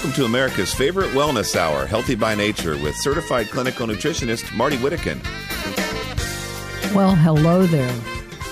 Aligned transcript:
Welcome 0.00 0.16
to 0.16 0.24
America's 0.24 0.72
favorite 0.72 1.10
wellness 1.10 1.54
hour, 1.54 1.84
Healthy 1.84 2.14
by 2.14 2.34
Nature, 2.34 2.74
with 2.78 2.96
certified 2.96 3.48
clinical 3.48 3.86
nutritionist 3.86 4.50
Marty 4.56 4.78
Whittekin. 4.78 5.22
Well, 6.94 7.14
hello 7.14 7.66
there. 7.66 7.94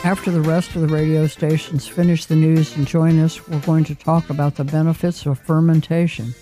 After 0.05 0.30
the 0.30 0.42
rest 0.42 0.77
of 0.77 0.82
the 0.82 0.95
radio 0.95 1.27
stations 1.27 1.88
finish 1.88 2.27
the 2.27 2.37
news 2.37 2.77
and 2.77 2.87
join 2.87 3.19
us, 3.20 3.48
we're 3.48 3.61
going 3.61 3.84
to 3.84 3.95
talk 3.95 4.29
about 4.29 4.56
the 4.56 4.64
benefits 4.64 5.24
of 5.24 5.38
fermentation. 5.38 6.34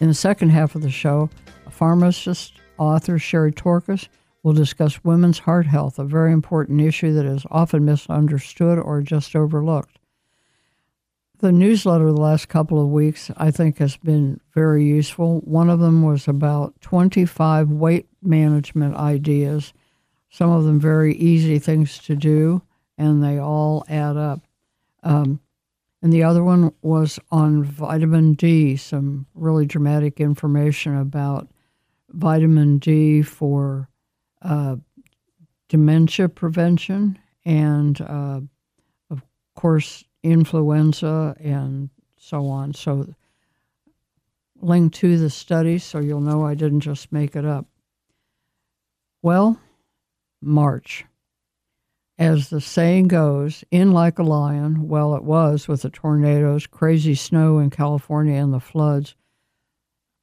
In 0.00 0.08
the 0.08 0.14
second 0.14 0.48
half 0.48 0.74
of 0.74 0.80
the 0.80 0.90
show, 0.90 1.28
pharmacist, 1.68 2.54
author, 2.78 3.18
Sherry 3.18 3.52
Torkos, 3.52 4.08
will 4.42 4.54
discuss 4.54 5.04
women's 5.04 5.40
heart 5.40 5.66
health, 5.66 5.98
a 5.98 6.04
very 6.04 6.32
important 6.32 6.80
issue 6.80 7.12
that 7.12 7.26
is 7.26 7.44
often 7.50 7.84
misunderstood 7.84 8.78
or 8.78 9.02
just 9.02 9.36
overlooked. 9.36 9.95
The 11.38 11.52
newsletter 11.52 12.06
the 12.06 12.20
last 12.20 12.48
couple 12.48 12.80
of 12.80 12.88
weeks, 12.88 13.30
I 13.36 13.50
think, 13.50 13.78
has 13.78 13.96
been 13.98 14.40
very 14.54 14.84
useful. 14.84 15.40
One 15.40 15.68
of 15.68 15.80
them 15.80 16.02
was 16.02 16.26
about 16.28 16.80
25 16.80 17.70
weight 17.70 18.08
management 18.22 18.96
ideas, 18.96 19.74
some 20.30 20.50
of 20.50 20.64
them 20.64 20.80
very 20.80 21.14
easy 21.14 21.58
things 21.58 21.98
to 21.98 22.16
do, 22.16 22.62
and 22.96 23.22
they 23.22 23.38
all 23.38 23.84
add 23.88 24.16
up. 24.16 24.40
Um, 25.02 25.40
and 26.02 26.10
the 26.10 26.22
other 26.22 26.42
one 26.42 26.72
was 26.80 27.18
on 27.30 27.64
vitamin 27.64 28.32
D, 28.32 28.76
some 28.76 29.26
really 29.34 29.66
dramatic 29.66 30.20
information 30.20 30.96
about 30.96 31.48
vitamin 32.10 32.78
D 32.78 33.20
for 33.20 33.90
uh, 34.40 34.76
dementia 35.68 36.28
prevention 36.28 37.18
and, 37.44 38.00
uh, 38.00 38.40
of 39.10 39.22
course, 39.54 40.04
influenza 40.26 41.36
and 41.40 41.90
so 42.18 42.46
on. 42.48 42.74
So, 42.74 43.14
link 44.60 44.92
to 44.94 45.18
the 45.18 45.30
study 45.30 45.78
so 45.78 45.98
you'll 45.98 46.20
know 46.20 46.44
I 46.44 46.54
didn't 46.54 46.80
just 46.80 47.12
make 47.12 47.36
it 47.36 47.44
up. 47.44 47.66
Well, 49.22 49.60
March. 50.40 51.04
As 52.18 52.48
the 52.48 52.62
saying 52.62 53.08
goes, 53.08 53.62
in 53.70 53.92
like 53.92 54.18
a 54.18 54.22
lion, 54.22 54.88
well, 54.88 55.14
it 55.14 55.22
was 55.22 55.68
with 55.68 55.82
the 55.82 55.90
tornadoes, 55.90 56.66
crazy 56.66 57.14
snow 57.14 57.58
in 57.58 57.68
California, 57.68 58.34
and 58.34 58.54
the 58.54 58.60
floods. 58.60 59.14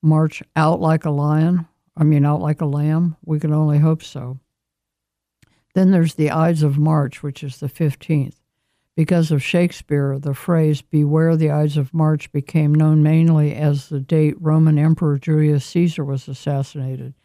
March 0.02 0.42
out 0.56 0.82
like 0.82 1.06
a 1.06 1.12
lion, 1.12 1.68
I 1.96 2.04
mean, 2.04 2.26
out 2.26 2.42
like 2.42 2.62
a 2.62 2.66
lamb. 2.66 3.16
We 3.24 3.40
can 3.40 3.54
only 3.54 3.78
hope 3.78 4.02
so. 4.02 4.40
Then 5.76 5.92
there's 5.92 6.16
the 6.16 6.32
Ides 6.32 6.64
of 6.64 6.78
March, 6.78 7.22
which 7.22 7.44
is 7.44 7.58
the 7.58 7.68
15th. 7.68 8.43
Because 8.96 9.32
of 9.32 9.42
Shakespeare, 9.42 10.20
the 10.20 10.36
phrase 10.36 10.82
Beware 10.82 11.36
the 11.36 11.50
Ides 11.50 11.78
of 11.78 11.94
March 11.94 12.32
became 12.32 12.76
known 12.76 13.02
mainly 13.02 13.56
as 13.56 13.90
the 13.90 14.00
date 14.00 14.36
Roman 14.40 14.78
Emperor 14.78 15.18
Julius 15.18 15.66
Caesar 15.66 16.06
was 16.06 16.28
assassinated. 16.28 17.16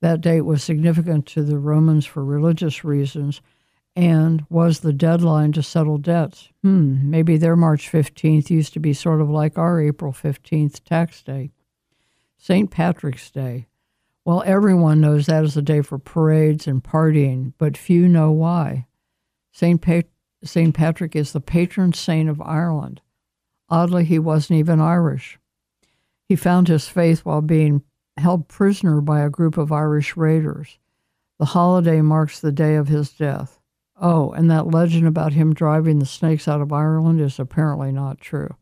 That 0.00 0.22
date 0.22 0.40
was 0.42 0.64
significant 0.64 1.26
to 1.26 1.42
the 1.42 1.58
Romans 1.58 2.06
for 2.06 2.24
religious 2.24 2.82
reasons 2.82 3.42
and 3.94 4.44
was 4.48 4.80
the 4.80 4.92
deadline 4.92 5.52
to 5.52 5.62
settle 5.62 5.98
debts. 5.98 6.48
Hmm, 6.62 7.10
maybe 7.10 7.36
their 7.36 7.56
March 7.56 7.92
15th 7.92 8.48
used 8.48 8.72
to 8.72 8.80
be 8.80 8.94
sort 8.94 9.20
of 9.20 9.28
like 9.28 9.58
our 9.58 9.80
April 9.80 10.12
15th 10.12 10.82
tax 10.84 11.22
day. 11.22 11.50
St. 12.38 12.70
Patrick's 12.70 13.30
Day. 13.30 13.68
Well, 14.24 14.42
everyone 14.46 15.00
knows 15.00 15.26
that 15.26 15.44
is 15.44 15.56
a 15.56 15.62
day 15.62 15.82
for 15.82 15.98
parades 15.98 16.66
and 16.66 16.82
partying, 16.82 17.52
but 17.58 17.76
few 17.76 18.08
know 18.08 18.32
why. 18.32 18.86
St. 19.52 19.80
Pat- 19.80 20.06
St. 20.44 20.74
Patrick 20.74 21.14
is 21.14 21.32
the 21.32 21.40
patron 21.40 21.92
saint 21.92 22.28
of 22.28 22.40
Ireland. 22.40 23.00
Oddly, 23.68 24.04
he 24.04 24.18
wasn't 24.18 24.58
even 24.58 24.80
Irish. 24.80 25.38
He 26.28 26.36
found 26.36 26.68
his 26.68 26.88
faith 26.88 27.24
while 27.24 27.42
being 27.42 27.82
held 28.16 28.48
prisoner 28.48 29.00
by 29.00 29.20
a 29.20 29.30
group 29.30 29.56
of 29.56 29.72
Irish 29.72 30.16
raiders. 30.16 30.78
The 31.38 31.46
holiday 31.46 32.00
marks 32.02 32.40
the 32.40 32.52
day 32.52 32.76
of 32.76 32.88
his 32.88 33.10
death. 33.10 33.60
Oh, 34.00 34.32
and 34.32 34.50
that 34.50 34.68
legend 34.68 35.06
about 35.06 35.32
him 35.32 35.54
driving 35.54 35.98
the 35.98 36.06
snakes 36.06 36.48
out 36.48 36.60
of 36.60 36.72
Ireland 36.72 37.20
is 37.20 37.38
apparently 37.38 37.92
not 37.92 38.20
true. 38.20 38.56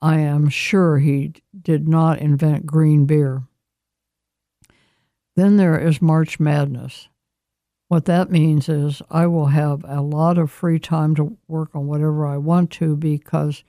I 0.00 0.18
am 0.18 0.48
sure 0.48 0.98
he 0.98 1.34
did 1.62 1.88
not 1.88 2.18
invent 2.18 2.66
green 2.66 3.06
beer. 3.06 3.44
Then 5.36 5.56
there 5.56 5.78
is 5.78 6.02
March 6.02 6.38
Madness. 6.38 7.08
What 7.88 8.06
that 8.06 8.30
means 8.30 8.68
is 8.68 9.02
I 9.10 9.26
will 9.26 9.46
have 9.46 9.84
a 9.86 10.00
lot 10.00 10.38
of 10.38 10.50
free 10.50 10.78
time 10.78 11.14
to 11.16 11.36
work 11.48 11.70
on 11.74 11.86
whatever 11.86 12.26
I 12.26 12.38
want 12.38 12.70
to 12.72 12.96
because 12.96 13.62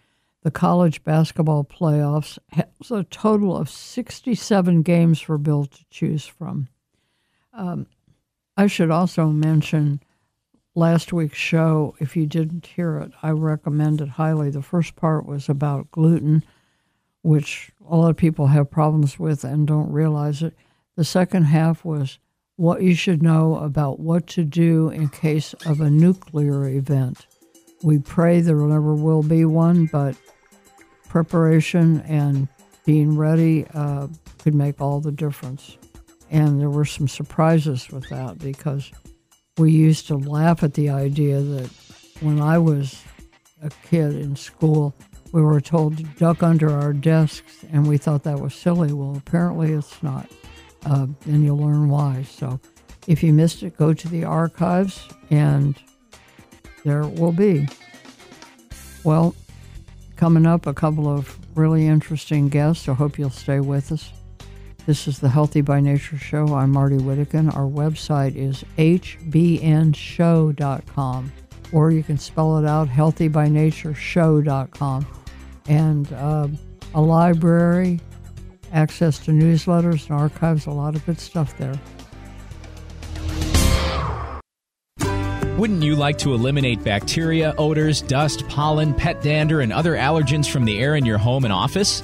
the 0.44 0.52
college 0.52 1.04
basketball 1.04 1.64
playoffs 1.64 2.38
has 2.52 2.92
a 2.92 3.04
total 3.04 3.58
of 3.58 3.70
67 3.70 4.84
games 4.84 5.20
for 5.20 5.38
Bill 5.38 5.66
to 5.66 5.86
choose 5.90 6.26
from. 6.26 6.68
Um, 7.52 7.88
I 8.56 8.68
should 8.68 8.92
also 8.92 9.28
mention 9.28 10.02
last 10.76 11.12
week's 11.12 11.38
show. 11.38 11.96
If 12.00 12.16
you 12.16 12.26
didn't 12.26 12.68
hear 12.68 12.98
it, 13.00 13.12
I 13.24 13.32
recommend 13.32 14.02
it 14.02 14.10
highly. 14.10 14.50
The 14.50 14.62
first 14.62 14.96
part 14.96 15.26
was 15.26 15.50
about 15.50 15.92
gluten, 15.92 16.44
which 17.22 17.72
a 17.90 17.98
lot 17.98 18.12
of 18.12 18.18
people 18.18 18.48
have 18.48 18.70
problems 18.70 19.18
with 19.18 19.44
and 19.44 19.68
don't 19.68 19.92
realize 19.92 20.44
it. 20.44 20.54
The 20.96 21.04
second 21.04 21.46
half 21.46 21.84
was 21.84 22.20
what 22.58 22.82
you 22.82 22.96
should 22.96 23.22
know 23.22 23.56
about 23.58 24.00
what 24.00 24.28
to 24.28 24.44
do 24.44 24.90
in 24.90 25.10
case 25.10 25.54
of 25.66 25.82
a 25.82 25.90
nuclear 25.90 26.70
event. 26.70 27.28
We 27.84 28.00
pray 28.00 28.42
there 28.42 28.56
never 28.56 28.96
will 28.96 29.24
be 29.24 29.46
one, 29.46 29.88
but 29.88 30.16
preparation 31.10 32.02
and 32.02 32.48
being 32.86 33.18
ready 33.18 33.66
uh, 33.74 34.08
could 34.40 34.56
make 34.56 34.80
all 34.80 35.02
the 35.02 35.12
difference. 35.12 35.78
And 36.32 36.60
there 36.60 36.70
were 36.70 36.86
some 36.86 37.08
surprises 37.08 37.90
with 37.90 38.08
that 38.10 38.40
because 38.40 38.92
we 39.58 39.72
used 39.72 40.08
to 40.08 40.16
laugh 40.16 40.64
at 40.64 40.74
the 40.74 40.90
idea 40.90 41.42
that 41.42 41.70
when 42.22 42.42
I 42.42 42.58
was 42.58 43.04
a 43.62 43.70
kid 43.90 44.16
in 44.16 44.36
school, 44.36 44.94
we 45.32 45.42
were 45.42 45.62
told 45.62 45.98
to 45.98 46.04
duck 46.04 46.44
under 46.44 46.70
our 46.70 46.94
desks, 46.94 47.66
and 47.72 47.88
we 47.88 47.98
thought 47.98 48.24
that 48.24 48.40
was 48.40 48.54
silly. 48.54 48.94
Well, 48.94 49.16
apparently 49.18 49.74
it's 49.74 50.02
not 50.02 50.30
uh, 50.86 51.08
and 51.26 51.44
you'll 51.44 51.58
learn 51.58 51.90
why. 51.90 52.24
So 52.24 52.60
if 53.08 53.24
you 53.24 53.34
missed 53.34 53.64
it, 53.64 53.78
go 53.78 53.94
to 53.94 54.08
the 54.08 54.24
archives 54.24 55.08
and 55.30 55.76
there 56.84 57.02
it 57.02 57.20
will 57.20 57.32
be. 57.32 57.68
Well, 59.04 59.36
coming 60.16 60.46
up, 60.46 60.68
a 60.68 60.74
couple 60.74 61.08
of 61.08 61.38
really 61.56 61.88
interesting 61.88 62.50
guests. 62.50 62.88
I 62.88 62.94
hope 62.94 63.18
you'll 63.18 63.30
stay 63.30 63.60
with 63.60 63.92
us. 63.92 64.12
This 64.86 65.08
is 65.08 65.20
the 65.20 65.30
Healthy 65.30 65.62
by 65.62 65.80
Nature 65.80 66.18
Show. 66.18 66.54
I'm 66.54 66.72
Marty 66.72 66.98
Whittekin. 66.98 67.56
Our 67.56 67.68
website 67.68 68.36
is 68.36 68.64
hbnshow.com, 68.78 71.32
or 71.72 71.90
you 71.90 72.04
can 72.04 72.20
spell 72.20 72.60
it 72.60 72.68
out 72.68 72.88
healthybynatureshow.com. 72.88 75.08
And 75.68 76.14
uh, 76.14 76.48
a 76.94 77.02
library, 77.02 78.00
access 78.76 79.18
to 79.20 79.32
newsletters 79.32 80.10
and 80.10 80.20
archives, 80.20 80.68
a 80.68 80.72
lot 80.72 80.96
of 80.96 81.06
good 81.06 81.20
stuff 81.20 81.58
there. 81.58 81.80
Wouldn't 85.58 85.84
you 85.84 85.96
like 85.96 86.18
to 86.18 86.34
eliminate 86.34 86.84
bacteria, 86.84 87.56
odors, 87.58 88.02
dust, 88.02 88.46
pollen, 88.50 88.94
pet 88.94 89.22
dander, 89.22 89.62
and 89.62 89.72
other 89.72 89.94
allergens 89.94 90.52
from 90.52 90.66
the 90.66 90.78
air 90.80 90.98
in 90.98 91.06
your 91.06 91.18
home 91.18 91.46
and 91.46 91.54
office? 91.54 92.04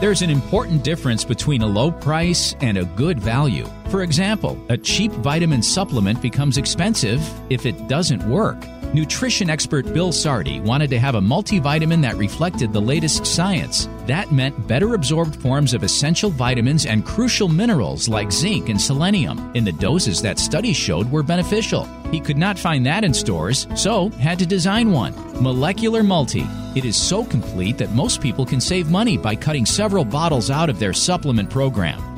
There's 0.00 0.22
an 0.22 0.30
important 0.30 0.84
difference 0.84 1.24
between 1.24 1.62
a 1.62 1.66
low 1.66 1.90
price 1.90 2.54
and 2.60 2.78
a 2.78 2.84
good 2.84 3.18
value. 3.18 3.68
For 3.88 4.04
example, 4.04 4.56
a 4.68 4.76
cheap 4.76 5.10
vitamin 5.10 5.60
supplement 5.60 6.22
becomes 6.22 6.56
expensive 6.56 7.20
if 7.50 7.66
it 7.66 7.88
doesn't 7.88 8.22
work. 8.28 8.64
Nutrition 8.94 9.50
expert 9.50 9.92
Bill 9.92 10.12
Sardi 10.12 10.60
wanted 10.60 10.88
to 10.90 10.98
have 10.98 11.14
a 11.14 11.20
multivitamin 11.20 12.00
that 12.00 12.16
reflected 12.16 12.72
the 12.72 12.80
latest 12.80 13.26
science. 13.26 13.86
That 14.06 14.32
meant 14.32 14.66
better 14.66 14.94
absorbed 14.94 15.36
forms 15.36 15.74
of 15.74 15.82
essential 15.82 16.30
vitamins 16.30 16.86
and 16.86 17.04
crucial 17.04 17.48
minerals 17.48 18.08
like 18.08 18.32
zinc 18.32 18.70
and 18.70 18.80
selenium 18.80 19.54
in 19.54 19.64
the 19.64 19.72
doses 19.72 20.22
that 20.22 20.38
studies 20.38 20.76
showed 20.76 21.10
were 21.10 21.22
beneficial. 21.22 21.84
He 22.10 22.18
could 22.18 22.38
not 22.38 22.58
find 22.58 22.86
that 22.86 23.04
in 23.04 23.12
stores, 23.12 23.66
so 23.74 24.08
had 24.08 24.38
to 24.38 24.46
design 24.46 24.90
one. 24.90 25.12
Molecular 25.42 26.02
Multi. 26.02 26.46
It 26.74 26.86
is 26.86 26.96
so 26.96 27.24
complete 27.24 27.76
that 27.76 27.92
most 27.92 28.22
people 28.22 28.46
can 28.46 28.60
save 28.60 28.90
money 28.90 29.18
by 29.18 29.36
cutting 29.36 29.66
several 29.66 30.04
bottles 30.04 30.50
out 30.50 30.70
of 30.70 30.78
their 30.78 30.94
supplement 30.94 31.50
program. 31.50 32.17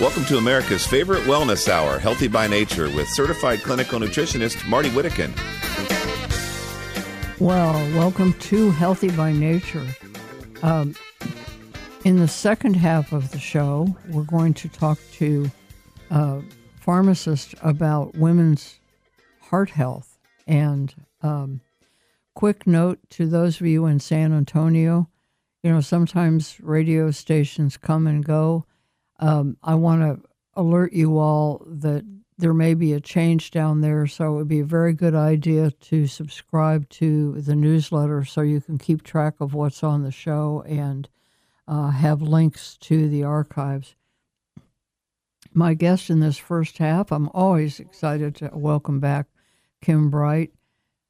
Welcome 0.00 0.26
to 0.26 0.38
America's 0.38 0.86
favorite 0.86 1.24
wellness 1.24 1.68
hour, 1.68 1.98
Healthy 1.98 2.28
by 2.28 2.46
Nature, 2.46 2.88
with 2.90 3.08
certified 3.08 3.64
clinical 3.64 3.98
nutritionist 3.98 4.64
Marty 4.68 4.90
Whittekin. 4.90 5.32
Well, 7.40 7.72
welcome 7.96 8.32
to 8.34 8.70
Healthy 8.70 9.10
by 9.10 9.32
Nature. 9.32 9.84
Um, 10.62 10.94
in 12.04 12.20
the 12.20 12.28
second 12.28 12.74
half 12.74 13.12
of 13.12 13.32
the 13.32 13.40
show, 13.40 13.88
we're 14.10 14.22
going 14.22 14.54
to 14.54 14.68
talk 14.68 15.00
to 15.14 15.50
a 16.10 16.42
pharmacist 16.76 17.56
about 17.60 18.14
women's 18.14 18.78
heart 19.40 19.70
health. 19.70 20.16
And 20.46 20.94
um, 21.22 21.60
quick 22.36 22.68
note 22.68 23.00
to 23.10 23.26
those 23.26 23.60
of 23.60 23.66
you 23.66 23.86
in 23.86 23.98
San 23.98 24.32
Antonio, 24.32 25.08
you 25.64 25.72
know, 25.72 25.80
sometimes 25.80 26.60
radio 26.60 27.10
stations 27.10 27.76
come 27.76 28.06
and 28.06 28.24
go 28.24 28.64
um, 29.18 29.56
I 29.62 29.74
want 29.74 30.02
to 30.02 30.28
alert 30.54 30.92
you 30.92 31.18
all 31.18 31.64
that 31.66 32.04
there 32.38 32.54
may 32.54 32.74
be 32.74 32.92
a 32.92 33.00
change 33.00 33.50
down 33.50 33.80
there, 33.80 34.06
so 34.06 34.32
it 34.32 34.36
would 34.36 34.48
be 34.48 34.60
a 34.60 34.64
very 34.64 34.92
good 34.92 35.14
idea 35.14 35.72
to 35.72 36.06
subscribe 36.06 36.88
to 36.90 37.40
the 37.40 37.56
newsletter 37.56 38.24
so 38.24 38.42
you 38.42 38.60
can 38.60 38.78
keep 38.78 39.02
track 39.02 39.34
of 39.40 39.54
what's 39.54 39.82
on 39.82 40.04
the 40.04 40.12
show 40.12 40.62
and 40.66 41.08
uh, 41.66 41.90
have 41.90 42.22
links 42.22 42.76
to 42.78 43.08
the 43.08 43.24
archives. 43.24 43.96
My 45.52 45.74
guest 45.74 46.10
in 46.10 46.20
this 46.20 46.38
first 46.38 46.78
half, 46.78 47.10
I'm 47.10 47.28
always 47.34 47.80
excited 47.80 48.36
to 48.36 48.50
welcome 48.52 49.00
back 49.00 49.26
Kim 49.80 50.08
Bright. 50.08 50.52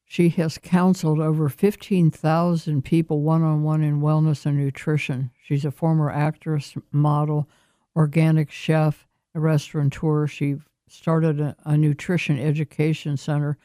She 0.06 0.30
has 0.30 0.56
counseled 0.56 1.20
over 1.20 1.50
15,000 1.50 2.82
people 2.82 3.20
one 3.20 3.42
on 3.42 3.62
one 3.62 3.82
in 3.82 4.00
wellness 4.00 4.46
and 4.46 4.56
nutrition. 4.56 5.30
She's 5.44 5.66
a 5.66 5.70
former 5.70 6.10
actress, 6.10 6.74
model, 6.90 7.46
organic 7.98 8.48
chef, 8.48 9.08
a 9.34 9.40
restaurateur. 9.40 10.28
She 10.28 10.56
started 10.88 11.40
a, 11.40 11.56
a 11.64 11.76
nutrition 11.76 12.38
education 12.38 13.16
center. 13.16 13.58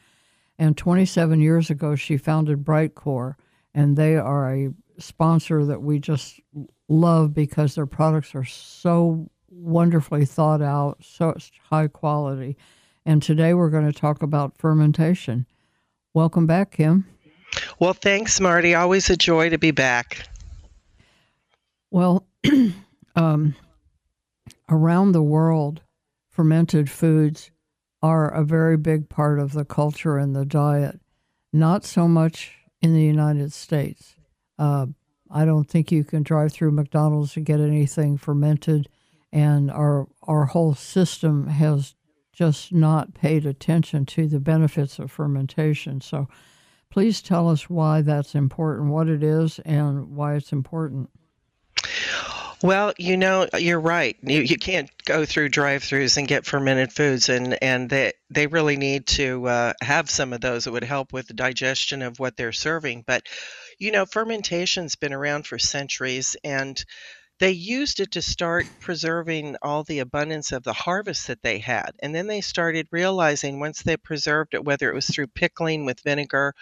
And 0.58 0.76
27 0.76 1.40
years 1.40 1.70
ago, 1.70 1.94
she 1.94 2.16
founded 2.16 2.64
Brightcore, 2.64 3.36
and 3.74 3.96
they 3.96 4.16
are 4.16 4.52
a 4.52 4.74
sponsor 4.98 5.64
that 5.64 5.82
we 5.82 6.00
just 6.00 6.40
love 6.88 7.32
because 7.32 7.76
their 7.76 7.86
products 7.86 8.34
are 8.34 8.44
so 8.44 9.30
wonderfully 9.48 10.24
thought 10.26 10.60
out, 10.60 10.98
so 11.00 11.36
high 11.70 11.88
quality. 11.88 12.56
And 13.06 13.22
today 13.22 13.54
we're 13.54 13.70
going 13.70 13.90
to 13.90 13.98
talk 13.98 14.22
about 14.22 14.58
fermentation. 14.58 15.46
Welcome 16.12 16.46
back, 16.46 16.72
Kim. 16.72 17.06
Well, 17.78 17.92
thanks, 17.92 18.40
Marty. 18.40 18.74
Always 18.74 19.10
a 19.10 19.16
joy 19.16 19.50
to 19.50 19.58
be 19.58 19.70
back. 19.70 20.28
Well, 21.90 22.26
um, 23.16 23.54
around 24.68 25.12
the 25.12 25.22
world, 25.22 25.82
fermented 26.30 26.90
foods 26.90 27.50
are 28.02 28.28
a 28.28 28.44
very 28.44 28.76
big 28.76 29.08
part 29.08 29.38
of 29.38 29.52
the 29.52 29.64
culture 29.64 30.18
and 30.18 30.36
the 30.36 30.44
diet. 30.44 31.00
Not 31.52 31.84
so 31.84 32.06
much 32.06 32.52
in 32.82 32.92
the 32.92 33.02
United 33.02 33.52
States. 33.52 34.16
Uh, 34.58 34.86
I 35.30 35.44
don't 35.44 35.68
think 35.68 35.90
you 35.90 36.04
can 36.04 36.22
drive 36.22 36.52
through 36.52 36.72
McDonald's 36.72 37.36
and 37.36 37.46
get 37.46 37.60
anything 37.60 38.18
fermented, 38.18 38.88
and 39.32 39.70
our 39.70 40.06
our 40.22 40.46
whole 40.46 40.74
system 40.74 41.48
has 41.48 41.94
just 42.32 42.72
not 42.72 43.14
paid 43.14 43.46
attention 43.46 44.04
to 44.06 44.26
the 44.26 44.40
benefits 44.40 44.98
of 44.98 45.10
fermentation. 45.10 46.00
So, 46.00 46.28
please 46.90 47.22
tell 47.22 47.48
us 47.48 47.70
why 47.70 48.02
that's 48.02 48.34
important, 48.34 48.90
what 48.90 49.08
it 49.08 49.22
is, 49.22 49.60
and 49.60 50.08
why 50.14 50.34
it's 50.34 50.52
important. 50.52 51.08
Well, 52.64 52.94
you 52.96 53.18
know, 53.18 53.46
you're 53.58 53.78
right. 53.78 54.16
You, 54.22 54.40
you 54.40 54.56
can't 54.56 54.90
go 55.04 55.26
through 55.26 55.50
drive-throughs 55.50 56.16
and 56.16 56.26
get 56.26 56.46
fermented 56.46 56.94
foods, 56.94 57.28
and 57.28 57.62
and 57.62 57.90
they 57.90 58.14
they 58.30 58.46
really 58.46 58.78
need 58.78 59.06
to 59.08 59.46
uh, 59.46 59.72
have 59.82 60.08
some 60.08 60.32
of 60.32 60.40
those 60.40 60.64
that 60.64 60.72
would 60.72 60.82
help 60.82 61.12
with 61.12 61.26
the 61.26 61.34
digestion 61.34 62.00
of 62.00 62.18
what 62.18 62.38
they're 62.38 62.52
serving. 62.52 63.04
But 63.06 63.24
you 63.78 63.92
know, 63.92 64.06
fermentation's 64.06 64.96
been 64.96 65.12
around 65.12 65.46
for 65.46 65.58
centuries, 65.58 66.36
and 66.42 66.82
they 67.38 67.50
used 67.50 68.00
it 68.00 68.12
to 68.12 68.22
start 68.22 68.68
preserving 68.80 69.56
all 69.60 69.84
the 69.84 69.98
abundance 69.98 70.50
of 70.50 70.62
the 70.62 70.72
harvest 70.72 71.26
that 71.26 71.42
they 71.42 71.58
had. 71.58 71.90
And 72.02 72.14
then 72.14 72.28
they 72.28 72.40
started 72.40 72.88
realizing 72.90 73.60
once 73.60 73.82
they 73.82 73.98
preserved 73.98 74.54
it, 74.54 74.64
whether 74.64 74.88
it 74.88 74.94
was 74.94 75.08
through 75.08 75.26
pickling 75.26 75.84
with 75.84 76.00
vinegar 76.00 76.54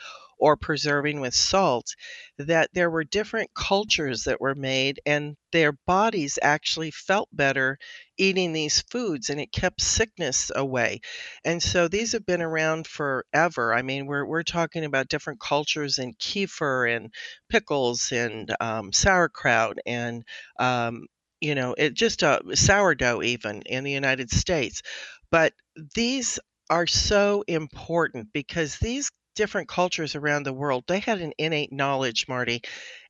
or 0.42 0.56
preserving 0.56 1.20
with 1.20 1.32
salt, 1.34 1.94
that 2.36 2.68
there 2.74 2.90
were 2.90 3.04
different 3.04 3.48
cultures 3.54 4.24
that 4.24 4.40
were 4.40 4.56
made 4.56 4.98
and 5.06 5.36
their 5.52 5.72
bodies 5.86 6.36
actually 6.42 6.90
felt 6.90 7.28
better 7.32 7.78
eating 8.18 8.52
these 8.52 8.80
foods 8.90 9.30
and 9.30 9.40
it 9.40 9.52
kept 9.52 9.80
sickness 9.80 10.50
away. 10.56 11.00
And 11.44 11.62
so 11.62 11.86
these 11.86 12.10
have 12.10 12.26
been 12.26 12.42
around 12.42 12.88
forever. 12.88 13.72
I 13.72 13.82
mean, 13.82 14.06
we're, 14.06 14.26
we're 14.26 14.42
talking 14.42 14.84
about 14.84 15.08
different 15.08 15.40
cultures 15.40 16.00
in 16.00 16.14
kefir 16.14 16.96
and 16.96 17.14
pickles 17.48 18.10
and 18.10 18.52
um, 18.60 18.92
sauerkraut 18.92 19.78
and 19.86 20.24
um, 20.58 21.06
you 21.40 21.54
know, 21.54 21.74
it 21.78 21.94
just 21.94 22.22
a 22.22 22.40
uh, 22.40 22.54
sourdough 22.54 23.22
even 23.22 23.62
in 23.62 23.84
the 23.84 23.90
United 23.92 24.30
States. 24.30 24.82
But 25.30 25.52
these 25.94 26.38
are 26.70 26.86
so 26.86 27.44
important 27.48 28.28
because 28.32 28.78
these 28.78 29.10
different 29.34 29.68
cultures 29.68 30.14
around 30.14 30.44
the 30.44 30.52
world, 30.52 30.84
they 30.86 31.00
had 31.00 31.20
an 31.20 31.32
innate 31.38 31.72
knowledge, 31.72 32.26
Marty, 32.28 32.62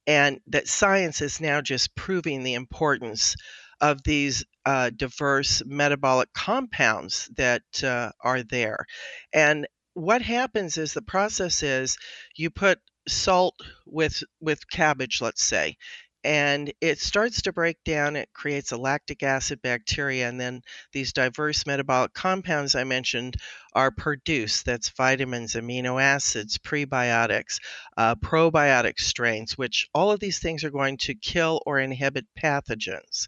and 0.06 0.40
that 0.48 0.68
science 0.68 1.20
is 1.20 1.40
now 1.40 1.60
just 1.60 1.94
proving 1.94 2.42
the 2.42 2.54
importance 2.54 3.34
of 3.80 4.02
these 4.04 4.44
uh, 4.64 4.90
diverse 4.90 5.62
metabolic 5.66 6.32
compounds 6.32 7.28
that 7.36 7.62
uh, 7.82 8.10
are 8.22 8.42
there. 8.42 8.86
And 9.32 9.66
what 9.94 10.22
happens 10.22 10.78
is 10.78 10.92
the 10.92 11.02
process 11.02 11.62
is 11.62 11.96
you 12.36 12.50
put 12.50 12.78
salt 13.08 13.56
with 13.84 14.22
with 14.40 14.70
cabbage 14.70 15.20
let's 15.20 15.42
say 15.42 15.76
and 16.24 16.72
it 16.80 17.00
starts 17.00 17.42
to 17.42 17.52
break 17.52 17.82
down. 17.84 18.16
It 18.16 18.32
creates 18.32 18.72
a 18.72 18.76
lactic 18.76 19.22
acid 19.22 19.60
bacteria, 19.62 20.28
and 20.28 20.40
then 20.40 20.62
these 20.92 21.12
diverse 21.12 21.66
metabolic 21.66 22.12
compounds 22.14 22.74
I 22.74 22.84
mentioned 22.84 23.36
are 23.74 23.90
produced. 23.90 24.64
That's 24.66 24.90
vitamins, 24.90 25.54
amino 25.54 26.00
acids, 26.02 26.58
prebiotics, 26.58 27.58
uh, 27.96 28.14
probiotic 28.16 28.98
strains, 29.00 29.58
which 29.58 29.88
all 29.94 30.10
of 30.12 30.20
these 30.20 30.38
things 30.38 30.64
are 30.64 30.70
going 30.70 30.98
to 30.98 31.14
kill 31.14 31.62
or 31.66 31.78
inhibit 31.78 32.26
pathogens. 32.40 33.26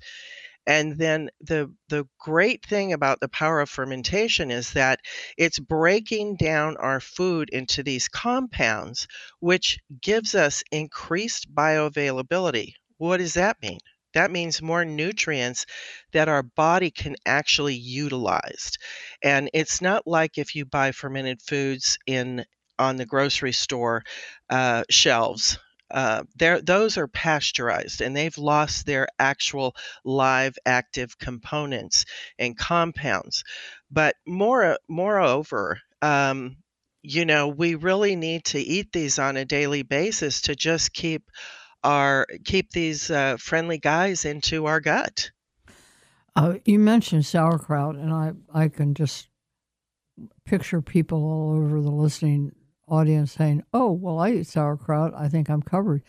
And 0.67 0.97
then 0.97 1.31
the 1.41 1.75
the 1.89 2.07
great 2.19 2.65
thing 2.65 2.93
about 2.93 3.21
the 3.21 3.29
power 3.29 3.61
of 3.61 3.69
fermentation 3.69 4.51
is 4.51 4.73
that 4.73 5.01
it's 5.37 5.59
breaking 5.59 6.37
down 6.37 6.77
our 6.79 7.01
food 7.01 7.51
into 7.51 7.83
these 7.83 8.09
compounds, 8.09 9.07
which 9.41 9.79
gives 10.01 10.35
us 10.35 10.63
increased 10.71 11.55
bioavailability, 11.55 12.75
what 12.99 13.19
does 13.19 13.35
that 13.35 13.61
mean? 13.63 13.81
That 14.15 14.31
means 14.31 14.63
more 14.63 14.85
nutrients 14.85 15.67
that 16.13 16.29
our 16.29 16.43
body 16.43 16.91
can 16.91 17.17
actually 17.27 17.75
utilize. 17.75 18.73
And 19.23 19.51
it's 19.53 19.83
not 19.83 20.07
like 20.07 20.39
if 20.39 20.55
you 20.55 20.65
buy 20.65 20.93
fermented 20.93 21.43
foods 21.43 21.99
in 22.07 22.45
on 22.79 22.97
the 22.97 23.07
grocery 23.07 23.53
store 23.53 24.03
uh, 24.51 24.85
shelves 24.91 25.59
uh, 25.91 26.25
those 26.37 26.99
are 26.99 27.07
pasteurized 27.07 28.01
and 28.01 28.17
they've 28.17 28.37
lost 28.37 28.85
their 28.85 29.07
actual 29.19 29.77
live 30.05 30.57
active 30.67 31.17
components 31.19 32.05
and 32.39 32.59
compounds. 32.59 33.45
But 33.91 34.17
more, 34.27 34.79
moreover, 34.89 35.81
um, 36.03 36.57
you 37.03 37.25
know, 37.25 37.49
we 37.49 37.77
really 37.77 38.17
need 38.17 38.45
to 38.47 38.59
eat 38.59 38.93
these 38.93 39.21
on 39.21 39.37
a 39.37 39.45
daily 39.45 39.83
basis 39.83 40.41
to 40.43 40.57
just 40.57 40.93
keep 40.93 41.31
our 41.85 42.27
keep 42.45 42.71
these 42.71 43.11
uh, 43.11 43.37
friendly 43.37 43.79
guys 43.79 44.25
into 44.25 44.67
our 44.67 44.81
gut. 44.81 45.31
Uh, 46.35 46.55
you 46.65 46.79
mentioned 46.79 47.27
sauerkraut, 47.27 47.95
and 47.95 48.13
I 48.13 48.33
I 48.53 48.69
can 48.69 48.95
just 48.95 49.29
picture 50.45 50.83
people 50.83 51.25
all 51.25 51.57
over 51.57 51.81
the 51.81 51.91
listening 51.91 52.53
audience 52.89 53.33
saying, 53.33 53.63
"Oh, 53.73 53.93
well, 53.93 54.19
I 54.19 54.33
eat 54.33 54.47
sauerkraut. 54.47 55.13
I 55.15 55.29
think 55.29 55.49
I'm 55.49 55.63
covered." 55.63 56.03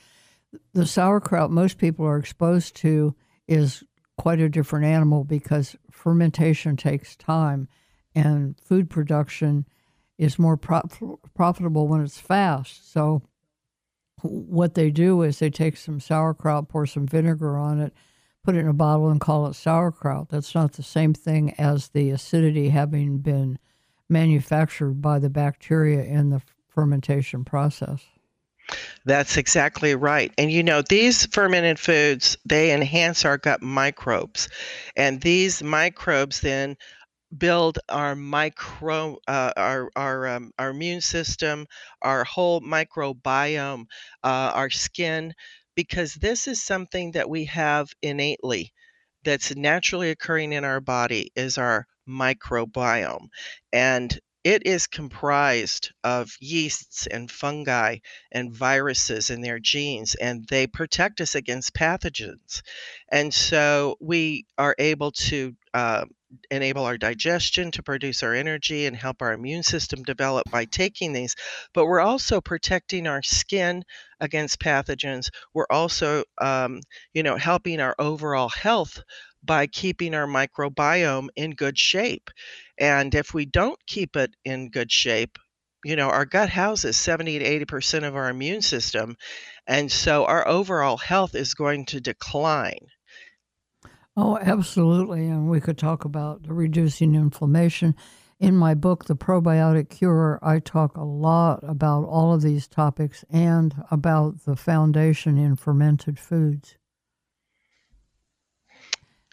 The 0.73 0.85
sauerkraut 0.85 1.51
most 1.51 1.77
people 1.77 2.05
are 2.05 2.17
exposed 2.17 2.75
to 2.77 3.13
is 3.47 3.83
quite 4.17 4.39
a 4.39 4.49
different 4.49 4.85
animal 4.85 5.25
because 5.25 5.75
fermentation 5.91 6.77
takes 6.77 7.15
time, 7.15 7.67
and 8.15 8.59
food 8.59 8.89
production 8.89 9.65
is 10.17 10.39
more 10.39 10.57
pro- 10.57 11.19
profitable 11.33 11.87
when 11.87 12.01
it's 12.01 12.19
fast. 12.19 12.91
So, 12.91 13.21
what 14.25 14.75
they 14.75 14.91
do 14.91 15.21
is 15.21 15.39
they 15.39 15.49
take 15.49 15.77
some 15.77 15.99
sauerkraut, 15.99 16.69
pour 16.69 16.85
some 16.85 17.07
vinegar 17.07 17.57
on 17.57 17.79
it, 17.79 17.93
put 18.43 18.55
it 18.55 18.59
in 18.59 18.67
a 18.67 18.73
bottle, 18.73 19.09
and 19.09 19.21
call 19.21 19.47
it 19.47 19.55
sauerkraut. 19.55 20.29
That's 20.29 20.53
not 20.53 20.73
the 20.73 20.83
same 20.83 21.13
thing 21.13 21.53
as 21.57 21.89
the 21.89 22.11
acidity 22.11 22.69
having 22.69 23.19
been 23.19 23.59
manufactured 24.09 25.01
by 25.01 25.19
the 25.19 25.29
bacteria 25.29 26.03
in 26.03 26.29
the 26.29 26.41
fermentation 26.69 27.43
process. 27.43 28.05
That's 29.05 29.37
exactly 29.37 29.95
right. 29.95 30.33
And 30.37 30.51
you 30.51 30.63
know, 30.63 30.81
these 30.81 31.25
fermented 31.27 31.79
foods, 31.79 32.37
they 32.45 32.73
enhance 32.73 33.23
our 33.23 33.37
gut 33.37 33.61
microbes. 33.61 34.49
And 34.95 35.21
these 35.21 35.61
microbes 35.61 36.41
then 36.41 36.75
build 37.37 37.79
our 37.89 38.15
micro 38.15 39.17
uh, 39.27 39.53
our 39.57 39.89
our 39.95 40.27
um, 40.27 40.51
our 40.59 40.69
immune 40.71 41.01
system, 41.01 41.67
our 42.01 42.23
whole 42.23 42.61
microbiome, 42.61 43.85
uh, 44.23 44.51
our 44.53 44.69
skin 44.69 45.33
because 45.75 46.13
this 46.15 46.47
is 46.47 46.63
something 46.63 47.11
that 47.11 47.29
we 47.29 47.45
have 47.45 47.91
innately 48.01 48.73
that's 49.23 49.55
naturally 49.55 50.09
occurring 50.09 50.53
in 50.53 50.63
our 50.63 50.79
body 50.79 51.31
is 51.35 51.57
our 51.57 51.87
microbiome. 52.07 53.27
And 53.73 54.17
it 54.43 54.65
is 54.67 54.85
comprised 54.85 55.91
of 56.03 56.31
yeasts 56.39 57.07
and 57.07 57.31
fungi 57.31 57.97
and 58.31 58.53
viruses 58.55 59.31
in 59.31 59.41
their 59.41 59.57
genes, 59.59 60.13
and 60.15 60.45
they 60.47 60.67
protect 60.67 61.19
us 61.19 61.33
against 61.33 61.73
pathogens. 61.73 62.61
And 63.11 63.33
so 63.33 63.97
we 63.99 64.45
are 64.57 64.75
able 64.77 65.11
to 65.13 65.55
uh, 65.73 66.05
enable 66.51 66.85
our 66.85 66.97
digestion 66.97 67.71
to 67.71 67.83
produce 67.83 68.23
our 68.23 68.33
energy 68.33 68.85
and 68.85 68.95
help 68.95 69.21
our 69.21 69.33
immune 69.33 69.63
system 69.63 70.03
develop 70.03 70.49
by 70.49 70.65
taking 70.65 71.13
these. 71.13 71.35
But 71.73 71.85
we're 71.85 72.01
also 72.01 72.41
protecting 72.41 73.07
our 73.07 73.21
skin 73.21 73.83
against 74.19 74.59
pathogens. 74.59 75.29
We're 75.53 75.67
also, 75.69 76.23
um, 76.39 76.81
you 77.13 77.23
know, 77.23 77.35
helping 77.35 77.79
our 77.79 77.95
overall 77.99 78.49
health 78.49 79.01
by 79.43 79.67
keeping 79.67 80.13
our 80.13 80.27
microbiome 80.27 81.27
in 81.35 81.51
good 81.51 81.77
shape. 81.77 82.29
And 82.77 83.13
if 83.13 83.33
we 83.33 83.45
don't 83.45 83.79
keep 83.85 84.15
it 84.15 84.35
in 84.43 84.69
good 84.69 84.91
shape, 84.91 85.37
you 85.83 85.95
know, 85.95 86.09
our 86.09 86.25
gut 86.25 86.49
houses 86.49 86.97
70 86.97 87.39
to 87.39 87.65
80% 87.65 88.05
of 88.05 88.15
our 88.15 88.29
immune 88.29 88.63
system. 88.63 89.15
And 89.67 89.91
so 89.91 90.25
our 90.25 90.47
overall 90.47 90.97
health 90.97 91.35
is 91.35 91.53
going 91.53 91.85
to 91.87 92.01
decline. 92.01 92.87
Oh, 94.17 94.37
absolutely. 94.37 95.27
And 95.27 95.49
we 95.49 95.59
could 95.59 95.77
talk 95.77 96.05
about 96.05 96.41
reducing 96.47 97.15
inflammation. 97.15 97.95
In 98.39 98.55
my 98.55 98.73
book, 98.73 99.05
The 99.05 99.15
Probiotic 99.15 99.89
Cure, 99.89 100.39
I 100.41 100.59
talk 100.59 100.97
a 100.97 101.03
lot 101.03 101.59
about 101.63 102.03
all 102.05 102.33
of 102.33 102.41
these 102.41 102.67
topics 102.67 103.23
and 103.29 103.83
about 103.91 104.45
the 104.45 104.55
foundation 104.55 105.37
in 105.37 105.55
fermented 105.55 106.19
foods. 106.19 106.77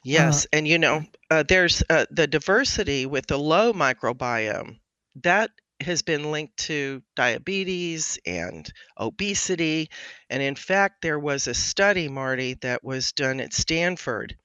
Yes, 0.05 0.47
uh, 0.47 0.57
and 0.57 0.69
you 0.69 0.79
know, 0.79 1.05
uh, 1.31 1.45
there's 1.47 1.83
uh, 1.89 2.07
the 2.11 2.27
diversity 2.27 3.07
with 3.07 3.27
the 3.27 3.39
low 3.39 3.73
microbiome 3.73 4.79
that 5.23 5.51
has 5.83 6.03
been 6.03 6.31
linked 6.33 6.57
to 6.59 7.03
diabetes 7.17 8.19
and 8.27 8.71
obesity. 8.99 9.91
And 10.31 10.43
in 10.43 10.55
fact, 10.55 11.03
there 11.03 11.19
was 11.19 11.47
a 11.47 11.55
study, 11.55 12.09
Marty, 12.09 12.55
that 12.63 12.85
was 12.85 13.13
done 13.13 13.41
at 13.41 13.53
Stanford 13.53 14.37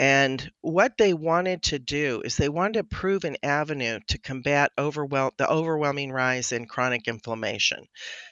and 0.00 0.50
what 0.62 0.96
they 0.96 1.12
wanted 1.12 1.62
to 1.64 1.78
do 1.78 2.22
is 2.24 2.34
they 2.34 2.48
wanted 2.48 2.72
to 2.74 2.84
prove 2.84 3.24
an 3.24 3.36
avenue 3.42 4.00
to 4.08 4.16
combat 4.18 4.72
overwhel- 4.78 5.36
the 5.36 5.46
overwhelming 5.46 6.10
rise 6.10 6.52
in 6.52 6.66
chronic 6.66 7.06
inflammation 7.06 7.84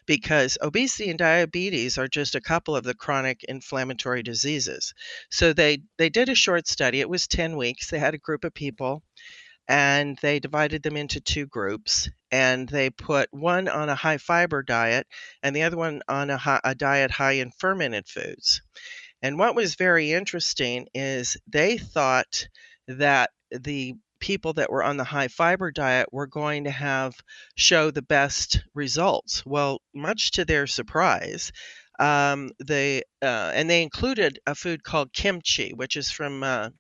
because 0.07 0.57
obesity 0.63 1.11
and 1.11 1.19
diabetes 1.19 1.99
are 1.99 2.09
just 2.09 2.35
a 2.35 2.41
couple 2.41 2.75
of 2.75 2.85
the 2.85 2.95
chronic 2.95 3.45
inflammatory 3.45 4.23
diseases. 4.23 4.95
So 5.31 5.53
they, 5.53 5.83
they 5.99 6.09
did 6.09 6.31
a 6.31 6.35
short 6.35 6.67
study. 6.67 7.01
It 7.01 7.11
was 7.11 7.27
10 7.27 7.55
weeks. 7.59 7.91
They 7.91 7.99
had 7.99 8.15
a 8.15 8.19
group 8.19 8.45
of 8.45 8.55
people 8.55 9.03
and 9.69 10.19
they 10.23 10.41
divided 10.41 10.83
them 10.83 10.97
into 10.97 11.21
two 11.21 11.47
groups 11.47 12.09
and 12.31 12.69
they 12.69 12.91
put 12.91 13.29
one 13.33 13.69
on 13.69 13.89
a 13.89 13.95
high 13.95 14.19
fiber 14.19 14.63
diet 14.63 15.07
and 15.43 15.55
the 15.55 15.63
other 15.63 15.77
one 15.77 16.01
on 16.09 16.31
a, 16.31 16.37
high, 16.37 16.61
a 16.65 16.75
diet 16.75 17.11
high 17.11 17.33
in 17.33 17.51
fermented 17.59 18.09
foods 18.09 18.63
and 19.23 19.39
what 19.39 19.55
was 19.55 19.75
very 19.75 20.13
interesting 20.13 20.87
is 20.95 21.37
they 21.47 21.77
thought 21.77 22.49
that 22.87 23.31
the 23.51 23.95
people 24.21 24.53
that 24.55 24.71
were 24.71 24.83
on 24.83 24.97
the 24.97 25.05
high 25.05 25.29
fiber 25.29 25.71
diet 25.71 26.09
were 26.13 26.27
going 26.27 26.65
to 26.65 26.71
have 26.71 27.15
show 27.57 27.91
the 27.91 28.03
best 28.03 28.61
results. 28.75 29.45
Well, 29.47 29.81
much 29.95 30.33
to 30.33 30.45
their 30.45 30.67
surprise, 30.67 31.53
um, 31.99 32.51
they 32.65 33.03
uh, 33.23 33.53
and 33.55 33.69
they 33.69 33.83
included 33.83 34.39
a 34.47 34.55
food 34.55 34.83
called 34.85 35.13
kimchi, 35.13 35.73
which 35.75 35.97
is 35.97 36.11
from 36.11 36.43
uh, 36.43 36.71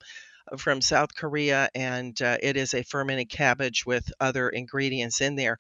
from 0.57 0.81
South 0.81 1.14
Korea, 1.14 1.69
and 1.75 2.21
uh, 2.23 2.38
it 2.43 2.57
is 2.57 2.75
a 2.75 2.83
fermented 2.83 3.28
cabbage 3.28 3.85
with 3.85 4.11
other 4.21 4.49
ingredients 4.49 5.21
in 5.21 5.37
there 5.37 5.59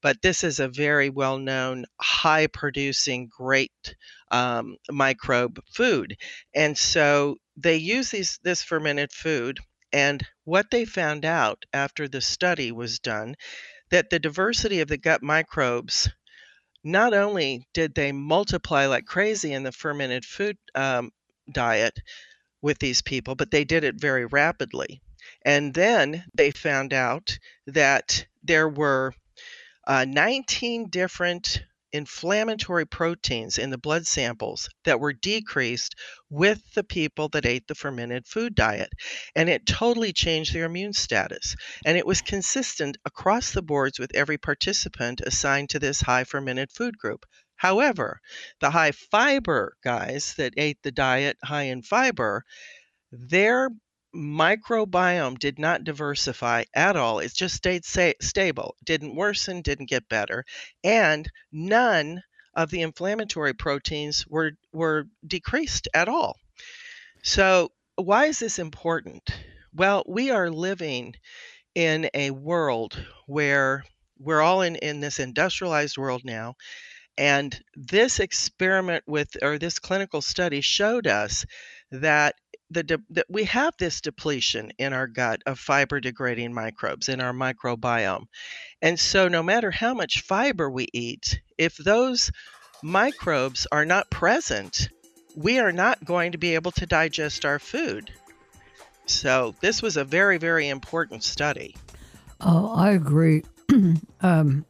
but 0.00 0.22
this 0.22 0.44
is 0.44 0.60
a 0.60 0.68
very 0.68 1.10
well 1.10 1.38
known, 1.38 1.84
high 2.00 2.46
producing, 2.46 3.28
great 3.28 3.96
um, 4.30 4.76
microbe 4.90 5.60
food. 5.72 6.16
And 6.54 6.76
so 6.76 7.36
they 7.56 7.76
use 7.76 8.10
these, 8.10 8.38
this 8.42 8.62
fermented 8.62 9.12
food. 9.12 9.58
And 9.92 10.24
what 10.44 10.70
they 10.70 10.84
found 10.84 11.24
out 11.24 11.64
after 11.72 12.08
the 12.08 12.20
study 12.20 12.72
was 12.72 12.98
done 12.98 13.34
that 13.90 14.10
the 14.10 14.18
diversity 14.18 14.80
of 14.80 14.88
the 14.88 14.98
gut 14.98 15.22
microbes 15.22 16.10
not 16.84 17.14
only 17.14 17.66
did 17.74 17.94
they 17.94 18.12
multiply 18.12 18.86
like 18.86 19.06
crazy 19.06 19.52
in 19.52 19.62
the 19.62 19.72
fermented 19.72 20.24
food 20.24 20.56
um, 20.74 21.10
diet 21.50 21.98
with 22.62 22.78
these 22.78 23.02
people, 23.02 23.34
but 23.34 23.50
they 23.50 23.64
did 23.64 23.84
it 23.84 24.00
very 24.00 24.26
rapidly. 24.26 25.00
And 25.44 25.74
then 25.74 26.24
they 26.34 26.50
found 26.50 26.92
out 26.92 27.38
that 27.66 28.26
there 28.42 28.68
were 28.68 29.14
uh, 29.86 30.04
19 30.04 30.90
different 30.90 31.62
inflammatory 31.92 32.86
proteins 32.86 33.56
in 33.56 33.70
the 33.70 33.78
blood 33.78 34.06
samples 34.06 34.68
that 34.84 35.00
were 35.00 35.12
decreased 35.12 35.94
with 36.28 36.60
the 36.74 36.84
people 36.84 37.28
that 37.30 37.46
ate 37.46 37.66
the 37.66 37.74
fermented 37.74 38.26
food 38.26 38.54
diet. 38.54 38.90
And 39.34 39.48
it 39.48 39.66
totally 39.66 40.12
changed 40.12 40.52
their 40.52 40.66
immune 40.66 40.92
status. 40.92 41.56
And 41.86 41.96
it 41.96 42.06
was 42.06 42.20
consistent 42.20 42.98
across 43.06 43.52
the 43.52 43.62
boards 43.62 43.98
with 43.98 44.14
every 44.14 44.36
participant 44.36 45.22
assigned 45.24 45.70
to 45.70 45.78
this 45.78 46.02
high 46.02 46.24
fermented 46.24 46.70
food 46.70 46.98
group. 46.98 47.24
However, 47.58 48.20
the 48.60 48.70
high 48.70 48.92
fiber 48.92 49.76
guys 49.84 50.34
that 50.38 50.54
ate 50.56 50.82
the 50.82 50.92
diet 50.92 51.38
high 51.44 51.64
in 51.64 51.82
fiber, 51.82 52.44
their 53.12 53.70
microbiome 54.14 55.38
did 55.38 55.58
not 55.58 55.84
diversify 55.84 56.64
at 56.74 56.96
all. 56.96 57.18
It 57.20 57.34
just 57.34 57.54
stayed 57.56 57.84
sa- 57.84 58.12
stable, 58.22 58.76
didn't 58.84 59.14
worsen, 59.16 59.62
didn't 59.62 59.90
get 59.90 60.08
better, 60.08 60.44
and 60.82 61.30
none 61.52 62.22
of 62.54 62.70
the 62.70 62.82
inflammatory 62.82 63.54
proteins 63.54 64.26
were 64.26 64.52
were 64.72 65.06
decreased 65.26 65.88
at 65.94 66.08
all. 66.08 66.36
So, 67.22 67.70
why 67.96 68.26
is 68.26 68.40
this 68.40 68.58
important? 68.58 69.30
Well, 69.72 70.02
we 70.08 70.30
are 70.30 70.50
living 70.50 71.14
in 71.74 72.10
a 72.14 72.30
world 72.32 73.06
where 73.26 73.84
we're 74.18 74.42
all 74.42 74.62
in, 74.62 74.76
in 74.76 75.00
this 75.00 75.18
industrialized 75.20 75.98
world 75.98 76.22
now. 76.24 76.56
And 77.18 77.60
this 77.74 78.20
experiment 78.20 79.02
with, 79.08 79.36
or 79.42 79.58
this 79.58 79.80
clinical 79.80 80.22
study 80.22 80.60
showed 80.60 81.08
us 81.08 81.44
that 81.90 82.36
the, 82.70 82.84
de- 82.84 83.02
that 83.10 83.26
we 83.28 83.44
have 83.44 83.74
this 83.78 84.00
depletion 84.00 84.70
in 84.78 84.92
our 84.92 85.08
gut 85.08 85.42
of 85.44 85.58
fiber 85.58 86.00
degrading 86.00 86.54
microbes 86.54 87.08
in 87.08 87.20
our 87.20 87.32
microbiome. 87.32 88.26
And 88.80 89.00
so 89.00 89.26
no 89.26 89.42
matter 89.42 89.70
how 89.70 89.94
much 89.94 90.20
fiber 90.20 90.70
we 90.70 90.86
eat, 90.92 91.40
if 91.56 91.76
those 91.76 92.30
microbes 92.82 93.66
are 93.72 93.84
not 93.84 94.10
present, 94.10 94.88
we 95.34 95.58
are 95.58 95.72
not 95.72 96.04
going 96.04 96.32
to 96.32 96.38
be 96.38 96.54
able 96.54 96.70
to 96.72 96.86
digest 96.86 97.44
our 97.44 97.58
food. 97.58 98.12
So 99.06 99.56
this 99.60 99.82
was 99.82 99.96
a 99.96 100.04
very, 100.04 100.38
very 100.38 100.68
important 100.68 101.24
study. 101.24 101.74
Oh, 102.40 102.72
I 102.76 102.90
agree. 102.90 103.42
um, 104.20 104.64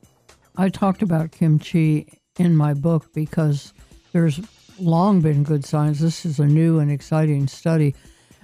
I 0.57 0.69
talked 0.71 1.03
about 1.03 1.33
kimchi 1.33 2.18
in 2.39 2.57
my 2.57 2.75
book 2.75 3.13
because 3.13 3.73
there's 4.13 4.41
long 4.79 5.21
been 5.21 5.43
good 5.43 5.65
science. 5.65 6.01
This 6.01 6.25
is 6.25 6.39
a 6.39 6.47
new 6.47 6.79
and 6.79 6.91
exciting 6.91 7.47
study, 7.49 7.95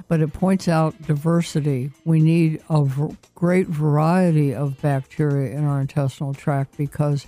but 0.08 0.20
it 0.20 0.32
points 0.32 0.68
out 0.68 1.00
diversity. 1.02 1.90
We 2.04 2.20
need 2.20 2.62
a 2.68 2.84
v- 2.84 3.16
great 3.34 3.68
variety 3.68 4.54
of 4.54 4.80
bacteria 4.82 5.56
in 5.56 5.64
our 5.64 5.80
intestinal 5.80 6.34
tract 6.34 6.76
because 6.76 7.26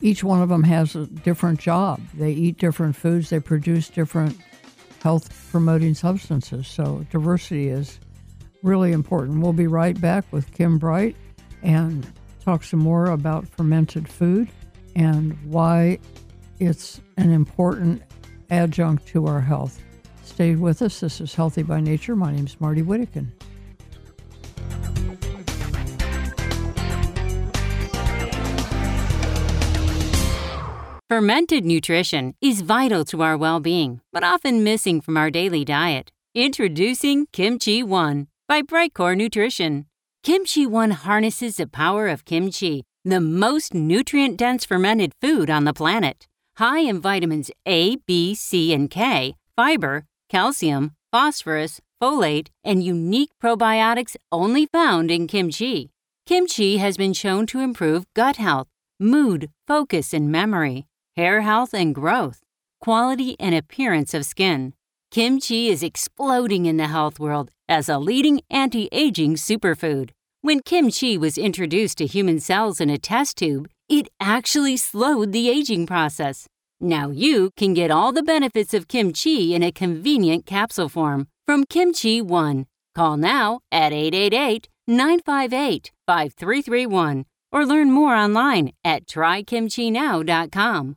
each 0.00 0.22
one 0.22 0.42
of 0.42 0.48
them 0.48 0.64
has 0.64 0.94
a 0.94 1.06
different 1.06 1.60
job. 1.60 2.00
They 2.14 2.32
eat 2.32 2.58
different 2.58 2.96
foods, 2.96 3.30
they 3.30 3.40
produce 3.40 3.88
different 3.88 4.36
health 5.02 5.48
promoting 5.50 5.94
substances. 5.94 6.66
So, 6.66 7.06
diversity 7.10 7.68
is 7.68 7.98
really 8.62 8.92
important. 8.92 9.40
We'll 9.40 9.52
be 9.52 9.66
right 9.66 9.98
back 10.00 10.24
with 10.32 10.52
Kim 10.52 10.78
Bright 10.78 11.16
and 11.62 12.06
talk 12.44 12.64
some 12.64 12.80
more 12.80 13.06
about 13.06 13.46
fermented 13.46 14.08
food 14.08 14.48
and 14.98 15.38
why 15.44 15.98
it's 16.58 17.00
an 17.16 17.32
important 17.32 18.02
adjunct 18.50 19.06
to 19.06 19.26
our 19.26 19.40
health. 19.40 19.80
Stay 20.24 20.56
with 20.56 20.82
us. 20.82 21.00
This 21.00 21.20
is 21.20 21.34
Healthy 21.34 21.62
by 21.62 21.80
Nature. 21.80 22.16
My 22.16 22.32
name 22.32 22.46
is 22.46 22.60
Marty 22.60 22.82
Whittekin. 22.82 23.28
Fermented 31.08 31.64
nutrition 31.64 32.34
is 32.42 32.60
vital 32.60 33.04
to 33.06 33.22
our 33.22 33.38
well 33.38 33.60
being, 33.60 34.00
but 34.12 34.24
often 34.24 34.62
missing 34.62 35.00
from 35.00 35.16
our 35.16 35.30
daily 35.30 35.64
diet. 35.64 36.10
Introducing 36.34 37.26
Kimchi 37.32 37.82
One 37.82 38.26
by 38.46 38.62
Brightcore 38.62 39.16
Nutrition. 39.16 39.86
Kimchi 40.22 40.66
One 40.66 40.90
harnesses 40.90 41.56
the 41.56 41.66
power 41.66 42.08
of 42.08 42.24
kimchi, 42.24 42.84
the 43.12 43.20
most 43.20 43.74
nutrient 43.74 44.36
dense 44.36 44.64
fermented 44.64 45.12
food 45.20 45.50
on 45.50 45.64
the 45.64 45.72
planet. 45.72 46.26
High 46.56 46.80
in 46.80 47.00
vitamins 47.00 47.50
A, 47.66 47.96
B, 48.06 48.34
C, 48.34 48.72
and 48.72 48.90
K, 48.90 49.34
fiber, 49.56 50.06
calcium, 50.28 50.92
phosphorus, 51.12 51.80
folate, 52.02 52.48
and 52.64 52.82
unique 52.82 53.30
probiotics 53.42 54.16
only 54.30 54.66
found 54.66 55.10
in 55.10 55.26
kimchi. 55.26 55.90
Kimchi 56.26 56.76
has 56.76 56.96
been 56.96 57.12
shown 57.12 57.46
to 57.46 57.60
improve 57.60 58.04
gut 58.14 58.36
health, 58.36 58.68
mood, 59.00 59.50
focus, 59.66 60.12
and 60.12 60.30
memory 60.30 60.86
hair 61.18 61.40
health 61.40 61.74
and 61.74 61.96
growth, 61.96 62.44
quality 62.80 63.34
and 63.40 63.52
appearance 63.52 64.14
of 64.14 64.24
skin. 64.24 64.72
Kimchi 65.10 65.68
is 65.68 65.82
exploding 65.82 66.66
in 66.66 66.76
the 66.76 66.86
health 66.86 67.18
world 67.18 67.50
as 67.68 67.88
a 67.88 67.98
leading 67.98 68.40
anti 68.48 68.88
aging 68.92 69.34
superfood. 69.34 70.10
When 70.40 70.60
kimchi 70.60 71.18
was 71.18 71.36
introduced 71.36 71.98
to 71.98 72.06
human 72.06 72.38
cells 72.38 72.80
in 72.80 72.90
a 72.90 72.96
test 72.96 73.38
tube, 73.38 73.68
it 73.88 74.06
actually 74.20 74.76
slowed 74.76 75.32
the 75.32 75.48
aging 75.48 75.84
process. 75.84 76.46
Now 76.80 77.10
you 77.10 77.50
can 77.56 77.74
get 77.74 77.90
all 77.90 78.12
the 78.12 78.22
benefits 78.22 78.72
of 78.72 78.86
kimchi 78.86 79.52
in 79.52 79.64
a 79.64 79.72
convenient 79.72 80.46
capsule 80.46 80.88
form 80.88 81.26
from 81.44 81.64
Kimchi 81.64 82.22
One. 82.22 82.66
Call 82.94 83.16
now 83.16 83.62
at 83.72 83.92
888 83.92 84.68
958 84.86 85.90
5331 86.06 87.24
or 87.50 87.66
learn 87.66 87.90
more 87.90 88.14
online 88.14 88.74
at 88.84 89.06
trykimchinow.com. 89.06 90.96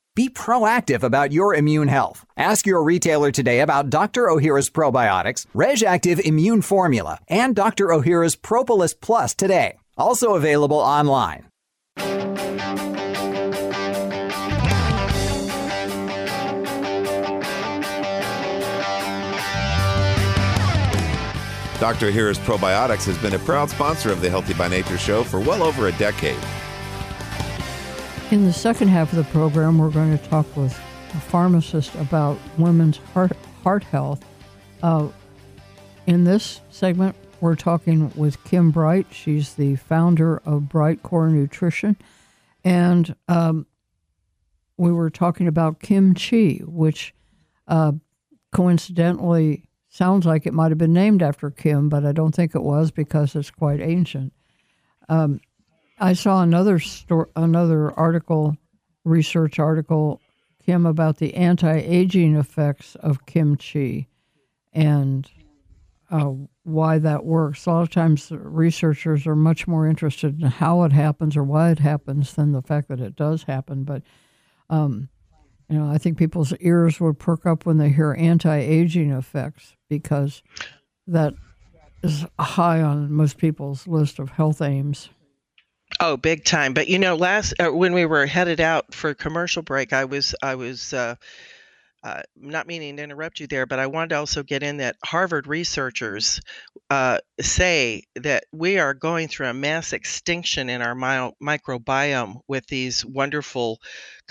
Be 0.13 0.27
proactive 0.27 1.03
about 1.03 1.31
your 1.31 1.55
immune 1.55 1.87
health. 1.87 2.25
Ask 2.35 2.65
your 2.65 2.83
retailer 2.83 3.31
today 3.31 3.61
about 3.61 3.89
Dr. 3.89 4.23
Ohhira's 4.25 4.69
probiotics, 4.69 5.45
RegActive 5.55 6.19
Immune 6.19 6.61
Formula, 6.63 7.17
and 7.29 7.55
Dr. 7.55 7.87
Ohhira's 7.87 8.35
Propolis 8.35 8.93
Plus 8.93 9.33
today. 9.33 9.77
Also 9.95 10.35
available 10.35 10.79
online. 10.79 11.45
Dr. 21.79 22.11
Ohhira's 22.11 22.37
Probiotics 22.37 23.05
has 23.05 23.17
been 23.17 23.33
a 23.33 23.39
proud 23.39 23.69
sponsor 23.69 24.11
of 24.11 24.19
the 24.19 24.29
Healthy 24.29 24.55
by 24.55 24.67
Nature 24.67 24.97
show 24.97 25.23
for 25.23 25.39
well 25.39 25.63
over 25.63 25.87
a 25.87 25.91
decade. 25.93 26.37
In 28.31 28.45
the 28.45 28.53
second 28.53 28.87
half 28.87 29.11
of 29.11 29.17
the 29.17 29.29
program, 29.29 29.77
we're 29.77 29.89
going 29.89 30.17
to 30.17 30.29
talk 30.29 30.55
with 30.55 30.71
a 31.13 31.19
pharmacist 31.19 31.93
about 31.95 32.39
women's 32.57 32.95
heart, 32.95 33.33
heart 33.61 33.83
health. 33.83 34.23
Uh, 34.81 35.09
in 36.07 36.23
this 36.23 36.61
segment, 36.69 37.13
we're 37.41 37.57
talking 37.57 38.09
with 38.15 38.41
Kim 38.45 38.71
Bright. 38.71 39.07
She's 39.11 39.55
the 39.55 39.75
founder 39.75 40.37
of 40.45 40.61
Brightcore 40.61 41.29
Nutrition. 41.29 41.97
And 42.63 43.13
um, 43.27 43.65
we 44.77 44.93
were 44.93 45.09
talking 45.09 45.49
about 45.49 45.81
kimchi, 45.81 46.59
which 46.59 47.13
uh, 47.67 47.91
coincidentally 48.53 49.65
sounds 49.89 50.25
like 50.25 50.45
it 50.45 50.53
might 50.53 50.71
have 50.71 50.77
been 50.77 50.93
named 50.93 51.21
after 51.21 51.51
Kim, 51.51 51.89
but 51.89 52.05
I 52.05 52.13
don't 52.13 52.33
think 52.33 52.55
it 52.55 52.63
was 52.63 52.91
because 52.91 53.35
it's 53.35 53.51
quite 53.51 53.81
ancient. 53.81 54.31
Um, 55.09 55.41
I 56.01 56.13
saw 56.13 56.41
another 56.41 56.79
story, 56.79 57.29
another 57.35 57.91
article, 57.91 58.57
research 59.05 59.59
article 59.59 60.19
Kim, 60.65 60.85
about 60.85 61.17
the 61.17 61.33
anti-aging 61.33 62.35
effects 62.35 62.95
of 62.95 63.25
kimchi, 63.25 64.07
and 64.73 65.29
uh, 66.11 66.33
why 66.63 66.99
that 66.99 67.25
works. 67.25 67.65
A 67.65 67.71
lot 67.71 67.81
of 67.81 67.89
times, 67.89 68.31
researchers 68.31 69.25
are 69.25 69.35
much 69.35 69.67
more 69.67 69.87
interested 69.87 70.39
in 70.39 70.47
how 70.47 70.83
it 70.83 70.91
happens 70.91 71.35
or 71.35 71.43
why 71.43 71.71
it 71.71 71.79
happens 71.79 72.33
than 72.33 72.51
the 72.51 72.61
fact 72.61 72.89
that 72.89 72.99
it 72.99 73.15
does 73.15 73.43
happen. 73.43 73.83
But 73.83 74.03
um, 74.69 75.09
you 75.69 75.77
know, 75.77 75.89
I 75.89 75.97
think 75.97 76.17
people's 76.17 76.53
ears 76.59 76.99
would 76.99 77.17
perk 77.17 77.45
up 77.45 77.65
when 77.65 77.77
they 77.77 77.89
hear 77.89 78.15
anti-aging 78.17 79.11
effects 79.11 79.75
because 79.89 80.43
that 81.07 81.33
is 82.03 82.25
high 82.39 82.81
on 82.81 83.11
most 83.11 83.37
people's 83.37 83.87
list 83.87 84.19
of 84.19 84.31
health 84.31 84.61
aims. 84.61 85.09
Oh, 85.99 86.17
big 86.17 86.45
time! 86.45 86.73
But 86.73 86.87
you 86.87 86.99
know, 86.99 87.15
last 87.15 87.53
uh, 87.59 87.71
when 87.71 87.93
we 87.93 88.05
were 88.05 88.25
headed 88.25 88.59
out 88.59 88.93
for 88.93 89.13
commercial 89.13 89.61
break, 89.61 89.93
I 89.93 90.05
was 90.05 90.33
I 90.41 90.55
was 90.55 90.93
uh, 90.93 91.15
uh, 92.03 92.21
not 92.35 92.65
meaning 92.65 92.97
to 92.97 93.03
interrupt 93.03 93.39
you 93.39 93.47
there, 93.47 93.65
but 93.65 93.79
I 93.79 93.87
wanted 93.87 94.09
to 94.09 94.15
also 94.15 94.41
get 94.41 94.63
in 94.63 94.77
that 94.77 94.95
Harvard 95.05 95.45
researchers 95.45 96.41
uh, 96.89 97.19
say 97.39 98.03
that 98.15 98.45
we 98.51 98.79
are 98.79 98.93
going 98.93 99.27
through 99.27 99.47
a 99.47 99.53
mass 99.53 99.93
extinction 99.93 100.69
in 100.69 100.81
our 100.81 100.95
microbiome 100.95 102.41
with 102.47 102.65
these 102.67 103.05
wonderful 103.05 103.79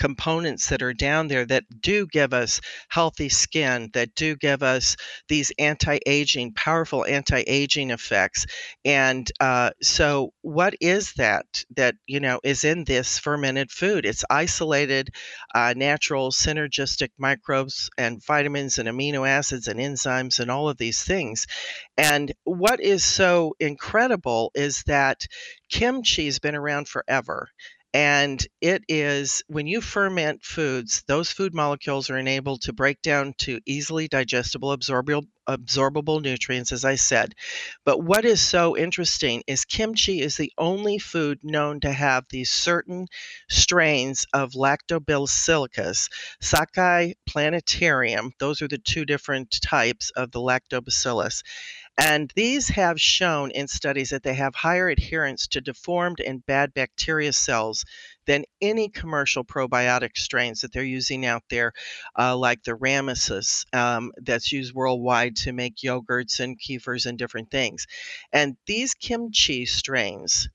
components 0.01 0.69
that 0.69 0.81
are 0.81 0.95
down 0.95 1.27
there 1.27 1.45
that 1.45 1.63
do 1.79 2.07
give 2.07 2.33
us 2.33 2.59
healthy 2.89 3.29
skin, 3.29 3.87
that 3.93 4.15
do 4.15 4.35
give 4.35 4.63
us 4.63 4.97
these 5.29 5.51
anti 5.59 5.99
aging, 6.07 6.51
powerful 6.53 7.05
anti 7.05 7.43
aging 7.45 7.91
effects. 7.91 8.47
And 8.83 9.31
uh, 9.39 9.69
so, 9.79 10.33
what 10.41 10.73
is 10.81 11.13
that 11.13 11.45
that, 11.75 11.93
you 12.07 12.19
know, 12.19 12.39
is 12.43 12.63
in 12.63 12.83
this 12.83 13.19
fermented 13.19 13.69
food? 13.69 14.07
It's 14.07 14.25
isolated, 14.27 15.11
uh, 15.53 15.75
natural, 15.77 16.31
synergistic 16.31 17.09
microbes 17.19 17.91
and 17.95 18.25
vitamins 18.25 18.79
and 18.79 18.89
amino 18.89 19.29
acids 19.29 19.67
and 19.67 19.79
enzymes 19.79 20.39
and 20.39 20.49
all 20.49 20.67
of 20.67 20.77
these 20.77 21.03
things. 21.03 21.45
And 21.95 22.31
what 22.43 22.81
is 22.81 23.05
so 23.05 23.53
incredible 23.59 24.51
is 24.55 24.81
that 24.87 25.27
kimchi 25.69 26.25
has 26.25 26.39
been 26.39 26.55
around 26.55 26.87
forever. 26.87 27.49
And 27.93 28.45
it 28.61 28.83
is 28.87 29.43
when 29.47 29.67
you 29.67 29.81
ferment 29.81 30.43
foods, 30.43 31.03
those 31.07 31.29
food 31.31 31.53
molecules 31.53 32.09
are 32.09 32.17
enabled 32.17 32.61
to 32.63 32.73
break 32.73 33.01
down 33.01 33.33
to 33.39 33.59
easily 33.65 34.07
digestible, 34.07 34.75
absorbable, 34.75 35.27
absorbable 35.49 36.21
nutrients, 36.21 36.71
as 36.71 36.85
I 36.85 36.95
said. 36.95 37.35
But 37.83 38.01
what 38.01 38.23
is 38.23 38.41
so 38.41 38.77
interesting 38.77 39.43
is 39.45 39.65
kimchi 39.65 40.21
is 40.21 40.37
the 40.37 40.53
only 40.57 40.99
food 40.99 41.39
known 41.43 41.81
to 41.81 41.91
have 41.91 42.25
these 42.29 42.49
certain 42.49 43.07
strains 43.49 44.25
of 44.33 44.53
lactobacillus, 44.53 46.07
sakei 46.41 47.15
plantarum. 47.29 48.31
Those 48.39 48.61
are 48.61 48.69
the 48.69 48.77
two 48.77 49.03
different 49.03 49.59
types 49.61 50.11
of 50.11 50.31
the 50.31 50.39
lactobacillus. 50.39 51.41
And 52.03 52.33
these 52.35 52.67
have 52.69 52.99
shown 52.99 53.51
in 53.51 53.67
studies 53.67 54.09
that 54.09 54.23
they 54.23 54.33
have 54.33 54.55
higher 54.55 54.89
adherence 54.89 55.45
to 55.49 55.61
deformed 55.61 56.19
and 56.19 56.43
bad 56.43 56.73
bacteria 56.73 57.31
cells 57.31 57.85
than 58.25 58.43
any 58.59 58.89
commercial 58.89 59.45
probiotic 59.45 60.17
strains 60.17 60.61
that 60.61 60.73
they're 60.73 60.83
using 60.83 61.27
out 61.27 61.43
there, 61.51 61.73
uh, 62.17 62.35
like 62.35 62.63
the 62.63 62.71
rhamnosus 62.75 63.65
um, 63.71 64.11
that's 64.17 64.51
used 64.51 64.73
worldwide 64.73 65.35
to 65.35 65.53
make 65.53 65.75
yogurts 65.83 66.39
and 66.39 66.59
kefirs 66.59 67.05
and 67.05 67.19
different 67.19 67.51
things. 67.51 67.85
And 68.33 68.57
these 68.65 68.95
kimchi 68.95 69.67
strains 69.67 70.49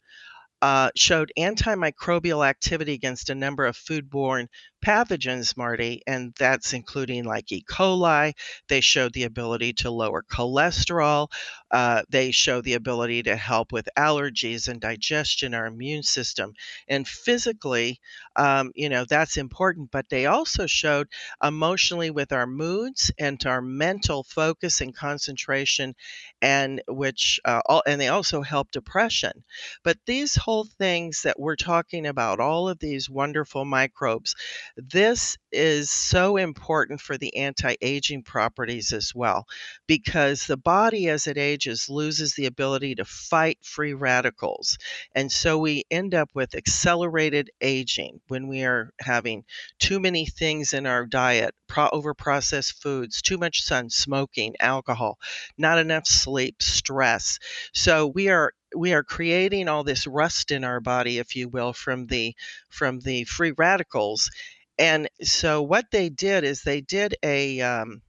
uh, 0.62 0.90
showed 0.96 1.30
antimicrobial 1.38 2.44
activity 2.44 2.94
against 2.94 3.30
a 3.30 3.36
number 3.36 3.66
of 3.66 3.76
foodborne 3.76 4.48
pathogens, 4.84 5.56
Marty, 5.56 6.02
and 6.06 6.32
that's 6.38 6.72
including 6.72 7.24
like 7.24 7.50
E. 7.52 7.64
coli. 7.68 8.32
They 8.68 8.80
showed 8.80 9.12
the 9.12 9.24
ability 9.24 9.72
to 9.74 9.90
lower 9.90 10.22
cholesterol. 10.22 11.28
Uh, 11.70 12.02
they 12.08 12.30
show 12.30 12.60
the 12.60 12.74
ability 12.74 13.24
to 13.24 13.36
help 13.36 13.72
with 13.72 13.88
allergies 13.98 14.68
and 14.68 14.80
digestion, 14.80 15.54
our 15.54 15.66
immune 15.66 16.02
system. 16.02 16.52
And 16.88 17.06
physically, 17.06 18.00
um, 18.36 18.70
you 18.74 18.88
know, 18.88 19.04
that's 19.04 19.36
important, 19.36 19.90
but 19.90 20.08
they 20.08 20.26
also 20.26 20.66
showed 20.66 21.08
emotionally 21.42 22.10
with 22.10 22.32
our 22.32 22.46
moods 22.46 23.10
and 23.18 23.44
our 23.46 23.60
mental 23.60 24.22
focus 24.22 24.80
and 24.80 24.94
concentration, 24.94 25.94
and 26.40 26.82
which, 26.88 27.40
uh, 27.44 27.62
all, 27.66 27.82
and 27.86 28.00
they 28.00 28.08
also 28.08 28.42
help 28.42 28.70
depression. 28.70 29.44
But 29.82 29.98
these 30.06 30.36
whole 30.36 30.64
things 30.78 31.22
that 31.22 31.38
we're 31.38 31.56
talking 31.56 32.06
about, 32.06 32.40
all 32.40 32.68
of 32.68 32.78
these 32.78 33.10
wonderful 33.10 33.64
microbes, 33.64 34.34
this 34.76 35.38
is 35.52 35.90
so 35.90 36.36
important 36.36 37.00
for 37.00 37.16
the 37.16 37.34
anti 37.36 37.74
aging 37.80 38.22
properties 38.22 38.92
as 38.92 39.14
well, 39.14 39.46
because 39.86 40.46
the 40.46 40.56
body 40.56 41.08
as 41.08 41.26
it 41.26 41.38
ages 41.38 41.88
loses 41.88 42.34
the 42.34 42.46
ability 42.46 42.94
to 42.96 43.04
fight 43.04 43.58
free 43.62 43.94
radicals. 43.94 44.76
And 45.14 45.32
so 45.32 45.58
we 45.58 45.84
end 45.90 46.14
up 46.14 46.30
with 46.34 46.54
accelerated 46.54 47.50
aging 47.60 48.20
when 48.28 48.48
we 48.48 48.64
are 48.64 48.90
having 49.00 49.44
too 49.78 49.98
many 49.98 50.26
things 50.26 50.72
in 50.74 50.86
our 50.86 51.06
diet, 51.06 51.54
pro- 51.68 51.88
over 51.90 52.12
processed 52.12 52.82
foods, 52.82 53.22
too 53.22 53.38
much 53.38 53.62
sun, 53.62 53.88
smoking, 53.88 54.54
alcohol, 54.60 55.18
not 55.56 55.78
enough 55.78 56.06
sleep, 56.06 56.60
stress. 56.62 57.38
So 57.72 58.06
we 58.08 58.28
are 58.28 58.52
we 58.76 58.92
are 58.92 59.02
creating 59.04 59.68
all 59.68 59.84
this 59.84 60.06
rust 60.06 60.50
in 60.50 60.64
our 60.64 60.80
body 60.80 61.18
if 61.18 61.34
you 61.36 61.48
will 61.48 61.72
from 61.72 62.06
the 62.08 62.34
from 62.68 63.00
the 63.00 63.24
free 63.24 63.52
radicals 63.56 64.30
and 64.78 65.08
so 65.22 65.62
what 65.62 65.86
they 65.90 66.08
did 66.08 66.44
is 66.44 66.62
they 66.62 66.80
did 66.80 67.16
a 67.22 67.60
um, 67.60 68.02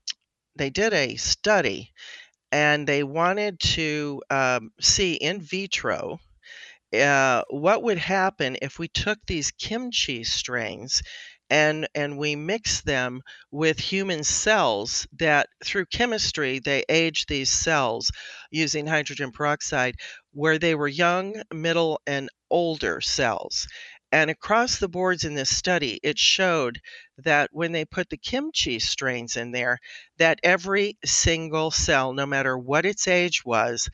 they 0.55 0.69
did 0.69 0.93
a 0.93 1.15
study, 1.17 1.91
and 2.51 2.87
they 2.87 3.03
wanted 3.03 3.59
to 3.59 4.21
um, 4.29 4.71
see 4.81 5.15
in 5.15 5.41
vitro 5.41 6.19
uh, 6.93 7.43
what 7.49 7.83
would 7.83 7.97
happen 7.97 8.57
if 8.61 8.79
we 8.79 8.87
took 8.87 9.19
these 9.27 9.51
kimchi 9.51 10.23
strains 10.23 11.01
and 11.49 11.87
and 11.95 12.17
we 12.17 12.35
mix 12.35 12.81
them 12.81 13.21
with 13.51 13.79
human 13.79 14.23
cells 14.23 15.07
that 15.17 15.47
through 15.63 15.85
chemistry 15.85 16.59
they 16.59 16.83
age 16.89 17.25
these 17.27 17.49
cells 17.49 18.11
using 18.51 18.85
hydrogen 18.87 19.31
peroxide 19.31 19.95
where 20.33 20.59
they 20.59 20.75
were 20.75 20.87
young 20.87 21.41
middle 21.53 22.01
and 22.07 22.29
older 22.49 22.99
cells 23.01 23.67
and 24.11 24.29
across 24.29 24.79
the 24.79 24.87
boards 24.87 25.25
in 25.25 25.33
this 25.33 25.55
study, 25.55 25.99
it 26.03 26.17
showed 26.17 26.79
that 27.17 27.49
when 27.51 27.71
they 27.71 27.85
put 27.85 28.09
the 28.09 28.17
kimchi 28.17 28.79
strains 28.79 29.35
in 29.35 29.51
there, 29.51 29.79
that 30.17 30.39
every 30.43 30.97
single 31.03 31.71
cell, 31.71 32.13
no 32.13 32.25
matter 32.25 32.57
what 32.57 32.85
its 32.85 33.07
age 33.07 33.43
was, 33.43 33.89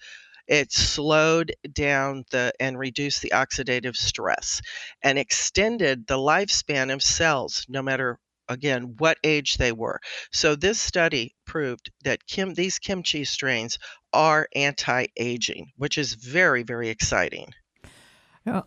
it 0.47 0.71
slowed 0.71 1.56
down 1.71 2.26
the 2.32 2.52
and 2.60 2.78
reduced 2.78 3.21
the 3.21 3.32
oxidative 3.34 3.95
stress 3.95 4.62
and 5.02 5.17
extended 5.17 6.06
the 6.06 6.17
lifespan 6.17 6.93
of 6.93 7.02
cells, 7.02 7.65
no 7.69 7.82
matter 7.82 8.19
again 8.49 8.95
what 8.97 9.17
age 9.23 9.56
they 9.56 9.71
were. 9.71 9.99
So 10.32 10.56
this 10.56 10.80
study 10.80 11.34
proved 11.45 11.91
that 12.04 12.28
kim, 12.28 12.54
these 12.54 12.78
kimchi 12.78 13.23
strains 13.23 13.80
are 14.12 14.49
anti-aging, 14.54 15.71
which 15.78 15.97
is 15.97 16.13
very 16.13 16.63
very 16.63 16.89
exciting. 16.89 17.54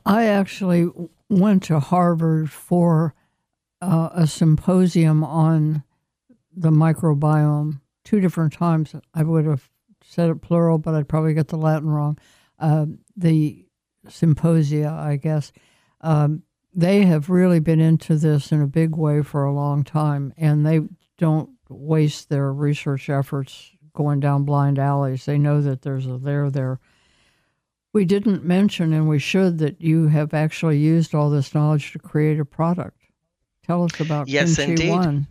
I 0.07 0.25
actually 0.25 0.91
went 1.29 1.63
to 1.65 1.81
Harvard 1.81 2.51
for 2.51 3.15
uh, 3.81 4.11
a 4.13 4.27
symposium 4.27 5.25
on 5.25 5.83
the 6.55 6.71
microbiome 6.71 7.81
two 8.05 8.21
different 8.21 8.53
times. 8.53 8.95
I 9.15 9.23
would 9.23 9.47
have 9.47 9.69
said 10.03 10.31
it 10.31 10.43
plural, 10.43 10.79
but 10.79 10.95
I'd 10.95 11.09
probably 11.09 11.35
get 11.35 11.49
the 11.49 11.59
Latin 11.59 11.89
wrong. 11.89 12.19
Uh, 12.59 12.87
the 13.17 13.67
symposia, 14.09 14.91
I 14.91 15.17
guess. 15.17 15.53
Um, 16.01 16.43
they 16.75 17.03
have 17.03 17.31
really 17.31 17.59
been 17.59 17.81
into 17.81 18.17
this 18.17 18.53
in 18.53 18.63
a 18.63 18.67
big 18.67 18.97
way 18.97 19.23
for 19.23 19.45
a 19.45 19.53
long 19.53 19.83
time, 19.83 20.33
and 20.37 20.65
they 20.65 20.81
don't 21.19 21.51
waste 21.69 22.29
their 22.29 22.53
research 22.53 23.09
efforts 23.09 23.73
going 23.95 24.21
down 24.21 24.45
blind 24.45 24.79
alleys. 24.79 25.25
They 25.25 25.39
know 25.39 25.61
that 25.63 25.83
there's 25.83 26.07
a 26.07 26.19
there 26.19 26.51
there 26.51 26.79
we 27.97 28.05
didn't 28.05 28.45
mention, 28.45 28.93
and 28.93 29.09
we 29.09 29.19
should, 29.19 29.57
that 29.57 29.81
you 29.81 30.09
have 30.09 30.35
actually 30.35 30.77
used 30.77 31.15
all 31.15 31.31
this 31.31 31.55
knowledge 31.55 31.93
to 31.93 31.99
create 31.99 32.39
a 32.39 32.45
product. 32.45 33.01
Tell 33.67 33.85
us 33.85 33.99
about 33.99 34.29
yes, 34.29 34.57
Kimchi 34.57 34.73
indeed. 34.73 34.91
One. 34.91 35.27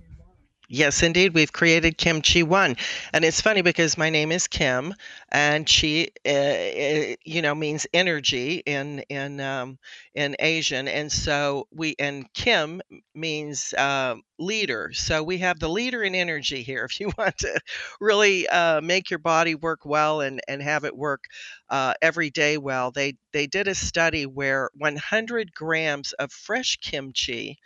Yes, 0.67 1.03
indeed. 1.03 1.33
We've 1.33 1.51
created 1.53 1.97
Kimchi 1.97 2.43
One. 2.43 2.75
And 3.13 3.23
it's 3.25 3.41
funny 3.41 3.61
because 3.61 3.97
my 3.97 4.09
name 4.09 4.31
is 4.31 4.47
Kim 4.47 4.93
and 5.31 5.67
chi, 5.67 6.07
uh, 6.25 7.15
you 7.23 7.41
know, 7.41 7.53
means 7.55 7.85
energy 7.93 8.63
in, 8.65 8.99
in, 9.09 9.39
um, 9.39 9.77
in 10.13 10.35
Asian. 10.39 10.87
And 10.87 11.11
so 11.11 11.67
we, 11.71 11.95
and 11.99 12.31
Kim 12.33 12.81
means 13.13 13.73
uh, 13.77 14.15
leader. 14.39 14.91
So 14.93 15.23
we 15.23 15.37
have 15.39 15.59
the 15.59 15.69
leader 15.69 16.03
in 16.03 16.15
energy 16.15 16.63
here. 16.63 16.85
If 16.95 16.99
you 16.99 17.11
want 17.17 17.37
to 17.39 17.59
really 17.99 18.47
uh, 18.47 18.81
make 18.81 19.09
your 19.09 19.19
body 19.19 19.55
work 19.55 19.85
well 19.85 20.21
and, 20.21 20.39
and 20.47 20.61
have 20.61 20.83
it 20.85 20.95
work 20.95 21.25
uh, 21.69 21.93
every 22.01 22.29
day 22.29 22.57
well, 22.57 22.91
they, 22.91 23.15
they 23.33 23.47
did 23.47 23.67
a 23.67 23.75
study 23.75 24.25
where 24.25 24.69
100 24.75 25.53
grams 25.53 26.13
of 26.13 26.31
fresh 26.31 26.77
kimchi 26.77 27.57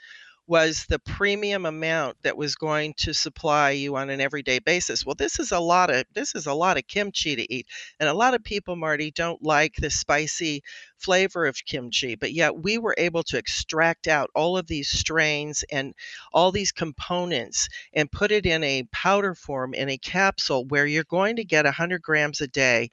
was 0.49 0.87
the 0.89 0.97
premium 0.97 1.67
amount 1.67 2.17
that 2.23 2.35
was 2.35 2.55
going 2.55 2.91
to 2.97 3.13
supply 3.13 3.69
you 3.69 3.95
on 3.95 4.09
an 4.09 4.19
everyday 4.19 4.57
basis. 4.57 5.05
Well, 5.05 5.13
this 5.13 5.39
is 5.39 5.51
a 5.51 5.59
lot 5.59 5.91
of 5.91 6.05
this 6.15 6.33
is 6.33 6.47
a 6.47 6.53
lot 6.55 6.77
of 6.77 6.87
kimchi 6.87 7.35
to 7.35 7.53
eat. 7.53 7.67
And 7.99 8.09
a 8.09 8.15
lot 8.15 8.33
of 8.33 8.43
people, 8.43 8.75
Marty, 8.75 9.11
don't 9.11 9.43
like 9.43 9.75
the 9.75 9.91
spicy 9.91 10.63
flavor 10.97 11.45
of 11.45 11.63
kimchi, 11.67 12.15
but 12.15 12.33
yet 12.33 12.63
we 12.63 12.79
were 12.79 12.95
able 12.97 13.21
to 13.23 13.37
extract 13.37 14.07
out 14.07 14.31
all 14.33 14.57
of 14.57 14.65
these 14.65 14.89
strains 14.89 15.63
and 15.71 15.93
all 16.33 16.51
these 16.51 16.71
components 16.71 17.69
and 17.93 18.11
put 18.11 18.31
it 18.31 18.47
in 18.47 18.63
a 18.63 18.87
powder 18.91 19.35
form 19.35 19.75
in 19.75 19.87
a 19.87 19.99
capsule 19.99 20.65
where 20.65 20.87
you're 20.87 21.03
going 21.03 21.35
to 21.35 21.45
get 21.45 21.65
100 21.65 22.01
grams 22.01 22.41
a 22.41 22.47
day 22.47 22.89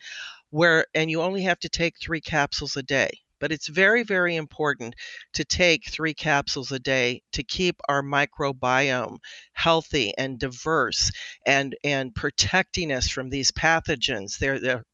where 0.50 0.86
and 0.94 1.10
you 1.10 1.22
only 1.22 1.42
have 1.42 1.58
to 1.60 1.70
take 1.70 1.98
3 1.98 2.20
capsules 2.20 2.76
a 2.76 2.82
day. 2.82 3.10
But 3.38 3.52
it's 3.52 3.68
very, 3.68 4.02
very 4.02 4.36
important 4.36 4.94
to 5.34 5.44
take 5.44 5.88
three 5.90 6.14
capsules 6.14 6.72
a 6.72 6.78
day 6.78 7.22
to 7.32 7.42
keep 7.42 7.80
our 7.88 8.02
microbiome 8.02 9.18
healthy 9.52 10.12
and 10.16 10.38
diverse 10.38 11.10
and, 11.44 11.76
and 11.84 12.14
protecting 12.14 12.92
us 12.92 13.08
from 13.08 13.28
these 13.28 13.52
pathogens. 13.52 14.38
They're, 14.38 14.58
they're 14.60 14.84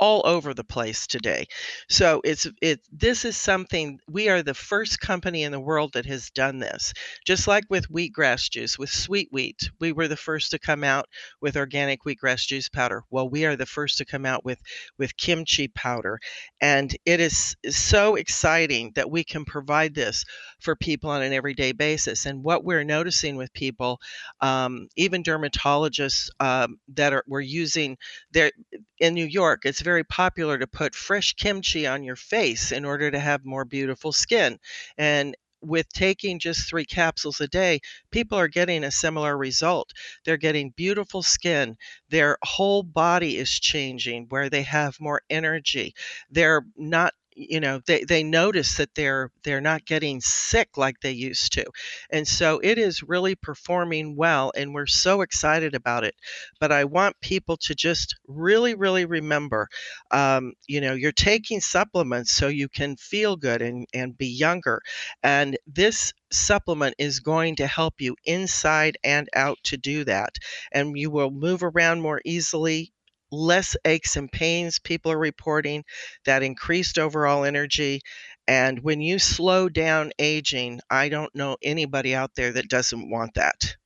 all 0.00 0.22
over 0.24 0.54
the 0.54 0.64
place 0.64 1.06
today. 1.06 1.46
So 1.88 2.20
it's 2.24 2.46
it 2.62 2.80
this 2.92 3.24
is 3.24 3.36
something 3.36 3.98
we 4.08 4.28
are 4.28 4.42
the 4.42 4.54
first 4.54 5.00
company 5.00 5.42
in 5.42 5.52
the 5.52 5.60
world 5.60 5.92
that 5.94 6.06
has 6.06 6.30
done 6.30 6.58
this. 6.58 6.92
Just 7.24 7.48
like 7.48 7.64
with 7.68 7.88
wheatgrass 7.90 8.50
juice, 8.50 8.78
with 8.78 8.90
sweet 8.90 9.28
wheat, 9.30 9.70
we 9.80 9.92
were 9.92 10.08
the 10.08 10.16
first 10.16 10.50
to 10.52 10.58
come 10.58 10.84
out 10.84 11.06
with 11.40 11.56
organic 11.56 12.02
wheatgrass 12.04 12.46
juice 12.46 12.68
powder. 12.68 13.02
Well, 13.10 13.28
we 13.28 13.44
are 13.44 13.56
the 13.56 13.66
first 13.66 13.98
to 13.98 14.04
come 14.04 14.26
out 14.26 14.44
with 14.44 14.60
with 14.98 15.16
kimchi 15.16 15.68
powder, 15.68 16.18
and 16.60 16.94
it 17.04 17.20
is, 17.20 17.56
is 17.62 17.76
so 17.76 18.14
exciting 18.16 18.92
that 18.94 19.10
we 19.10 19.24
can 19.24 19.44
provide 19.44 19.94
this 19.94 20.24
for 20.60 20.76
people 20.76 21.10
on 21.10 21.22
an 21.22 21.32
everyday 21.32 21.72
basis. 21.72 22.26
And 22.26 22.42
what 22.42 22.64
we're 22.64 22.84
noticing 22.84 23.36
with 23.36 23.52
people, 23.52 24.00
um, 24.40 24.88
even 24.96 25.22
dermatologists 25.22 26.30
um, 26.40 26.78
that 26.94 27.12
are 27.12 27.24
were 27.26 27.40
using 27.40 27.96
their 28.32 28.50
in 28.98 29.14
New 29.14 29.26
York, 29.26 29.62
it's 29.64 29.80
very 29.82 30.04
popular 30.04 30.58
to 30.58 30.66
put 30.66 30.94
fresh 30.94 31.34
kimchi 31.34 31.86
on 31.86 32.02
your 32.02 32.16
face 32.16 32.72
in 32.72 32.84
order 32.84 33.10
to 33.10 33.18
have 33.18 33.44
more 33.44 33.64
beautiful 33.64 34.12
skin. 34.12 34.58
And 34.96 35.36
with 35.60 35.88
taking 35.92 36.38
just 36.38 36.68
three 36.68 36.84
capsules 36.84 37.40
a 37.40 37.48
day, 37.48 37.80
people 38.10 38.38
are 38.38 38.48
getting 38.48 38.84
a 38.84 38.90
similar 38.90 39.36
result. 39.36 39.92
They're 40.24 40.36
getting 40.36 40.70
beautiful 40.76 41.22
skin. 41.22 41.76
Their 42.10 42.38
whole 42.42 42.82
body 42.82 43.36
is 43.36 43.50
changing 43.50 44.26
where 44.28 44.48
they 44.48 44.62
have 44.62 45.00
more 45.00 45.22
energy. 45.30 45.94
They're 46.30 46.64
not 46.76 47.14
you 47.38 47.60
know 47.60 47.80
they, 47.86 48.04
they 48.04 48.22
notice 48.22 48.76
that 48.76 48.94
they're 48.94 49.30
they're 49.44 49.60
not 49.60 49.84
getting 49.86 50.20
sick 50.20 50.76
like 50.76 51.00
they 51.00 51.12
used 51.12 51.52
to. 51.54 51.64
And 52.10 52.26
so 52.26 52.60
it 52.62 52.78
is 52.78 53.02
really 53.02 53.34
performing 53.36 54.16
well 54.16 54.52
and 54.56 54.74
we're 54.74 54.86
so 54.86 55.20
excited 55.22 55.74
about 55.74 56.04
it. 56.04 56.14
But 56.60 56.72
i 56.72 56.84
want 56.84 57.20
people 57.20 57.56
to 57.58 57.74
just 57.74 58.16
really 58.26 58.74
really 58.74 59.04
remember 59.04 59.68
um, 60.10 60.52
you 60.66 60.80
know 60.80 60.94
you're 60.94 61.12
taking 61.12 61.60
supplements 61.60 62.32
so 62.32 62.48
you 62.48 62.68
can 62.68 62.96
feel 62.96 63.36
good 63.36 63.62
and 63.62 63.86
and 63.94 64.16
be 64.18 64.26
younger. 64.26 64.82
And 65.22 65.56
this 65.66 66.12
supplement 66.30 66.94
is 66.98 67.20
going 67.20 67.56
to 67.56 67.66
help 67.66 68.00
you 68.00 68.16
inside 68.24 68.98
and 69.04 69.28
out 69.34 69.58
to 69.64 69.76
do 69.76 70.04
that. 70.04 70.36
And 70.72 70.96
you 70.98 71.10
will 71.10 71.30
move 71.30 71.62
around 71.62 72.00
more 72.02 72.20
easily 72.24 72.92
less 73.30 73.76
aches 73.84 74.16
and 74.16 74.30
pains 74.30 74.78
people 74.78 75.12
are 75.12 75.18
reporting, 75.18 75.84
that 76.24 76.42
increased 76.42 76.98
overall 76.98 77.44
energy. 77.44 78.00
And 78.46 78.80
when 78.80 79.00
you 79.00 79.18
slow 79.18 79.68
down 79.68 80.12
aging, 80.18 80.80
I 80.90 81.08
don't 81.08 81.34
know 81.34 81.56
anybody 81.62 82.14
out 82.14 82.34
there 82.34 82.52
that 82.52 82.68
doesn't 82.68 83.10
want 83.10 83.34
that. 83.34 83.76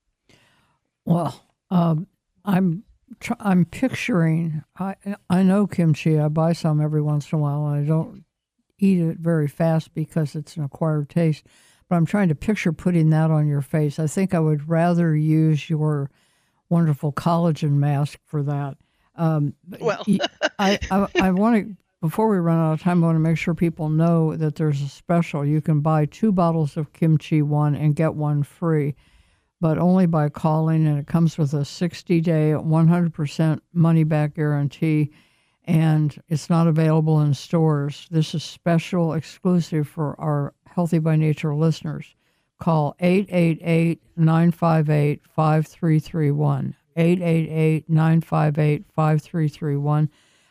Well, 1.05 1.41
um, 1.71 2.07
I'm 2.45 2.85
tr- 3.21 3.33
I'm 3.41 3.65
picturing. 3.65 4.63
I 4.79 4.95
I 5.29 5.43
know 5.43 5.67
kimchi. 5.67 6.19
I 6.19 6.29
buy 6.29 6.53
some 6.53 6.81
every 6.81 7.03
once 7.03 7.33
in 7.33 7.39
a 7.39 7.43
while. 7.43 7.65
I 7.65 7.83
don't 7.83 8.25
eat 8.79 9.01
it 9.01 9.19
very 9.19 9.49
fast 9.49 9.95
because 9.95 10.35
it's 10.35 10.57
an 10.57 10.65
acquired 10.65 11.09
taste. 11.09 11.47
But 11.89 11.97
I'm 11.97 12.07
trying 12.07 12.29
to 12.29 12.35
picture 12.35 12.73
putting 12.73 13.11
that 13.11 13.31
on 13.31 13.47
your 13.47 13.61
face. 13.61 13.99
I 13.99 14.07
think 14.07 14.33
I 14.33 14.41
would 14.41 14.69
rather 14.69 15.15
use 15.15 15.69
your 15.69 16.11
wonderful 16.69 17.13
collagen 17.13 17.73
mask 17.73 18.19
for 18.25 18.43
that. 18.45 18.77
Um, 19.15 19.55
well, 19.81 20.05
I, 20.59 20.79
I, 20.91 21.07
I 21.21 21.31
want 21.31 21.57
to, 21.57 21.77
before 22.01 22.29
we 22.29 22.39
run 22.39 22.59
out 22.59 22.73
of 22.73 22.83
time, 22.83 23.03
I 23.03 23.07
want 23.07 23.17
to 23.17 23.21
make 23.21 23.39
sure 23.39 23.55
people 23.55 23.89
know 23.89 24.35
that 24.37 24.57
there's 24.57 24.83
a 24.83 24.89
special. 24.89 25.45
You 25.45 25.61
can 25.61 25.81
buy 25.81 26.07
two 26.07 26.33
bottles 26.33 26.77
of 26.77 26.93
kimchi 26.93 27.43
one 27.43 27.75
and 27.75 27.95
get 27.95 28.15
one 28.15 28.43
free, 28.43 28.95
but 29.61 29.79
only 29.79 30.07
by 30.07 30.29
calling, 30.29 30.87
and 30.87 30.99
it 30.99 31.07
comes 31.07 31.39
with 31.39 31.55
a 31.55 31.65
60 31.65 32.21
day, 32.21 32.53
100% 32.57 33.61
money 33.73 34.05
back 34.05 34.35
guarantee, 34.35 35.11
and 35.65 36.21
it's 36.29 36.51
not 36.51 36.67
available 36.67 37.21
in 37.21 37.35
stores. 37.35 38.09
This 38.11 38.35
is 38.35 38.43
special, 38.43 39.13
exclusive 39.13 39.87
for 39.87 40.21
our 40.21 40.55
Healthy 40.67 40.99
by 41.01 41.17
Nature 41.17 41.55
listeners. 41.55 42.15
Call 42.59 42.97
888 43.01 44.01
958 44.17 45.21
5331. 45.35 46.75
888 46.97 47.89
958 47.89 48.85
5331. 48.95 50.11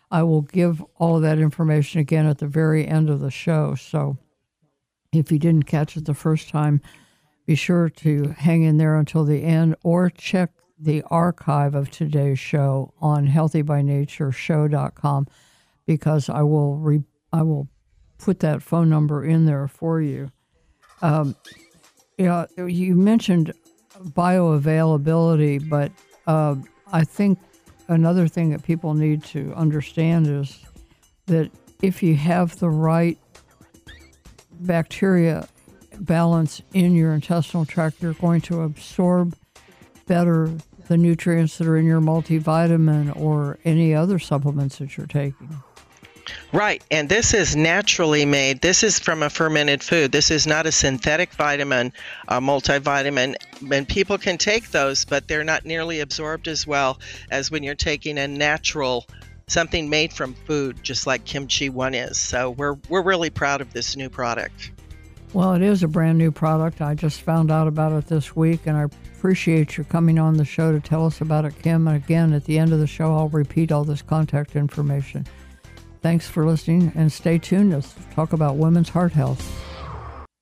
I 0.09 0.23
will 0.23 0.41
give 0.41 0.81
all 0.97 1.17
of 1.17 1.21
that 1.21 1.37
information 1.39 1.99
again 2.01 2.25
at 2.25 2.39
the 2.39 2.47
very 2.47 2.87
end 2.87 3.09
of 3.09 3.19
the 3.21 3.31
show. 3.31 3.75
So 3.75 4.17
if 5.13 5.31
you 5.31 5.39
didn't 5.39 5.63
catch 5.63 5.95
it 5.95 6.03
the 6.05 6.13
first 6.13 6.49
time, 6.49 6.81
be 7.45 7.55
sure 7.55 7.87
to 7.89 8.35
hang 8.37 8.63
in 8.63 8.77
there 8.77 8.97
until 8.97 9.23
the 9.25 9.43
end 9.43 9.75
or 9.83 10.09
check 10.09 10.51
the 10.79 11.03
archive 11.09 11.75
of 11.75 11.91
today's 11.91 12.39
show 12.39 12.93
on 13.01 13.27
healthybynatureshow.com 13.27 15.27
because 15.85 16.29
I 16.29 16.41
will 16.41 16.77
re- 16.77 17.03
I 17.31 17.43
will 17.43 17.69
put 18.17 18.39
that 18.39 18.63
phone 18.63 18.89
number 18.89 19.23
in 19.23 19.45
there 19.45 19.67
for 19.67 20.01
you. 20.01 20.31
Um, 21.01 21.35
you 22.17 22.95
mentioned 22.95 23.53
bioavailability, 23.99 25.69
but 25.69 25.91
uh, 26.27 26.55
I 26.91 27.03
think 27.03 27.39
another 27.87 28.27
thing 28.27 28.49
that 28.49 28.63
people 28.63 28.93
need 28.93 29.23
to 29.25 29.53
understand 29.53 30.27
is 30.27 30.63
that 31.27 31.51
if 31.81 32.03
you 32.03 32.15
have 32.15 32.59
the 32.59 32.69
right 32.69 33.17
bacteria 34.51 35.47
balance 35.99 36.61
in 36.73 36.95
your 36.95 37.13
intestinal 37.13 37.65
tract, 37.65 38.01
you're 38.01 38.13
going 38.13 38.41
to 38.41 38.61
absorb 38.61 39.35
better 40.07 40.51
the 40.87 40.97
nutrients 40.97 41.57
that 41.57 41.67
are 41.67 41.77
in 41.77 41.85
your 41.85 42.01
multivitamin 42.01 43.15
or 43.15 43.57
any 43.63 43.93
other 43.93 44.19
supplements 44.19 44.77
that 44.77 44.97
you're 44.97 45.07
taking. 45.07 45.61
Right. 46.53 46.83
And 46.91 47.07
this 47.09 47.33
is 47.33 47.55
naturally 47.55 48.25
made. 48.25 48.61
This 48.61 48.83
is 48.83 48.99
from 48.99 49.23
a 49.23 49.29
fermented 49.29 49.83
food. 49.83 50.11
This 50.11 50.31
is 50.31 50.45
not 50.45 50.65
a 50.65 50.71
synthetic 50.71 51.33
vitamin, 51.33 51.93
a 52.27 52.41
multivitamin. 52.41 53.35
And 53.71 53.87
people 53.87 54.17
can 54.17 54.37
take 54.37 54.71
those, 54.71 55.05
but 55.05 55.27
they're 55.27 55.43
not 55.43 55.65
nearly 55.65 55.99
absorbed 55.99 56.47
as 56.47 56.67
well 56.67 56.99
as 57.29 57.49
when 57.49 57.63
you're 57.63 57.75
taking 57.75 58.17
a 58.17 58.27
natural 58.27 59.05
something 59.47 59.89
made 59.89 60.13
from 60.13 60.33
food, 60.33 60.81
just 60.81 61.05
like 61.05 61.25
kimchi 61.25 61.69
one 61.69 61.93
is. 61.93 62.17
So 62.17 62.51
we're 62.51 62.77
we're 62.89 63.03
really 63.03 63.29
proud 63.29 63.61
of 63.61 63.73
this 63.73 63.95
new 63.95 64.09
product. 64.09 64.71
Well, 65.33 65.53
it 65.53 65.61
is 65.61 65.81
a 65.81 65.87
brand 65.87 66.17
new 66.17 66.31
product. 66.31 66.81
I 66.81 66.93
just 66.93 67.21
found 67.21 67.51
out 67.51 67.67
about 67.67 67.93
it 67.93 68.07
this 68.07 68.35
week, 68.35 68.61
and 68.65 68.75
I 68.75 68.83
appreciate 69.15 69.77
your 69.77 69.85
coming 69.85 70.19
on 70.19 70.35
the 70.35 70.43
show 70.43 70.73
to 70.73 70.79
tell 70.81 71.05
us 71.05 71.21
about 71.21 71.45
it, 71.45 71.53
Kim. 71.61 71.87
And 71.87 71.95
again, 71.95 72.33
at 72.33 72.43
the 72.45 72.57
end 72.57 72.73
of 72.73 72.79
the 72.79 72.87
show, 72.87 73.15
I'll 73.15 73.29
repeat 73.29 73.71
all 73.71 73.85
this 73.85 74.01
contact 74.01 74.55
information. 74.55 75.25
Thanks 76.01 76.27
for 76.27 76.47
listening 76.47 76.91
and 76.95 77.11
stay 77.11 77.37
tuned. 77.37 77.71
Let's 77.71 77.93
talk 78.15 78.33
about 78.33 78.57
women's 78.57 78.89
heart 78.89 79.11
health. 79.13 79.70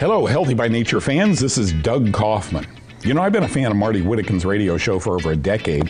Hello, 0.00 0.26
Healthy 0.26 0.54
by 0.54 0.66
Nature 0.66 1.00
fans. 1.00 1.38
This 1.38 1.56
is 1.56 1.72
Doug 1.72 2.12
Kaufman. 2.12 2.66
You 3.04 3.14
know, 3.14 3.22
I've 3.22 3.30
been 3.32 3.44
a 3.44 3.48
fan 3.48 3.70
of 3.70 3.76
Martie 3.76 4.02
Whittekin's 4.02 4.44
radio 4.44 4.76
show 4.76 4.98
for 4.98 5.14
over 5.14 5.30
a 5.30 5.36
decade, 5.36 5.88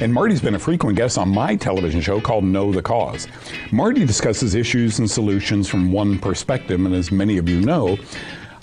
and 0.00 0.12
Martie's 0.12 0.40
been 0.40 0.56
a 0.56 0.58
frequent 0.58 0.96
guest 0.96 1.18
on 1.18 1.28
my 1.28 1.54
television 1.54 2.00
show 2.00 2.20
called 2.20 2.42
Know 2.42 2.72
the 2.72 2.82
Cause. 2.82 3.28
Marty 3.70 4.04
discusses 4.04 4.56
issues 4.56 4.98
and 4.98 5.08
solutions 5.08 5.68
from 5.68 5.92
one 5.92 6.18
perspective, 6.18 6.84
and 6.84 6.92
as 6.96 7.12
many 7.12 7.38
of 7.38 7.48
you 7.48 7.60
know, 7.60 7.96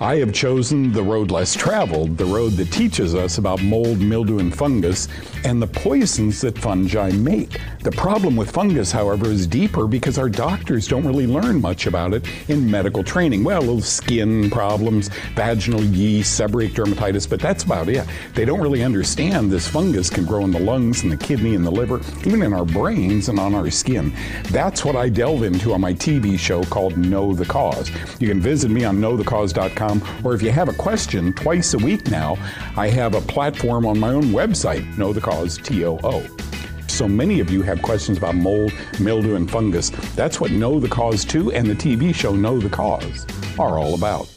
I 0.02 0.16
have 0.16 0.34
chosen 0.34 0.92
the 0.92 1.04
road 1.04 1.30
less 1.30 1.54
traveled, 1.54 2.18
the 2.18 2.26
road 2.26 2.54
that 2.54 2.72
teaches 2.72 3.14
us 3.14 3.38
about 3.38 3.62
mold, 3.62 4.00
mildew, 4.00 4.40
and 4.40 4.52
fungus, 4.52 5.08
and 5.46 5.62
the 5.62 5.68
poisons 5.68 6.42
that 6.42 6.58
fungi 6.58 7.12
make. 7.12 7.60
The 7.82 7.92
problem 7.92 8.36
with 8.36 8.50
fungus, 8.50 8.92
however, 8.92 9.28
is 9.28 9.46
deeper 9.46 9.86
because 9.86 10.18
our 10.18 10.28
doctors 10.28 10.88
don't 10.88 11.06
really 11.06 11.28
learn 11.28 11.62
much 11.62 11.86
about 11.86 12.16
it 12.16 12.26
in 12.50 12.70
medical 12.70 13.04
training. 13.04 13.44
Well, 13.44 13.60
little 13.60 13.80
skin 13.80 14.50
problems, 14.50 15.10
vaginal 15.36 15.84
yeast, 15.84 16.40
seborrheic 16.40 16.72
dermatitis, 16.72 17.30
but 17.30 17.40
that's 17.40 17.64
about 17.64 17.88
it. 17.88 18.04
They 18.34 18.44
don't 18.44 18.60
really 18.60 18.84
understand 18.84 19.52
this 19.52 19.68
fungus 19.68 20.10
can 20.10 20.26
grow 20.26 20.44
in 20.46 20.52
the 20.52 20.60
lungs 20.60 21.04
and 21.04 21.12
the 21.12 21.18
kidney 21.18 21.54
and 21.54 21.64
the 21.64 21.72
liver, 21.72 22.02
even 22.26 22.42
in 22.42 22.54
our 22.54 22.66
brains 22.66 23.30
and 23.30 23.40
on 23.40 23.54
our 23.54 23.70
skin. 23.70 24.12
That's 24.46 24.84
what 24.84 24.96
I 24.96 25.10
delve 25.10 25.44
into 25.44 25.74
on 25.74 25.82
my 25.82 25.94
TV 25.94 26.40
show 26.40 26.64
called 26.64 26.98
Know 26.98 27.36
the 27.36 27.46
Cause. 27.46 27.92
You 28.20 28.30
can 28.30 28.42
visit 28.42 28.72
me 28.72 28.84
on 28.84 28.98
knowthecause.com 28.98 29.91
or 30.24 30.34
if 30.36 30.42
you 30.42 30.52
have 30.52 30.70
a 30.70 30.74
question, 30.74 31.34
twice 31.34 31.74
a 31.74 31.78
week 31.78 32.12
now, 32.12 32.38
I 32.78 32.88
have 32.90 33.16
a 33.16 33.22
platform 33.22 33.86
on 33.86 34.00
my 34.00 34.10
own 34.10 34.26
website, 34.26 34.86
Know 34.98 35.12
the 35.12 35.22
Cause, 35.22 35.58
T 35.58 35.84
O 35.86 36.00
O. 36.04 36.24
So 36.88 37.08
many 37.08 37.40
of 37.40 37.50
you 37.50 37.64
have 37.64 37.82
questions 37.82 38.18
about 38.20 38.36
mold, 38.36 38.72
mildew, 39.00 39.36
and 39.36 39.50
fungus. 39.50 39.90
That's 40.16 40.40
what 40.40 40.52
Know 40.52 40.80
the 40.80 40.90
Cause 40.90 41.26
2 41.26 41.52
and 41.52 41.68
the 41.68 41.74
TV 41.76 42.14
show 42.14 42.36
Know 42.36 42.60
the 42.60 42.70
Cause 42.70 43.26
are 43.58 43.80
all 43.80 43.96
about. 43.96 44.31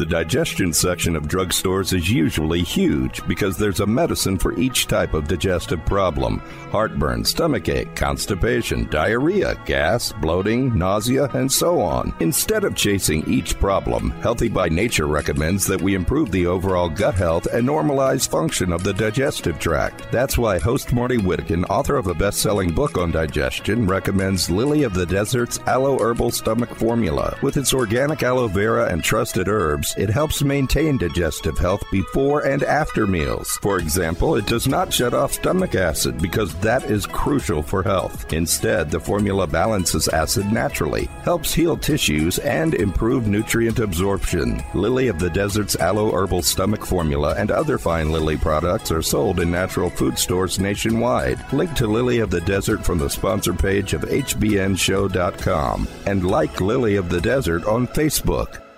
The 0.00 0.06
digestion 0.06 0.72
section 0.72 1.14
of 1.14 1.28
drugstores 1.28 1.92
is 1.92 2.10
usually 2.10 2.62
huge 2.62 3.22
because 3.28 3.58
there's 3.58 3.80
a 3.80 3.86
medicine 3.86 4.38
for 4.38 4.58
each 4.58 4.86
type 4.86 5.12
of 5.12 5.28
digestive 5.28 5.84
problem 5.84 6.38
heartburn, 6.70 7.24
stomachache, 7.24 7.94
constipation, 7.96 8.88
diarrhea, 8.88 9.60
gas, 9.66 10.12
bloating, 10.12 10.78
nausea, 10.78 11.24
and 11.34 11.50
so 11.52 11.80
on. 11.80 12.14
Instead 12.20 12.64
of 12.64 12.76
chasing 12.76 13.28
each 13.28 13.58
problem, 13.58 14.12
Healthy 14.22 14.48
by 14.48 14.68
Nature 14.68 15.06
recommends 15.06 15.66
that 15.66 15.82
we 15.82 15.94
improve 15.94 16.30
the 16.30 16.46
overall 16.46 16.88
gut 16.88 17.16
health 17.16 17.46
and 17.52 17.68
normalize 17.68 18.26
function 18.26 18.72
of 18.72 18.84
the 18.84 18.94
digestive 18.94 19.58
tract. 19.58 20.10
That's 20.12 20.38
why 20.38 20.58
host 20.60 20.94
Martie 20.94 21.18
Whittekin, 21.18 21.68
author 21.68 21.96
of 21.96 22.06
a 22.06 22.14
best 22.14 22.38
selling 22.38 22.72
book 22.72 22.96
on 22.96 23.10
digestion, 23.10 23.86
recommends 23.86 24.48
Lily 24.48 24.84
of 24.84 24.94
the 24.94 25.06
Desert's 25.06 25.58
Aloe 25.66 25.98
Herbal 25.98 26.30
Stomach 26.30 26.74
Formula. 26.74 27.36
With 27.42 27.58
its 27.58 27.74
organic 27.74 28.22
aloe 28.22 28.48
vera 28.48 28.86
and 28.90 29.02
trusted 29.02 29.48
herbs, 29.48 29.89
it 29.96 30.10
helps 30.10 30.42
maintain 30.42 30.98
digestive 30.98 31.58
health 31.58 31.82
before 31.90 32.46
and 32.46 32.62
after 32.62 33.06
meals. 33.06 33.58
For 33.62 33.78
example, 33.78 34.36
it 34.36 34.46
does 34.46 34.66
not 34.66 34.92
shut 34.92 35.14
off 35.14 35.32
stomach 35.32 35.74
acid 35.74 36.20
because 36.20 36.54
that 36.56 36.84
is 36.84 37.06
crucial 37.06 37.62
for 37.62 37.82
health. 37.82 38.32
Instead, 38.32 38.90
the 38.90 39.00
formula 39.00 39.46
balances 39.46 40.08
acid 40.08 40.52
naturally, 40.52 41.06
helps 41.22 41.52
heal 41.52 41.76
tissues, 41.76 42.38
and 42.38 42.74
improve 42.74 43.26
nutrient 43.26 43.78
absorption. 43.78 44.62
Lily 44.74 45.08
of 45.08 45.18
the 45.18 45.30
Desert's 45.30 45.76
Aloe 45.76 46.12
Herbal 46.12 46.42
Stomach 46.42 46.84
Formula 46.84 47.34
and 47.36 47.50
other 47.50 47.78
fine 47.78 48.10
Lily 48.10 48.36
products 48.36 48.90
are 48.90 49.02
sold 49.02 49.40
in 49.40 49.50
natural 49.50 49.90
food 49.90 50.18
stores 50.18 50.58
nationwide. 50.58 51.40
Link 51.52 51.74
to 51.74 51.86
Lily 51.86 52.20
of 52.20 52.30
the 52.30 52.40
Desert 52.42 52.84
from 52.84 52.98
the 52.98 53.10
sponsor 53.10 53.52
page 53.52 53.94
of 53.94 54.02
HBNShow.com 54.02 55.88
and 56.06 56.26
like 56.26 56.60
Lily 56.60 56.96
of 56.96 57.08
the 57.08 57.20
Desert 57.20 57.64
on 57.66 57.86
Facebook. 57.88 58.69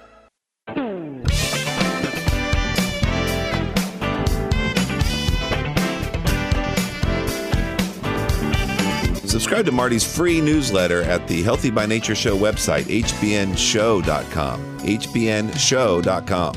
Subscribe 9.43 9.67
to 9.67 9.73
Martie's 9.73 10.05
free 10.05 10.41
newsletter 10.41 11.03
at 11.03 11.27
the 11.27 11.43
Healthy 11.43 11.71
by 11.71 11.85
Nature 11.85 12.15
Show 12.15 12.39
website, 12.39 12.85
hbnshow.com. 12.85 14.79
hbnshow.com. 14.79 16.55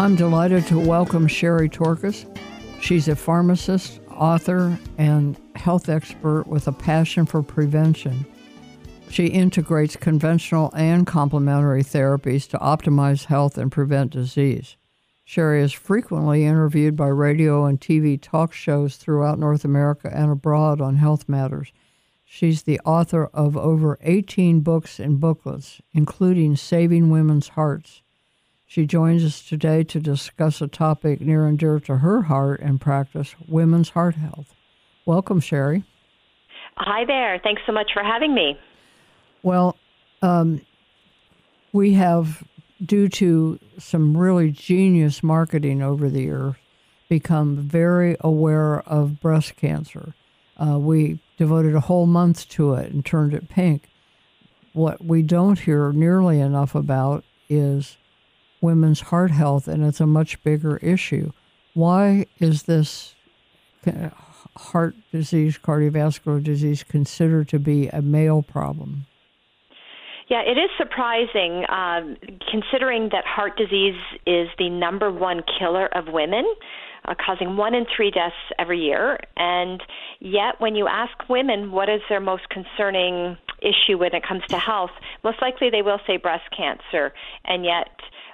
I'm 0.00 0.16
delighted 0.16 0.66
to 0.66 0.80
welcome 0.80 1.28
Sherry 1.28 1.68
Torkos. 1.68 2.26
She's 2.82 3.06
a 3.06 3.14
pharmacist, 3.14 4.00
author, 4.10 4.76
and 4.98 5.40
health 5.54 5.88
expert 5.88 6.48
with 6.48 6.66
a 6.66 6.72
passion 6.72 7.26
for 7.26 7.44
prevention. 7.44 8.26
She 9.08 9.26
integrates 9.26 9.94
conventional 9.94 10.72
and 10.74 11.06
complementary 11.06 11.84
therapies 11.84 12.48
to 12.48 12.58
optimize 12.58 13.26
health 13.26 13.56
and 13.56 13.70
prevent 13.70 14.10
disease. 14.10 14.76
Sherry 15.28 15.60
is 15.60 15.74
frequently 15.74 16.46
interviewed 16.46 16.96
by 16.96 17.08
radio 17.08 17.66
and 17.66 17.78
TV 17.78 18.18
talk 18.18 18.54
shows 18.54 18.96
throughout 18.96 19.38
North 19.38 19.62
America 19.62 20.10
and 20.10 20.30
abroad 20.30 20.80
on 20.80 20.96
health 20.96 21.28
matters. 21.28 21.70
She's 22.24 22.62
the 22.62 22.80
author 22.80 23.26
of 23.34 23.54
over 23.54 23.98
18 24.00 24.60
books 24.60 24.98
and 24.98 25.20
booklets, 25.20 25.82
including 25.92 26.56
Saving 26.56 27.10
Women's 27.10 27.48
Hearts. 27.48 28.00
She 28.66 28.86
joins 28.86 29.22
us 29.22 29.46
today 29.46 29.84
to 29.84 30.00
discuss 30.00 30.62
a 30.62 30.66
topic 30.66 31.20
near 31.20 31.44
and 31.44 31.58
dear 31.58 31.78
to 31.80 31.98
her 31.98 32.22
heart 32.22 32.60
and 32.60 32.80
practice 32.80 33.34
women's 33.46 33.90
heart 33.90 34.14
health. 34.14 34.54
Welcome, 35.04 35.40
Sherry. 35.40 35.84
Hi 36.78 37.04
there. 37.04 37.38
Thanks 37.44 37.60
so 37.66 37.72
much 37.72 37.90
for 37.92 38.02
having 38.02 38.34
me. 38.34 38.58
Well, 39.42 39.76
um, 40.22 40.62
we 41.74 41.92
have 41.92 42.47
due 42.84 43.08
to 43.08 43.58
some 43.78 44.16
really 44.16 44.50
genius 44.50 45.22
marketing 45.22 45.82
over 45.82 46.08
the 46.08 46.22
years, 46.22 46.54
become 47.08 47.56
very 47.56 48.16
aware 48.20 48.80
of 48.80 49.20
breast 49.20 49.56
cancer. 49.56 50.14
Uh, 50.56 50.78
we 50.78 51.20
devoted 51.36 51.74
a 51.74 51.80
whole 51.80 52.06
month 52.06 52.48
to 52.50 52.74
it 52.74 52.92
and 52.92 53.04
turned 53.04 53.34
it 53.34 53.48
pink. 53.48 53.88
What 54.72 55.04
we 55.04 55.22
don't 55.22 55.60
hear 55.60 55.92
nearly 55.92 56.40
enough 56.40 56.74
about 56.74 57.24
is 57.48 57.96
women's 58.60 59.00
heart 59.00 59.30
health, 59.30 59.68
and 59.68 59.84
it's 59.84 60.00
a 60.00 60.06
much 60.06 60.42
bigger 60.42 60.76
issue. 60.78 61.32
Why 61.74 62.26
is 62.38 62.64
this 62.64 63.14
heart 64.56 64.96
disease, 65.12 65.58
cardiovascular 65.58 66.42
disease, 66.42 66.82
considered 66.82 67.48
to 67.48 67.58
be 67.58 67.88
a 67.88 68.02
male 68.02 68.42
problem? 68.42 69.06
Yeah, 70.28 70.42
it 70.42 70.58
is 70.58 70.68
surprising 70.76 71.64
um, 71.70 72.16
considering 72.50 73.08
that 73.12 73.24
heart 73.24 73.56
disease 73.56 73.96
is 74.26 74.48
the 74.58 74.68
number 74.68 75.10
one 75.10 75.42
killer 75.58 75.86
of 75.86 76.12
women. 76.12 76.44
Uh, 77.04 77.14
causing 77.24 77.56
one 77.56 77.74
in 77.74 77.86
three 77.96 78.10
deaths 78.10 78.34
every 78.58 78.80
year. 78.80 79.18
And 79.36 79.82
yet, 80.18 80.56
when 80.58 80.74
you 80.74 80.88
ask 80.88 81.12
women 81.30 81.70
what 81.70 81.88
is 81.88 82.02
their 82.10 82.20
most 82.20 82.50
concerning 82.50 83.38
issue 83.62 83.96
when 83.96 84.14
it 84.14 84.22
comes 84.26 84.42
to 84.48 84.58
health, 84.58 84.90
most 85.24 85.40
likely 85.40 85.70
they 85.70 85.80
will 85.80 86.00
say 86.06 86.18
breast 86.18 86.44
cancer. 86.54 87.14
And 87.44 87.64
yet, 87.64 87.88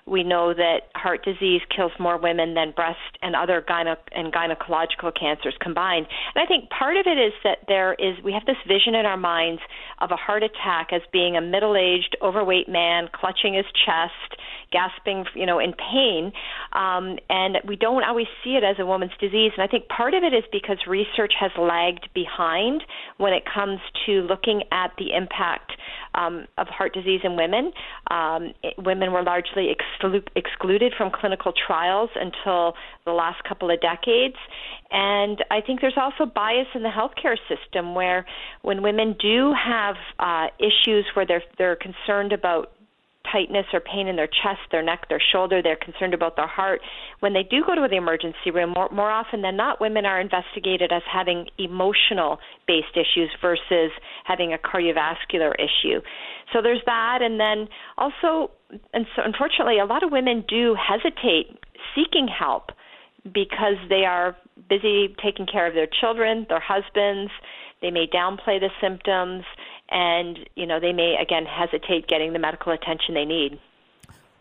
we 0.07 0.23
know 0.23 0.53
that 0.53 0.89
heart 0.95 1.25
disease 1.25 1.63
kills 1.75 1.93
more 1.99 2.19
women 2.19 2.55
than 2.55 2.73
breast 2.73 2.99
and 3.23 3.35
other 3.35 3.65
gyne- 3.67 3.97
and 4.13 4.33
gynecological 4.33 5.13
cancers 5.19 5.55
combined. 5.61 6.07
And 6.35 6.45
I 6.45 6.47
think 6.47 6.69
part 6.71 6.97
of 6.97 7.07
it 7.07 7.19
is 7.19 7.33
that 7.43 7.59
there 7.69 7.95
is 7.95 8.23
we 8.23 8.33
have 8.33 8.45
this 8.47 8.57
vision 8.69 8.95
in 8.95 9.07
our 9.07 9.17
minds 9.17 9.63
of 10.01 10.11
a 10.11 10.17
heart 10.17 10.43
attack 10.43 10.93
as 10.93 11.01
being 11.13 11.37
a 11.37 11.41
middle-aged, 11.41 12.17
overweight 12.21 12.69
man 12.69 13.09
clutching 13.15 13.55
his 13.55 13.65
chest, 13.87 14.41
gasping, 14.71 15.25
you 15.35 15.47
know, 15.47 15.59
in 15.59 15.73
pain, 15.73 16.33
um, 16.73 17.19
and 17.31 17.59
we 17.67 17.77
don't 17.77 18.05
always 18.05 18.27
see 18.43 18.57
it 18.57 18.65
as 18.65 18.77
a 18.79 18.85
woman's 18.85 19.13
disease. 19.21 19.53
And 19.57 19.63
I 19.63 19.69
think 19.69 19.89
part 19.89 20.13
of 20.13 20.23
it 20.23 20.35
is 20.35 20.45
because 20.53 20.79
research 20.87 21.33
has 21.41 21.51
lagged 21.59 22.09
behind 22.15 22.83
when 23.17 23.33
it 23.33 23.45
comes 23.47 23.81
to 24.07 24.23
looking 24.23 24.65
at 24.71 24.93
the 24.99 25.15
impact 25.15 25.73
um, 26.15 26.47
of 26.59 26.69
heart 26.69 26.95
disease 26.95 27.21
in 27.25 27.37
women. 27.37 27.73
Um, 28.11 28.55
it, 28.63 28.75
women 28.79 29.13
were 29.13 29.23
largely 29.23 29.75
exclu- 29.75 30.27
excluded 30.37 30.95
from 30.97 31.11
clinical 31.11 31.53
trials 31.53 32.11
until 32.15 32.75
the 33.05 33.13
last 33.13 33.43
couple 33.45 33.71
of 33.71 33.81
decades. 33.81 34.37
And 34.91 35.45
I 35.51 35.61
think 35.61 35.81
there's 35.81 35.99
also 35.99 36.27
bias 36.27 36.69
in 36.75 36.83
the 36.83 36.91
healthcare 36.91 37.37
system 37.49 37.95
where 37.95 38.27
when 38.63 38.83
women 38.83 39.17
do 39.19 39.53
have 39.53 39.97
uh, 40.19 40.47
issues 40.59 41.05
where 41.15 41.27
they're 41.27 41.43
they're 41.59 41.77
concerned 41.77 42.33
about 42.33 42.73
tightness 43.31 43.67
or 43.73 43.81
pain 43.81 44.07
in 44.07 44.17
their 44.17 44.27
chest, 44.27 44.61
their 44.71 44.83
neck, 44.83 45.09
their 45.09 45.23
shoulder, 45.33 45.63
they're 45.63 45.77
concerned 45.77 46.15
about 46.15 46.37
their 46.37 46.47
heart. 46.47 46.81
When 47.21 47.33
they 47.33 47.43
do 47.43 47.63
go 47.67 47.75
to 47.75 47.87
the 47.89 47.97
emergency 47.97 48.51
room, 48.53 48.71
more, 48.71 48.89
more 48.91 49.11
often 49.11 49.43
than 49.43 49.57
not, 49.57 49.81
women 49.81 50.05
are 50.05 50.21
investigated 50.21 50.93
as 50.93 51.03
having 51.11 51.47
emotional 51.59 52.39
based 52.67 52.95
issues 52.95 53.31
versus 53.41 53.91
having 54.25 54.53
a 54.53 54.59
cardiovascular 54.59 55.53
issue. 55.55 56.01
So 56.53 56.63
there's 56.63 56.83
that. 56.87 57.19
And 57.23 57.41
then 57.41 57.69
also, 57.99 58.51
and 58.93 59.07
so 59.17 59.23
unfortunately, 59.25 59.79
a 59.79 59.87
lot 59.87 60.03
of 60.03 60.13
women 60.13 60.45
do 60.49 60.77
hesitate 60.77 61.59
seeking 61.95 62.29
help 62.29 62.71
because 63.25 63.77
they 63.89 64.05
are 64.05 64.37
busy 64.69 65.15
taking 65.23 65.47
care 65.47 65.67
of 65.67 65.75
their 65.75 65.89
children, 66.01 66.47
their 66.49 66.61
husbands. 66.61 67.31
They 67.81 67.91
may 67.91 68.07
downplay 68.07 68.61
the 68.61 68.71
symptoms 68.81 69.45
and 69.91 70.39
you 70.57 70.67
know 70.67 70.81
they 70.81 70.93
may 70.93 71.17
again 71.21 71.47
hesitate 71.47 72.07
getting 72.07 72.33
the 72.33 72.39
medical 72.39 72.73
attention 72.73 73.15
they 73.15 73.25
need. 73.25 73.59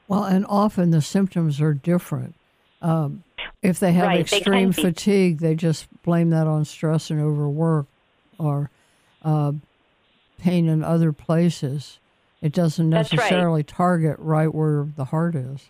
Well, 0.08 0.26
and 0.26 0.46
often 0.48 0.92
the 0.92 1.02
symptoms 1.02 1.62
are 1.62 1.74
different. 1.74 2.36
Um, 2.82 3.24
if 3.62 3.80
they 3.80 3.94
have 3.94 4.08
right, 4.08 4.20
extreme 4.20 4.72
they 4.72 4.82
fatigue, 4.82 5.40
they 5.40 5.56
just 5.56 5.88
blame 6.04 6.30
that 6.32 6.48
on 6.48 6.66
stress 6.66 7.10
and 7.10 7.22
overwork, 7.22 7.88
or 8.38 8.70
uh, 9.24 9.54
pain 10.38 10.68
in 10.68 10.84
other 10.84 11.14
places. 11.14 12.00
It 12.42 12.52
doesn't 12.52 12.90
necessarily 12.90 13.60
right. 13.60 13.68
target 13.68 14.18
right 14.20 14.54
where 14.54 14.86
the 14.98 15.06
heart 15.06 15.36
is. 15.36 15.70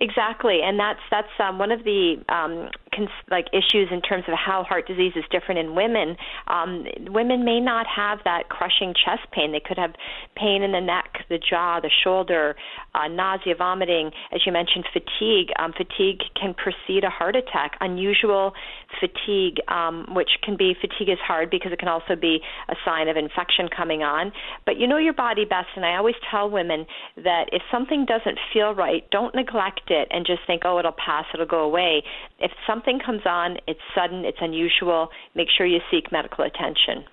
Exactly, 0.00 0.60
and 0.64 0.80
that's 0.80 1.00
that's 1.10 1.28
um, 1.38 1.58
one 1.58 1.70
of 1.70 1.84
the 1.84 2.16
um, 2.28 2.70
cons- 2.94 3.08
like 3.30 3.46
issues 3.52 3.88
in 3.90 4.00
terms 4.00 4.24
of 4.28 4.34
how 4.34 4.64
heart 4.64 4.86
disease 4.86 5.12
is 5.16 5.24
different 5.30 5.58
in 5.58 5.74
women. 5.74 6.16
Um, 6.48 6.86
women 7.08 7.44
may 7.44 7.60
not 7.60 7.86
have 7.86 8.18
that 8.24 8.48
crushing 8.48 8.94
chest 8.94 9.30
pain. 9.32 9.52
They 9.52 9.60
could 9.60 9.78
have 9.78 9.94
pain 10.36 10.62
in 10.62 10.72
the 10.72 10.80
neck, 10.80 11.24
the 11.28 11.38
jaw, 11.38 11.80
the 11.80 11.90
shoulder, 12.02 12.56
uh, 12.94 13.08
nausea, 13.08 13.54
vomiting. 13.56 14.10
As 14.32 14.40
you 14.46 14.52
mentioned, 14.52 14.84
fatigue. 14.92 15.50
Um, 15.58 15.72
fatigue 15.72 16.20
can 16.38 16.54
precede 16.54 17.04
a 17.04 17.10
heart 17.10 17.36
attack. 17.36 17.76
Unusual 17.80 18.52
fatigue, 18.98 19.58
um, 19.68 20.06
which 20.14 20.30
can 20.42 20.56
be 20.56 20.74
fatigue 20.80 21.08
is 21.08 21.18
hard 21.24 21.50
because 21.50 21.72
it 21.72 21.78
can 21.78 21.88
also 21.88 22.16
be 22.16 22.40
a 22.68 22.74
sign 22.84 23.08
of 23.08 23.16
infection 23.16 23.68
coming 23.68 24.02
on. 24.02 24.32
But 24.66 24.78
you 24.78 24.86
know 24.86 24.98
your 24.98 25.12
body 25.12 25.44
best, 25.44 25.68
and 25.76 25.84
I 25.84 25.96
always 25.96 26.16
tell 26.30 26.50
women 26.50 26.86
that 27.16 27.46
if 27.52 27.62
something 27.70 28.04
doesn't 28.04 28.38
feel 28.52 28.74
right, 28.74 29.08
don't 29.10 29.34
neglect 29.34 29.90
it 29.90 30.08
and 30.10 30.26
just 30.26 30.40
think, 30.46 30.62
oh, 30.64 30.78
it'll 30.78 30.92
pass, 30.92 31.24
it'll 31.32 31.46
go 31.46 31.60
away. 31.60 32.02
If 32.40 32.52
something 32.66 32.98
comes 32.98 33.22
on, 33.26 33.58
it's 33.66 33.80
sudden, 33.94 34.24
it's 34.24 34.38
unusual, 34.40 35.10
make 35.34 35.48
sure 35.56 35.66
you 35.66 35.80
seek 35.90 36.10
medical 36.10 36.44
attention. 36.44 37.04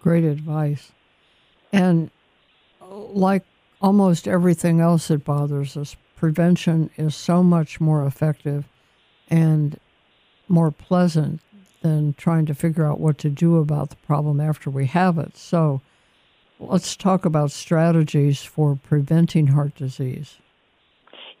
Great 0.00 0.24
advice. 0.24 0.92
And 1.72 2.10
like 2.80 3.44
almost 3.80 4.28
everything 4.28 4.80
else 4.80 5.08
that 5.08 5.24
bothers 5.24 5.76
us, 5.76 5.96
prevention 6.16 6.90
is 6.96 7.16
so 7.16 7.42
much 7.42 7.80
more 7.80 8.06
effective 8.06 8.68
and 9.28 9.78
more 10.48 10.70
pleasant 10.70 11.40
than 11.82 12.14
trying 12.14 12.46
to 12.46 12.54
figure 12.54 12.86
out 12.86 13.00
what 13.00 13.18
to 13.18 13.28
do 13.28 13.56
about 13.56 13.90
the 13.90 13.96
problem 13.96 14.40
after 14.40 14.70
we 14.70 14.86
have 14.86 15.18
it. 15.18 15.36
So 15.36 15.82
let's 16.60 16.96
talk 16.96 17.24
about 17.24 17.50
strategies 17.50 18.42
for 18.42 18.76
preventing 18.76 19.48
heart 19.48 19.74
disease. 19.74 20.38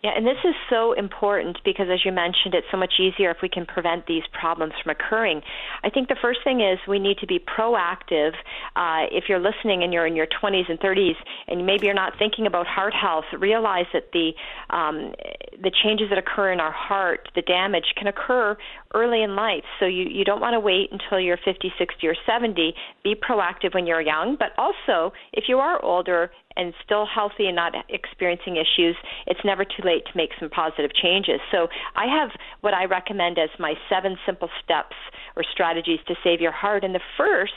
Yeah, 0.04 0.10
and 0.14 0.26
this 0.26 0.36
is 0.44 0.54
so 0.68 0.92
important 0.92 1.56
because, 1.64 1.86
as 1.90 2.04
you 2.04 2.12
mentioned, 2.12 2.52
it's 2.52 2.66
so 2.70 2.76
much 2.76 3.00
easier 3.00 3.30
if 3.30 3.38
we 3.40 3.48
can 3.48 3.64
prevent 3.64 4.06
these 4.06 4.22
problems 4.38 4.74
from 4.82 4.90
occurring. 4.90 5.40
I 5.82 5.88
think 5.88 6.08
the 6.08 6.16
first 6.20 6.40
thing 6.44 6.60
is 6.60 6.78
we 6.86 6.98
need 6.98 7.16
to 7.20 7.26
be 7.26 7.38
proactive. 7.38 8.32
Uh, 8.76 9.08
if 9.10 9.30
you're 9.30 9.38
listening 9.40 9.82
and 9.82 9.94
you're 9.94 10.06
in 10.06 10.14
your 10.14 10.26
20s 10.26 10.68
and 10.68 10.78
30s, 10.78 11.14
and 11.48 11.64
maybe 11.64 11.86
you're 11.86 11.94
not 11.94 12.18
thinking 12.18 12.46
about 12.46 12.66
heart 12.66 12.92
health, 12.92 13.24
realize 13.32 13.86
that 13.94 14.12
the 14.12 14.32
um, 14.68 15.14
the 15.62 15.72
changes 15.82 16.10
that 16.10 16.18
occur 16.18 16.52
in 16.52 16.60
our 16.60 16.72
heart, 16.72 17.30
the 17.34 17.40
damage, 17.40 17.94
can 17.96 18.06
occur 18.06 18.58
early 18.92 19.22
in 19.22 19.34
life. 19.36 19.64
So 19.80 19.86
you 19.86 20.04
you 20.04 20.22
don't 20.26 20.42
want 20.42 20.52
to 20.52 20.60
wait 20.60 20.92
until 20.92 21.18
you're 21.18 21.38
50, 21.42 21.72
60, 21.78 22.06
or 22.06 22.14
70. 22.26 22.74
Be 23.04 23.14
proactive 23.14 23.72
when 23.72 23.86
you're 23.86 24.02
young, 24.02 24.36
but 24.38 24.50
also 24.58 25.14
if 25.32 25.44
you 25.48 25.60
are 25.60 25.82
older 25.82 26.30
and 26.56 26.72
still 26.84 27.06
healthy 27.06 27.46
and 27.46 27.56
not 27.56 27.72
experiencing 27.88 28.56
issues, 28.56 28.96
it's 29.26 29.40
never 29.44 29.64
too 29.64 29.82
late 29.84 30.04
to 30.06 30.12
make 30.16 30.30
some 30.38 30.50
positive 30.50 30.90
changes. 30.94 31.40
So 31.50 31.68
I 31.96 32.06
have 32.06 32.30
what 32.60 32.74
I 32.74 32.84
recommend 32.84 33.38
as 33.38 33.50
my 33.58 33.74
seven 33.88 34.16
simple 34.26 34.48
steps 34.62 34.96
or 35.36 35.42
strategies 35.52 36.00
to 36.08 36.14
save 36.22 36.40
your 36.40 36.52
heart. 36.52 36.84
And 36.84 36.94
the 36.94 37.00
first 37.16 37.52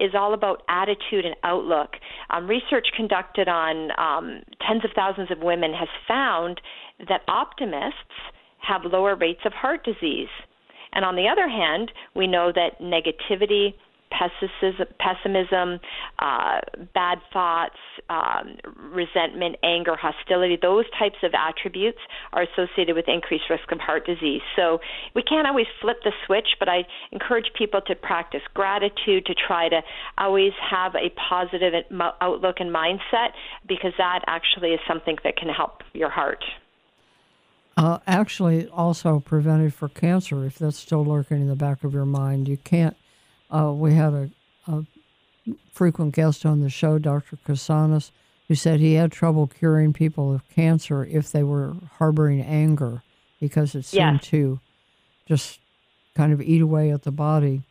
is 0.00 0.12
all 0.14 0.34
about 0.34 0.62
attitude 0.68 1.24
and 1.24 1.36
outlook. 1.44 1.90
Um, 2.30 2.46
research 2.46 2.88
conducted 2.96 3.48
on 3.48 3.90
um, 3.98 4.42
tens 4.66 4.84
of 4.84 4.90
thousands 4.94 5.30
of 5.30 5.38
women 5.40 5.72
has 5.72 5.88
found 6.08 6.60
that 7.08 7.22
optimists 7.28 7.96
have 8.58 8.82
lower 8.84 9.14
rates 9.16 9.40
of 9.44 9.52
heart 9.52 9.84
disease. 9.84 10.28
And 10.92 11.04
on 11.04 11.16
the 11.16 11.28
other 11.28 11.48
hand, 11.48 11.90
we 12.14 12.26
know 12.26 12.52
that 12.54 12.80
negativity, 12.80 13.74
pessimism, 14.12 15.80
uh, 16.18 16.60
bad 16.94 17.18
thoughts, 17.32 17.76
um, 18.08 18.56
resentment, 18.92 19.56
anger, 19.62 19.96
hostility, 19.96 20.58
those 20.60 20.84
types 20.98 21.16
of 21.22 21.32
attributes 21.34 21.98
are 22.32 22.42
associated 22.42 22.94
with 22.94 23.06
increased 23.08 23.44
risk 23.50 23.70
of 23.72 23.78
heart 23.78 24.06
disease. 24.06 24.42
So 24.56 24.80
we 25.14 25.22
can't 25.22 25.46
always 25.46 25.66
flip 25.80 25.98
the 26.04 26.12
switch, 26.26 26.48
but 26.58 26.68
I 26.68 26.84
encourage 27.10 27.46
people 27.56 27.80
to 27.82 27.94
practice 27.94 28.42
gratitude, 28.54 29.26
to 29.26 29.34
try 29.34 29.68
to 29.68 29.82
always 30.18 30.52
have 30.70 30.94
a 30.94 31.10
positive 31.28 31.72
outlook 32.20 32.56
and 32.60 32.74
mindset, 32.74 33.30
because 33.66 33.92
that 33.98 34.20
actually 34.26 34.70
is 34.70 34.80
something 34.86 35.16
that 35.24 35.36
can 35.36 35.48
help 35.48 35.82
your 35.92 36.10
heart. 36.10 36.44
Uh, 37.76 37.98
actually, 38.06 38.68
also 38.68 39.18
prevented 39.18 39.72
for 39.72 39.88
cancer 39.88 40.44
if 40.44 40.58
that's 40.58 40.76
still 40.76 41.04
lurking 41.04 41.40
in 41.40 41.48
the 41.48 41.56
back 41.56 41.82
of 41.84 41.94
your 41.94 42.04
mind. 42.04 42.46
You 42.46 42.58
can't 42.58 42.96
uh, 43.52 43.72
we 43.72 43.94
had 43.94 44.12
a, 44.12 44.30
a, 44.66 44.84
frequent 45.72 46.14
guest 46.14 46.46
on 46.46 46.60
the 46.60 46.70
show, 46.70 46.98
Dr. 46.98 47.36
Kasanis, 47.46 48.10
who 48.48 48.54
said 48.54 48.78
he 48.78 48.94
had 48.94 49.10
trouble 49.10 49.46
curing 49.46 49.92
people 49.92 50.32
of 50.32 50.48
cancer 50.48 51.04
if 51.04 51.32
they 51.32 51.42
were 51.42 51.74
harboring 51.98 52.40
anger 52.40 53.02
because 53.40 53.74
it 53.74 53.84
seemed 53.84 54.20
yes. 54.20 54.26
to 54.26 54.60
just 55.26 55.58
kind 56.14 56.32
of 56.32 56.40
eat 56.40 56.60
away 56.60 56.90
at 56.92 57.02
the 57.02 57.10
body. 57.10 57.62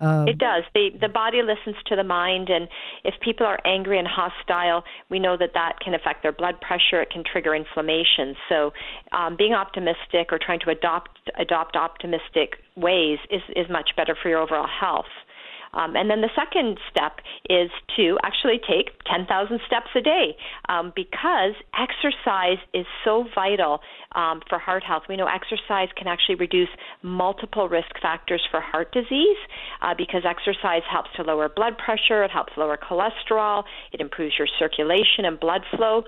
Uh, 0.00 0.24
it 0.26 0.38
does. 0.38 0.64
The 0.74 0.90
the 1.00 1.08
body 1.08 1.40
listens 1.42 1.76
to 1.86 1.94
the 1.94 2.02
mind, 2.02 2.50
and 2.50 2.68
if 3.04 3.14
people 3.20 3.46
are 3.46 3.60
angry 3.64 3.98
and 3.98 4.08
hostile, 4.08 4.82
we 5.08 5.20
know 5.20 5.36
that 5.36 5.50
that 5.54 5.78
can 5.80 5.94
affect 5.94 6.22
their 6.22 6.32
blood 6.32 6.60
pressure. 6.60 7.00
It 7.00 7.10
can 7.10 7.22
trigger 7.22 7.54
inflammation. 7.54 8.34
So, 8.48 8.72
um, 9.12 9.36
being 9.36 9.54
optimistic 9.54 10.32
or 10.32 10.38
trying 10.44 10.60
to 10.60 10.70
adopt 10.70 11.30
adopt 11.38 11.76
optimistic 11.76 12.56
ways 12.76 13.18
is 13.30 13.42
is 13.54 13.66
much 13.70 13.90
better 13.96 14.16
for 14.20 14.28
your 14.28 14.40
overall 14.40 14.66
health. 14.68 15.12
Um, 15.74 15.96
and 15.96 16.08
then 16.10 16.20
the 16.20 16.30
second 16.34 16.78
step 16.90 17.20
is 17.50 17.70
to 17.96 18.18
actually 18.22 18.60
take 18.66 18.90
10,000 19.10 19.60
steps 19.66 19.88
a 19.94 20.00
day 20.00 20.36
um, 20.68 20.92
because 20.94 21.54
exercise 21.76 22.58
is 22.72 22.86
so 23.04 23.24
vital 23.34 23.80
um, 24.14 24.40
for 24.48 24.58
heart 24.58 24.82
health. 24.82 25.04
We 25.08 25.16
know 25.16 25.26
exercise 25.26 25.88
can 25.96 26.06
actually 26.06 26.36
reduce 26.36 26.68
multiple 27.02 27.68
risk 27.68 28.00
factors 28.00 28.42
for 28.50 28.60
heart 28.60 28.92
disease 28.92 29.36
uh, 29.82 29.94
because 29.96 30.22
exercise 30.24 30.82
helps 30.90 31.10
to 31.16 31.22
lower 31.22 31.48
blood 31.48 31.76
pressure, 31.78 32.24
it 32.24 32.30
helps 32.30 32.52
lower 32.56 32.78
cholesterol, 32.78 33.64
it 33.92 34.00
improves 34.00 34.34
your 34.38 34.48
circulation 34.58 35.24
and 35.24 35.38
blood 35.38 35.62
flow. 35.76 36.04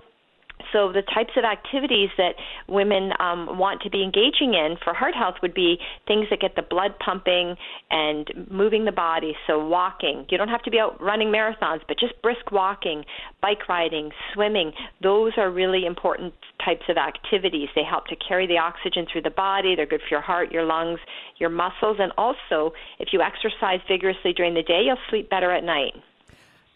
So 0.72 0.92
the 0.92 1.02
types 1.02 1.32
of 1.36 1.44
activities 1.44 2.10
that 2.18 2.34
women 2.68 3.12
um, 3.20 3.58
want 3.58 3.82
to 3.82 3.90
be 3.90 4.02
engaging 4.02 4.54
in 4.54 4.76
for 4.82 4.94
heart 4.94 5.14
health 5.14 5.36
would 5.42 5.54
be 5.54 5.78
things 6.06 6.26
that 6.30 6.40
get 6.40 6.56
the 6.56 6.62
blood 6.62 6.98
pumping 6.98 7.56
and 7.90 8.48
moving 8.50 8.84
the 8.84 8.92
body. 8.92 9.34
So 9.46 9.64
walking. 9.64 10.26
You 10.28 10.38
don't 10.38 10.48
have 10.48 10.62
to 10.62 10.70
be 10.70 10.78
out 10.78 11.00
running 11.00 11.28
marathons, 11.28 11.80
but 11.86 11.98
just 11.98 12.20
brisk 12.22 12.50
walking, 12.52 13.04
bike 13.40 13.68
riding, 13.68 14.10
swimming. 14.34 14.72
Those 15.02 15.32
are 15.36 15.50
really 15.50 15.86
important 15.86 16.34
types 16.64 16.84
of 16.88 16.96
activities. 16.96 17.68
They 17.74 17.84
help 17.84 18.06
to 18.08 18.16
carry 18.16 18.46
the 18.46 18.58
oxygen 18.58 19.06
through 19.10 19.22
the 19.22 19.30
body. 19.30 19.76
They're 19.76 19.86
good 19.86 20.00
for 20.00 20.14
your 20.14 20.20
heart, 20.20 20.52
your 20.52 20.64
lungs, 20.64 20.98
your 21.38 21.50
muscles, 21.50 21.98
and 22.00 22.12
also 22.18 22.72
if 22.98 23.08
you 23.12 23.20
exercise 23.20 23.80
vigorously 23.88 24.32
during 24.32 24.54
the 24.54 24.62
day, 24.62 24.82
you'll 24.86 24.96
sleep 25.10 25.30
better 25.30 25.52
at 25.52 25.64
night. 25.64 25.92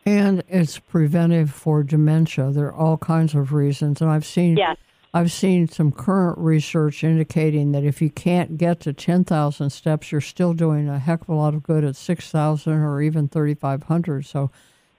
And 0.07 0.43
it's 0.49 0.79
preventive 0.79 1.51
for 1.51 1.83
dementia. 1.83 2.51
There 2.51 2.67
are 2.67 2.75
all 2.75 2.97
kinds 2.97 3.35
of 3.35 3.53
reasons, 3.53 4.01
and 4.01 4.11
I've 4.11 4.25
seen 4.25 4.57
yes. 4.57 4.77
I've 5.13 5.33
seen 5.33 5.67
some 5.67 5.91
current 5.91 6.39
research 6.39 7.03
indicating 7.03 7.73
that 7.73 7.85
if 7.85 8.01
you 8.01 8.11
can't 8.11 8.57
get 8.57 8.81
to 8.81 8.93
ten 8.93 9.25
thousand 9.25 9.71
steps, 9.71 10.11
you're 10.11 10.21
still 10.21 10.55
doing 10.55 10.89
a 10.89 10.99
heck 10.99 11.23
of 11.23 11.29
a 11.29 11.35
lot 11.35 11.55
of 11.55 11.63
good 11.63 11.85
at 11.85 11.97
six 11.97 12.31
thousand 12.31 12.75
or 12.75 13.03
even 13.03 13.29
thirty 13.29 13.55
five 13.55 13.85
hundred. 13.85 14.25
So, 14.25 14.51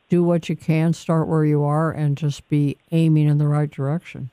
do 0.10 0.24
what 0.24 0.49
you 0.49 0.56
can, 0.56 0.93
start 0.93 1.28
where 1.28 1.45
you 1.45 1.64
are, 1.64 1.91
and 1.91 2.18
just 2.18 2.47
be 2.49 2.78
aiming 2.91 3.28
in 3.28 3.38
the 3.38 3.47
right 3.47 3.72
direction. 3.72 4.30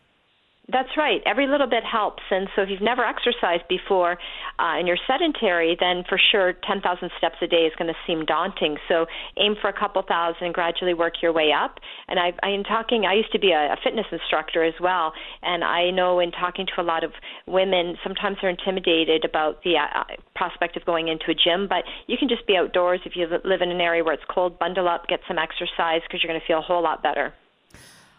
That's 0.70 0.90
right. 0.98 1.22
Every 1.24 1.46
little 1.46 1.66
bit 1.66 1.82
helps. 1.82 2.22
And 2.30 2.46
so 2.54 2.60
if 2.60 2.68
you've 2.68 2.82
never 2.82 3.02
exercised 3.02 3.66
before 3.70 4.12
uh, 4.58 4.76
and 4.76 4.86
you're 4.86 4.98
sedentary, 5.06 5.74
then 5.80 6.04
for 6.06 6.20
sure 6.30 6.52
10,000 6.52 6.84
steps 7.16 7.36
a 7.40 7.46
day 7.46 7.64
is 7.64 7.72
going 7.78 7.88
to 7.88 7.96
seem 8.06 8.26
daunting. 8.26 8.76
So 8.86 9.06
aim 9.38 9.56
for 9.58 9.68
a 9.68 9.72
couple 9.72 10.02
thousand 10.06 10.44
and 10.44 10.54
gradually 10.54 10.92
work 10.92 11.22
your 11.22 11.32
way 11.32 11.52
up. 11.56 11.80
And 12.06 12.20
I, 12.20 12.32
I 12.42 12.50
am 12.50 12.64
talking, 12.64 13.06
I 13.06 13.14
used 13.14 13.32
to 13.32 13.38
be 13.38 13.52
a, 13.52 13.72
a 13.72 13.76
fitness 13.82 14.04
instructor 14.12 14.62
as 14.62 14.74
well. 14.78 15.14
And 15.40 15.64
I 15.64 15.90
know 15.90 16.20
in 16.20 16.32
talking 16.32 16.66
to 16.66 16.82
a 16.82 16.84
lot 16.84 17.02
of 17.02 17.12
women, 17.46 17.96
sometimes 18.04 18.36
they're 18.42 18.50
intimidated 18.50 19.24
about 19.24 19.62
the 19.64 19.76
uh, 19.78 20.04
prospect 20.36 20.76
of 20.76 20.84
going 20.84 21.08
into 21.08 21.30
a 21.30 21.34
gym, 21.34 21.66
but 21.66 21.84
you 22.08 22.18
can 22.18 22.28
just 22.28 22.46
be 22.46 22.56
outdoors 22.58 23.00
if 23.06 23.16
you 23.16 23.26
live 23.26 23.62
in 23.62 23.70
an 23.70 23.80
area 23.80 24.04
where 24.04 24.12
it's 24.12 24.24
cold, 24.28 24.58
bundle 24.58 24.86
up, 24.86 25.08
get 25.08 25.20
some 25.26 25.38
exercise 25.38 26.02
because 26.04 26.22
you're 26.22 26.30
going 26.30 26.40
to 26.40 26.46
feel 26.46 26.58
a 26.58 26.62
whole 26.62 26.82
lot 26.82 27.02
better. 27.02 27.32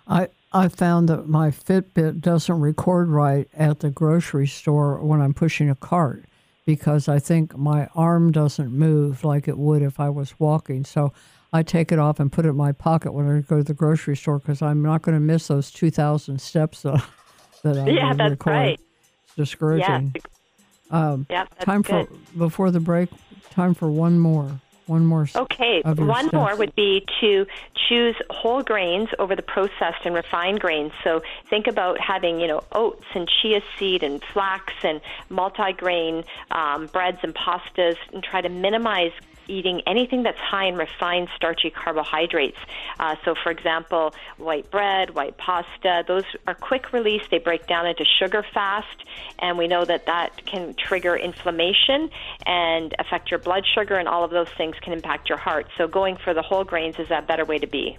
I 0.09 0.27
I 0.51 0.67
found 0.67 1.07
that 1.09 1.29
my 1.29 1.51
Fitbit 1.51 2.21
doesn't 2.21 2.59
record 2.59 3.09
right 3.09 3.47
at 3.53 3.81
the 3.81 3.91
grocery 3.91 4.47
store 4.47 4.97
when 4.97 5.21
I'm 5.21 5.33
pushing 5.33 5.69
a 5.69 5.75
cart 5.75 6.25
because 6.65 7.07
I 7.07 7.19
think 7.19 7.55
my 7.55 7.87
arm 7.95 8.31
doesn't 8.31 8.71
move 8.71 9.23
like 9.23 9.47
it 9.47 9.57
would 9.57 9.83
if 9.83 9.99
I 9.99 10.09
was 10.09 10.39
walking. 10.39 10.85
So 10.85 11.13
I 11.53 11.61
take 11.61 11.91
it 11.91 11.99
off 11.99 12.19
and 12.19 12.31
put 12.31 12.45
it 12.45 12.49
in 12.49 12.55
my 12.55 12.71
pocket 12.71 13.11
when 13.11 13.29
I 13.29 13.41
go 13.41 13.57
to 13.57 13.63
the 13.63 13.73
grocery 13.73 14.15
store 14.15 14.39
because 14.39 14.61
I'm 14.61 14.81
not 14.81 15.03
going 15.03 15.15
to 15.15 15.19
miss 15.19 15.47
those 15.47 15.71
2,000 15.71 16.41
steps 16.41 16.81
that, 16.81 17.03
that 17.63 17.77
I 17.77 17.89
yeah, 17.89 18.13
that's 18.13 18.31
record. 18.31 18.51
right. 18.51 18.79
It's 19.25 19.35
discouraging. 19.35 20.15
Yeah, 20.15 21.11
um, 21.11 21.27
yeah 21.29 21.45
time 21.61 21.83
good. 21.83 22.07
for 22.07 22.37
before 22.37 22.71
the 22.71 22.79
break. 22.79 23.09
Time 23.51 23.73
for 23.75 23.89
one 23.89 24.19
more. 24.19 24.59
One 24.89 25.05
more. 25.05 25.27
Okay, 25.35 25.83
one 25.83 26.29
steps. 26.29 26.33
more 26.33 26.55
would 26.55 26.73
be 26.73 27.05
to 27.21 27.45
choose 27.87 28.15
whole 28.31 28.63
grains 28.63 29.09
over 29.19 29.35
the 29.35 29.43
processed 29.43 30.03
and 30.03 30.15
refined 30.15 30.59
grains. 30.59 30.91
So 31.03 31.21
think 31.47 31.67
about 31.67 31.99
having, 31.99 32.39
you 32.39 32.47
know, 32.47 32.63
oats 32.71 33.05
and 33.13 33.29
chia 33.29 33.61
seed 33.77 34.01
and 34.01 34.23
flax 34.23 34.73
and 34.81 34.99
multi-grain 35.29 36.23
um, 36.49 36.87
breads 36.87 37.19
and 37.21 37.35
pastas, 37.35 37.97
and 38.11 38.23
try 38.23 38.41
to 38.41 38.49
minimize 38.49 39.11
eating 39.49 39.81
anything 39.87 40.23
that's 40.23 40.39
high 40.39 40.65
in 40.65 40.75
refined 40.75 41.27
starchy 41.35 41.69
carbohydrates. 41.69 42.57
Uh, 42.99 43.15
so, 43.25 43.35
for 43.43 43.51
example, 43.51 44.13
white 44.37 44.69
bread, 44.71 45.15
white 45.15 45.37
pasta, 45.37 46.03
those 46.07 46.23
are 46.47 46.53
quick 46.53 46.93
release. 46.93 47.23
They 47.29 47.39
break 47.39 47.67
down 47.67 47.87
into 47.87 48.05
sugar 48.19 48.45
fast, 48.53 49.03
and 49.39 49.57
we 49.57 49.67
know 49.67 49.83
that 49.85 50.05
that 50.05 50.45
can 50.45 50.75
trigger 50.75 51.15
inflammation 51.15 52.09
and 52.45 52.93
affect 52.99 53.31
your 53.31 53.39
blood 53.39 53.65
sugar, 53.73 53.95
and 53.95 54.07
all 54.07 54.23
of 54.23 54.31
those 54.31 54.49
things 54.57 54.75
can 54.81 54.93
impact 54.93 55.29
your 55.29 55.37
heart. 55.37 55.67
So, 55.77 55.87
going 55.87 56.17
for 56.17 56.33
the 56.33 56.41
whole 56.41 56.63
grains 56.63 56.95
is 56.99 57.09
a 57.11 57.21
better 57.21 57.45
way 57.45 57.57
to 57.57 57.67
be. 57.67 57.97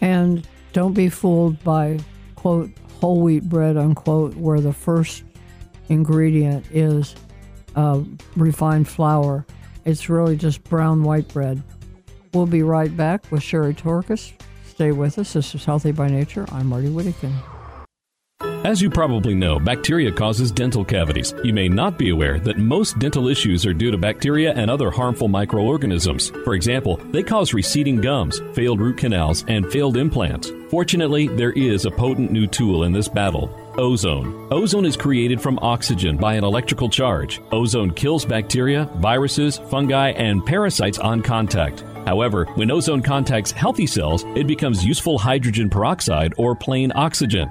And 0.00 0.46
don't 0.72 0.94
be 0.94 1.08
fooled 1.08 1.62
by, 1.62 1.98
quote, 2.36 2.70
whole 3.00 3.20
wheat 3.20 3.48
bread, 3.48 3.76
unquote, 3.76 4.34
where 4.36 4.60
the 4.60 4.72
first 4.72 5.24
ingredient 5.88 6.64
is 6.70 7.14
uh, 7.76 8.02
refined 8.36 8.88
flour. 8.88 9.44
It's 9.84 10.08
really 10.08 10.36
just 10.36 10.62
brown 10.64 11.02
white 11.02 11.28
bread. 11.28 11.62
We'll 12.32 12.46
be 12.46 12.62
right 12.62 12.94
back 12.96 13.30
with 13.30 13.42
Sherry 13.42 13.74
Torkos. 13.74 14.32
Stay 14.66 14.92
with 14.92 15.18
us. 15.18 15.32
This 15.32 15.54
is 15.54 15.64
Healthy 15.64 15.92
by 15.92 16.08
Nature. 16.08 16.46
I'm 16.52 16.68
Martie 16.68 16.88
Whittekin. 16.88 17.34
As 18.62 18.82
you 18.82 18.90
probably 18.90 19.34
know, 19.34 19.58
bacteria 19.58 20.12
causes 20.12 20.52
dental 20.52 20.84
cavities. 20.84 21.32
You 21.42 21.54
may 21.54 21.68
not 21.68 21.96
be 21.96 22.10
aware 22.10 22.38
that 22.40 22.58
most 22.58 22.98
dental 22.98 23.26
issues 23.26 23.64
are 23.64 23.72
due 23.72 23.90
to 23.90 23.96
bacteria 23.96 24.52
and 24.52 24.70
other 24.70 24.90
harmful 24.90 25.28
microorganisms. 25.28 26.28
For 26.44 26.54
example, 26.54 26.96
they 27.10 27.22
cause 27.22 27.54
receding 27.54 28.02
gums, 28.02 28.40
failed 28.52 28.80
root 28.80 28.98
canals, 28.98 29.46
and 29.48 29.70
failed 29.72 29.96
implants. 29.96 30.52
Fortunately, 30.68 31.26
there 31.26 31.52
is 31.52 31.86
a 31.86 31.90
potent 31.90 32.30
new 32.32 32.46
tool 32.46 32.84
in 32.84 32.92
this 32.92 33.08
battle 33.08 33.48
ozone. 33.78 34.48
Ozone 34.50 34.86
is 34.86 34.96
created 34.96 35.40
from 35.40 35.58
oxygen 35.60 36.16
by 36.16 36.34
an 36.34 36.44
electrical 36.44 36.88
charge. 36.88 37.40
Ozone 37.52 37.90
kills 37.90 38.24
bacteria, 38.24 38.84
viruses, 38.96 39.58
fungi, 39.58 40.10
and 40.10 40.44
parasites 40.44 40.98
on 40.98 41.22
contact. 41.22 41.84
However, 42.06 42.46
when 42.54 42.70
ozone 42.70 43.02
contacts 43.02 43.52
healthy 43.52 43.86
cells, 43.86 44.24
it 44.34 44.46
becomes 44.46 44.84
useful 44.84 45.18
hydrogen 45.18 45.68
peroxide 45.68 46.32
or 46.38 46.54
plain 46.54 46.92
oxygen. 46.94 47.50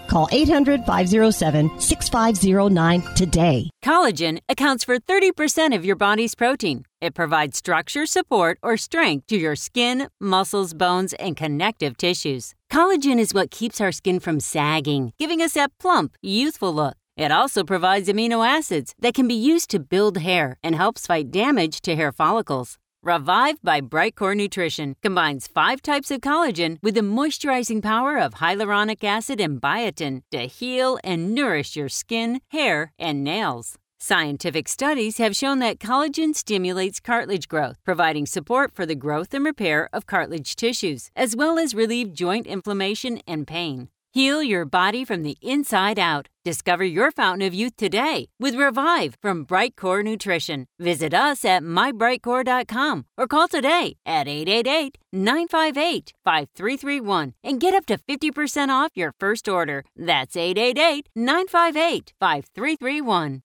Call 0.11 0.27
800 0.33 0.85
507 0.85 1.79
6509 1.79 3.15
today. 3.15 3.69
Collagen 3.81 4.39
accounts 4.49 4.83
for 4.83 4.99
30% 4.99 5.73
of 5.73 5.85
your 5.85 5.95
body's 5.95 6.35
protein. 6.35 6.83
It 6.99 7.13
provides 7.13 7.55
structure, 7.55 8.05
support, 8.05 8.57
or 8.61 8.75
strength 8.75 9.27
to 9.27 9.37
your 9.37 9.55
skin, 9.55 10.09
muscles, 10.19 10.73
bones, 10.73 11.13
and 11.13 11.37
connective 11.37 11.95
tissues. 11.95 12.55
Collagen 12.69 13.19
is 13.19 13.33
what 13.33 13.51
keeps 13.51 13.79
our 13.79 13.93
skin 13.93 14.19
from 14.19 14.41
sagging, 14.41 15.13
giving 15.17 15.41
us 15.41 15.53
that 15.53 15.71
plump, 15.79 16.17
youthful 16.21 16.73
look. 16.75 16.97
It 17.15 17.31
also 17.31 17.63
provides 17.63 18.09
amino 18.09 18.45
acids 18.45 18.93
that 18.99 19.13
can 19.13 19.29
be 19.29 19.47
used 19.51 19.69
to 19.69 19.79
build 19.79 20.17
hair 20.17 20.57
and 20.61 20.75
helps 20.75 21.07
fight 21.07 21.31
damage 21.31 21.79
to 21.83 21.95
hair 21.95 22.11
follicles. 22.11 22.77
Revive 23.03 23.59
by 23.63 23.81
Brightcore 23.81 24.37
Nutrition 24.37 24.95
combines 25.01 25.47
five 25.47 25.81
types 25.81 26.11
of 26.11 26.21
collagen 26.21 26.77
with 26.83 26.93
the 26.93 27.01
moisturizing 27.01 27.81
power 27.81 28.19
of 28.19 28.35
hyaluronic 28.35 29.03
acid 29.03 29.41
and 29.41 29.59
biotin 29.59 30.21
to 30.29 30.41
heal 30.41 30.99
and 31.03 31.33
nourish 31.33 31.75
your 31.75 31.89
skin, 31.89 32.41
hair, 32.49 32.93
and 32.99 33.23
nails. 33.23 33.75
Scientific 33.99 34.67
studies 34.67 35.17
have 35.17 35.35
shown 35.35 35.57
that 35.57 35.79
collagen 35.79 36.35
stimulates 36.35 36.99
cartilage 36.99 37.47
growth, 37.47 37.77
providing 37.83 38.27
support 38.27 38.75
for 38.75 38.85
the 38.85 38.93
growth 38.93 39.33
and 39.33 39.45
repair 39.45 39.89
of 39.91 40.05
cartilage 40.05 40.55
tissues, 40.55 41.09
as 41.15 41.35
well 41.35 41.57
as 41.57 41.73
relieve 41.73 42.13
joint 42.13 42.45
inflammation 42.45 43.19
and 43.25 43.47
pain. 43.47 43.89
Heal 44.13 44.43
your 44.43 44.65
body 44.65 45.05
from 45.05 45.23
the 45.23 45.37
inside 45.41 45.97
out. 45.97 46.27
Discover 46.43 46.83
your 46.83 47.11
fountain 47.11 47.47
of 47.47 47.53
youth 47.53 47.77
today 47.77 48.27
with 48.39 48.55
Revive 48.55 49.15
from 49.21 49.45
Brightcore 49.45 50.03
Nutrition. 50.03 50.67
Visit 50.79 51.13
us 51.13 51.45
at 51.45 51.63
mybrightcore.com 51.63 53.05
or 53.17 53.27
call 53.27 53.47
today 53.47 53.95
at 54.05 54.27
888 54.27 54.97
958 55.13 56.11
5331 56.25 57.33
and 57.41 57.61
get 57.61 57.73
up 57.73 57.85
to 57.85 57.97
50% 57.97 58.69
off 58.69 58.91
your 58.95 59.13
first 59.17 59.47
order. 59.47 59.85
That's 59.95 60.35
888 60.35 61.07
958 61.15 62.13
5331. 62.19 63.43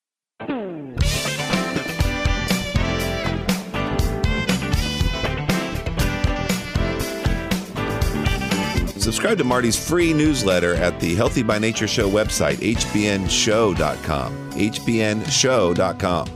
Subscribe 9.07 9.39
to 9.39 9.45
Martie's 9.45 9.77
free 9.77 10.13
newsletter 10.13 10.75
at 10.75 10.99
the 10.99 11.15
Healthy 11.15 11.45
by 11.45 11.61
Nature 11.61 11.87
Show 11.87 12.11
website, 12.11 12.57
hbnshow.com. 12.57 14.51
hbnshow.com. 14.51 16.29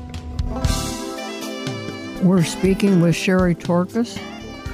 We're 2.23 2.45
speaking 2.45 3.01
with 3.01 3.17
Sherry 3.17 3.57
Torkos, 3.57 4.23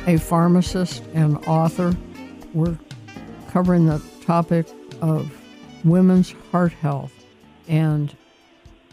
a 0.07 0.19
pharmacist 0.19 1.05
and 1.15 1.39
author. 1.47 1.97
We're 2.53 2.77
covering 3.49 3.87
the 3.87 4.03
topic 4.27 4.67
of 5.01 5.33
women's 5.83 6.35
heart 6.53 6.75
health. 6.75 7.15
And 7.67 8.15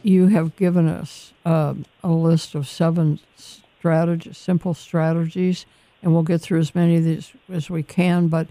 you 0.02 0.28
have 0.28 0.56
given 0.56 0.88
us 0.88 1.34
uh, 1.44 1.74
a 2.06 2.12
list 2.12 2.56
of 2.56 2.70
seven 2.70 3.20
simple 3.82 4.74
strategies, 4.74 5.66
and 6.02 6.14
we'll 6.14 6.24
get 6.24 6.40
through 6.40 6.62
as 6.62 6.74
many 6.74 6.96
of 6.96 7.04
these 7.04 7.34
as 7.52 7.70
we 7.70 7.84
can. 7.84 8.30
But 8.30 8.48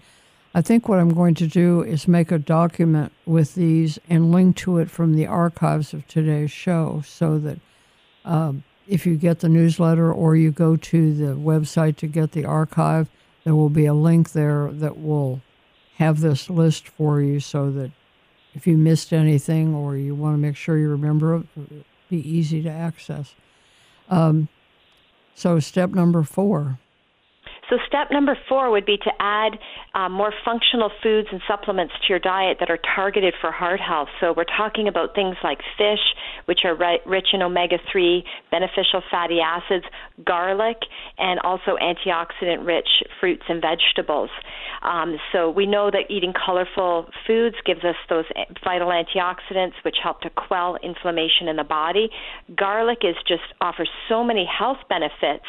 I 0.55 0.61
think 0.61 0.87
what 0.87 0.99
I'm 0.99 1.13
going 1.13 1.33
to 1.35 1.47
do 1.47 1.81
is 1.81 2.07
make 2.07 2.31
a 2.31 2.37
document 2.37 3.11
with 3.25 3.55
these 3.55 3.97
and 4.07 4.31
link 4.31 4.55
to 4.57 4.77
it 4.77 4.89
from 4.89 5.15
the 5.15 5.25
archives 5.25 5.93
of 5.93 6.07
today's 6.07 6.51
show 6.51 7.01
so 7.05 7.39
that 7.39 7.59
um, 8.23 8.63
if 8.87 9.05
you 9.05 9.17
get 9.17 9.39
the 9.39 9.49
newsletter 9.49 10.13
or 10.13 10.35
you 10.35 10.51
go 10.51 10.75
to 10.75 11.13
the 11.13 11.33
website 11.35 11.97
to 11.97 12.07
get 12.07 12.33
the 12.33 12.45
archive, 12.45 13.09
there 13.43 13.55
will 13.55 13.69
be 13.69 13.87
a 13.87 13.95
link 13.95 14.33
there 14.33 14.69
that 14.71 14.99
will 14.99 15.41
have 15.95 16.19
this 16.19 16.49
list 16.51 16.87
for 16.87 17.19
you 17.19 17.39
so 17.39 17.71
that 17.71 17.91
if 18.53 18.67
you 18.67 18.77
missed 18.77 19.11
anything 19.11 19.73
or 19.73 19.97
you 19.97 20.13
want 20.13 20.35
to 20.35 20.39
make 20.39 20.55
sure 20.55 20.77
you 20.77 20.89
remember 20.89 21.35
it, 21.35 21.45
it'll 21.55 21.83
be 22.09 22.29
easy 22.29 22.61
to 22.61 22.69
access. 22.69 23.33
Um, 24.07 24.49
so, 25.33 25.59
step 25.59 25.89
number 25.89 26.21
four. 26.21 26.77
So, 27.73 27.79
step 27.87 28.11
number 28.11 28.37
four 28.47 28.69
would 28.69 28.85
be 28.85 28.97
to 28.97 29.11
add 29.19 29.53
uh, 29.95 30.07
more 30.07 30.31
functional 30.45 30.91
foods 31.01 31.27
and 31.31 31.41
supplements 31.47 31.93
to 32.01 32.05
your 32.07 32.19
diet 32.19 32.57
that 32.59 32.69
are 32.69 32.77
targeted 32.95 33.33
for 33.41 33.51
heart 33.51 33.79
health. 33.79 34.09
So, 34.21 34.31
we're 34.37 34.43
talking 34.43 34.87
about 34.87 35.15
things 35.15 35.35
like 35.43 35.57
fish, 35.75 36.13
which 36.45 36.59
are 36.65 36.77
rich 37.07 37.29
in 37.33 37.41
omega 37.41 37.77
3 37.91 38.23
beneficial 38.51 39.01
fatty 39.09 39.39
acids, 39.39 39.85
garlic, 40.23 40.77
and 41.17 41.39
also 41.39 41.75
antioxidant 41.81 42.63
rich 42.63 42.87
fruits 43.19 43.41
and 43.49 43.59
vegetables. 43.59 44.29
Um, 44.83 45.17
so, 45.31 45.49
we 45.49 45.65
know 45.65 45.89
that 45.89 46.11
eating 46.11 46.33
colorful 46.33 47.09
foods 47.25 47.55
gives 47.65 47.83
us 47.83 47.95
those 48.07 48.25
vital 48.63 48.89
antioxidants 48.89 49.73
which 49.83 49.95
help 50.03 50.21
to 50.21 50.29
quell 50.29 50.77
inflammation 50.83 51.47
in 51.47 51.55
the 51.55 51.63
body. 51.63 52.09
Garlic 52.55 52.99
is 53.01 53.15
just 53.27 53.41
offers 53.61 53.89
so 54.07 54.23
many 54.23 54.45
health 54.45 54.77
benefits 54.89 55.45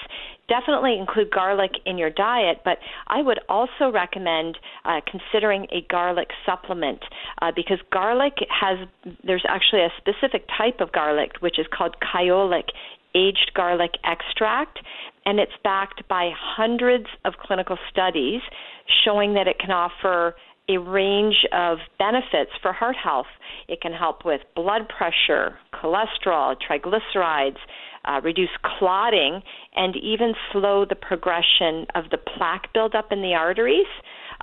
definitely 0.49 0.99
include 0.99 1.31
garlic 1.31 1.73
in 1.87 1.99
your 1.99 2.11
diet, 2.11 2.59
but 2.65 2.79
I 3.07 3.23
would 3.23 3.41
also 3.49 3.91
recommend 3.93 4.59
uh, 4.85 5.01
considering 5.11 5.67
a 5.73 5.87
garlic 5.89 6.29
supplement 6.45 7.01
uh, 7.41 7.53
because 7.55 7.79
garlic 7.91 8.35
has, 8.49 8.87
there's 9.25 9.45
actually 9.49 9.83
a 9.83 9.91
specific 9.99 10.47
type 10.57 10.81
of 10.81 10.93
garlic 10.93 11.33
which 11.41 11.59
is 11.59 11.67
called 11.77 11.97
kyolic 12.01 12.69
aged 13.15 13.53
garlic 13.55 13.93
extract, 14.05 14.81
and 15.25 15.39
it's 15.39 15.53
backed 15.63 16.07
by 16.09 16.31
hundreds 16.37 17.07
of 17.25 17.35
clinical 17.41 17.79
studies 17.91 18.41
showing 19.05 19.35
that 19.35 19.47
it 19.47 19.59
can 19.59 19.71
offer 19.71 20.35
a 20.69 20.79
range 20.79 21.47
of 21.53 21.79
benefits 21.99 22.51
for 22.63 22.73
heart 22.73 22.97
health. 22.97 23.27
It 23.69 23.81
can 23.81 23.93
help 23.93 24.25
with 24.25 24.41
blood 24.57 24.89
pressure, 24.89 25.59
cholesterol, 25.75 26.57
triglycerides, 26.69 27.59
uh, 28.05 28.21
reduce 28.23 28.51
clotting, 28.79 29.43
and 29.75 29.97
even 29.97 30.35
slow 30.53 30.85
the 30.85 30.95
progression 30.95 31.87
of 31.95 32.05
the 32.11 32.19
plaque 32.19 32.73
buildup 32.73 33.13
in 33.13 33.23
the 33.23 33.35
arteries. 33.35 33.87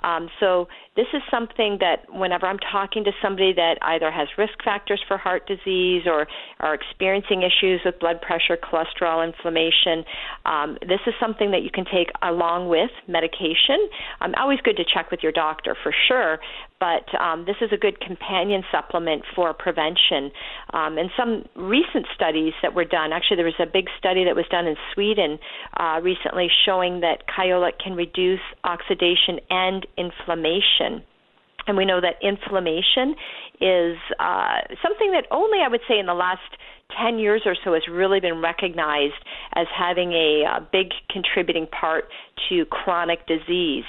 Um, 0.02 0.28
so 0.40 0.66
this 0.96 1.06
is 1.14 1.22
something 1.30 1.78
that 1.80 2.06
whenever 2.12 2.46
I'm 2.46 2.58
talking 2.58 3.04
to 3.04 3.12
somebody 3.22 3.52
that 3.54 3.78
either 3.82 4.10
has 4.10 4.28
risk 4.36 4.54
factors 4.64 5.00
for 5.06 5.16
heart 5.16 5.46
disease 5.46 6.02
or 6.06 6.26
are 6.60 6.74
experiencing 6.74 7.42
issues 7.42 7.80
with 7.84 7.98
blood 8.00 8.20
pressure, 8.20 8.56
cholesterol, 8.56 9.24
inflammation, 9.24 10.04
um, 10.44 10.76
this 10.80 11.00
is 11.06 11.14
something 11.20 11.50
that 11.52 11.62
you 11.62 11.70
can 11.72 11.84
take 11.84 12.10
along 12.22 12.68
with 12.68 12.90
medication. 13.06 13.88
Um, 14.20 14.34
always 14.36 14.58
good 14.64 14.76
to 14.76 14.84
check 14.84 15.10
with 15.10 15.20
your 15.22 15.32
doctor 15.32 15.76
for 15.82 15.94
sure, 16.08 16.38
but 16.82 17.14
um, 17.20 17.44
this 17.44 17.54
is 17.60 17.70
a 17.70 17.76
good 17.76 18.00
companion 18.00 18.64
supplement 18.72 19.22
for 19.36 19.54
prevention. 19.54 20.32
Um, 20.74 20.98
and 20.98 21.10
some 21.16 21.44
recent 21.54 22.06
studies 22.12 22.54
that 22.60 22.74
were 22.74 22.84
done, 22.84 23.12
actually, 23.12 23.36
there 23.36 23.46
was 23.46 23.60
a 23.60 23.70
big 23.72 23.86
study 23.96 24.24
that 24.24 24.34
was 24.34 24.46
done 24.50 24.66
in 24.66 24.74
Sweden 24.92 25.38
uh, 25.78 26.00
recently 26.02 26.48
showing 26.66 26.98
that 26.98 27.28
kyolic 27.28 27.78
can 27.78 27.94
reduce 27.94 28.40
oxidation 28.64 29.38
and 29.48 29.86
inflammation. 29.96 31.06
And 31.68 31.76
we 31.76 31.84
know 31.84 32.00
that 32.00 32.16
inflammation 32.20 33.14
is 33.60 33.96
uh, 34.18 34.66
something 34.82 35.12
that 35.12 35.26
only 35.30 35.58
I 35.64 35.68
would 35.68 35.82
say 35.86 36.00
in 36.00 36.06
the 36.06 36.14
last 36.14 36.40
10 37.00 37.20
years 37.20 37.42
or 37.46 37.54
so 37.62 37.74
has 37.74 37.86
really 37.88 38.18
been 38.18 38.42
recognized 38.42 39.22
as 39.54 39.68
having 39.72 40.14
a, 40.14 40.42
a 40.42 40.68
big 40.72 40.88
contributing 41.08 41.68
part 41.68 42.08
to 42.48 42.64
chronic 42.64 43.24
disease. 43.28 43.84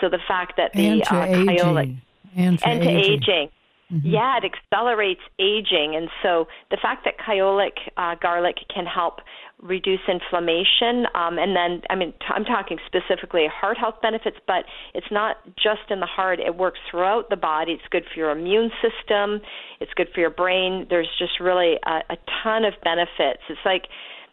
So 0.00 0.08
the 0.08 0.18
fact 0.26 0.54
that 0.56 0.72
the 0.72 1.02
uh, 1.02 1.24
aging. 1.26 2.00
And 2.38 2.58
to, 2.58 2.68
and 2.68 2.82
to 2.82 2.88
aging. 2.88 3.12
aging. 3.12 3.48
Mm-hmm. 3.92 4.08
Yeah, 4.08 4.36
it 4.36 4.44
accelerates 4.44 5.22
aging, 5.38 5.96
and 5.96 6.08
so 6.22 6.46
the 6.70 6.76
fact 6.76 7.06
that 7.06 7.14
kyolic 7.18 7.72
uh, 7.96 8.16
garlic 8.20 8.56
can 8.74 8.84
help 8.84 9.20
reduce 9.62 10.00
inflammation. 10.06 11.06
Um, 11.14 11.38
and 11.38 11.56
then, 11.56 11.82
I 11.90 11.96
mean, 11.96 12.12
t- 12.12 12.26
I'm 12.30 12.44
talking 12.44 12.78
specifically 12.86 13.46
heart 13.52 13.76
health 13.76 13.96
benefits, 14.00 14.36
but 14.46 14.64
it's 14.94 15.10
not 15.10 15.36
just 15.56 15.90
in 15.90 16.00
the 16.00 16.06
heart. 16.06 16.38
It 16.38 16.56
works 16.56 16.78
throughout 16.90 17.30
the 17.30 17.36
body. 17.36 17.72
It's 17.72 17.88
good 17.90 18.04
for 18.12 18.20
your 18.20 18.30
immune 18.30 18.70
system. 18.84 19.40
It's 19.80 19.92
good 19.94 20.08
for 20.14 20.20
your 20.20 20.30
brain. 20.30 20.86
There's 20.88 21.10
just 21.18 21.40
really 21.40 21.74
a, 21.84 22.00
a 22.10 22.16
ton 22.42 22.64
of 22.64 22.74
benefits. 22.84 23.42
It's 23.48 23.64
like, 23.64 23.88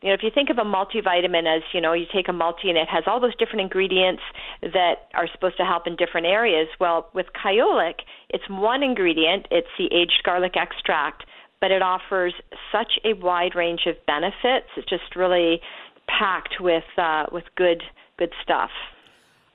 you 0.06 0.12
know, 0.12 0.14
if 0.14 0.22
you 0.22 0.30
think 0.34 0.52
of 0.52 0.58
a 0.60 0.64
multivitamin 0.64 1.58
as, 1.58 1.64
you 1.74 1.82
know, 1.82 1.94
you 1.94 2.06
take 2.14 2.28
a 2.30 2.34
multi 2.34 2.70
and 2.70 2.78
it 2.78 2.88
has 2.88 3.06
all 3.08 3.20
those 3.20 3.36
different 3.36 3.62
ingredients 3.62 4.22
that 4.62 5.10
are 5.16 5.28
supposed 5.34 5.58
to 5.58 5.66
help 5.66 5.88
in 5.88 5.96
different 5.96 6.28
areas. 6.28 6.68
Well, 6.80 7.10
with 7.14 7.26
kyolic, 7.34 8.02
it's 8.30 8.48
one 8.48 8.84
ingredient. 8.84 9.48
It's 9.50 9.68
the 9.78 9.86
aged 9.92 10.22
garlic 10.24 10.56
extract 10.56 11.24
but 11.62 11.72
it 11.72 11.82
offers 11.82 12.34
such 12.72 13.00
a 13.04 13.14
wide 13.14 13.56
range 13.56 13.88
of 13.88 13.96
benefits. 14.06 14.68
It's 14.78 14.88
just 14.88 15.16
really 15.16 15.62
packed 16.08 16.60
with 16.60 16.84
uh, 16.98 17.26
with 17.32 17.46
good 17.56 17.82
good 18.18 18.32
stuff. 18.44 18.70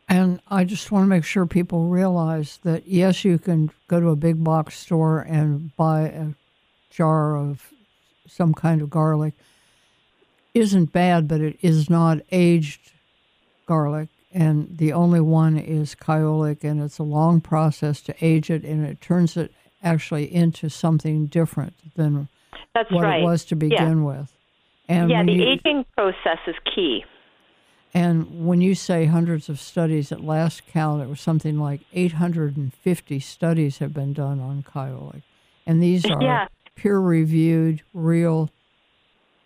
And 0.09 0.41
I 0.49 0.65
just 0.65 0.91
want 0.91 1.05
to 1.05 1.09
make 1.09 1.25
sure 1.25 1.47
people 1.47 1.87
realize 1.87 2.59
that 2.65 2.89
yes, 2.89 3.25
you 3.25 3.39
can 3.39 3.71
go 3.87 4.01
to 4.01 4.09
a 4.09 4.17
big 4.17 4.43
box 4.43 4.77
store 4.77 5.21
and 5.21 5.75
buy 5.77 6.03
a 6.03 6.27
jar 6.91 7.37
of 7.37 7.73
some 8.27 8.55
kind 8.55 8.83
of 8.83 8.91
garlic. 8.91 9.35
Isn't 10.55 10.93
bad, 10.93 11.29
but 11.29 11.41
it 11.41 11.59
is 11.63 11.89
not 11.89 12.19
aged 12.33 12.93
garlic. 13.67 14.09
And 14.33 14.79
the 14.79 14.93
only 14.93 15.21
one 15.21 15.57
is 15.57 15.95
kyolic, 15.95 16.63
and 16.63 16.81
it's 16.81 16.99
a 16.99 17.05
long 17.05 17.41
process 17.41 18.01
to 18.03 18.15
age 18.21 18.51
it, 18.51 18.65
and 18.65 18.85
it 18.87 19.01
turns 19.01 19.37
it 19.37 19.53
actually 19.83 20.33
into 20.33 20.69
something 20.69 21.27
different 21.27 21.75
than 21.97 22.29
That's 22.75 22.91
what 22.91 23.05
right. 23.05 23.21
it 23.21 23.25
was 23.25 23.45
to 23.47 23.57
begin 23.57 23.99
yeah. 23.99 24.05
with. 24.05 24.33
And 24.89 25.11
yeah, 25.11 25.25
the 25.25 25.33
you, 25.33 25.49
aging 25.49 25.85
process 25.97 26.39
is 26.47 26.57
key. 26.75 27.05
And 27.93 28.47
when 28.47 28.61
you 28.61 28.75
say 28.75 29.07
hundreds 29.07 29.49
of 29.49 29.59
studies, 29.59 30.13
at 30.13 30.23
last 30.23 30.67
count, 30.67 31.03
it 31.03 31.09
was 31.09 31.21
something 31.21 31.59
like 31.59 31.81
850 31.93 33.21
studies 33.21 33.79
have 33.79 33.93
been 33.93 34.13
done 34.13 34.39
on 34.39 34.63
kyolic. 34.63 35.23
And 35.67 35.83
these 35.83 36.05
are 36.11 36.23
yeah. 36.23 36.47
peer 36.77 36.99
reviewed, 36.99 37.83
real, 37.93 38.51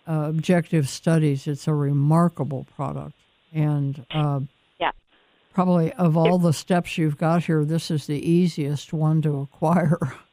uh, 0.07 0.25
objective 0.29 0.87
studies. 0.87 1.47
It's 1.47 1.67
a 1.67 1.73
remarkable 1.73 2.65
product. 2.75 3.13
And 3.53 4.05
uh, 4.11 4.41
probably 5.55 5.93
of 5.93 6.17
all 6.17 6.37
the 6.37 6.53
steps 6.53 6.97
you've 6.97 7.17
got 7.17 7.45
here, 7.45 7.63
this 7.63 7.89
is 7.89 8.05
the 8.05 8.29
easiest 8.29 8.93
one 8.93 9.21
to 9.23 9.39
acquire. 9.39 9.97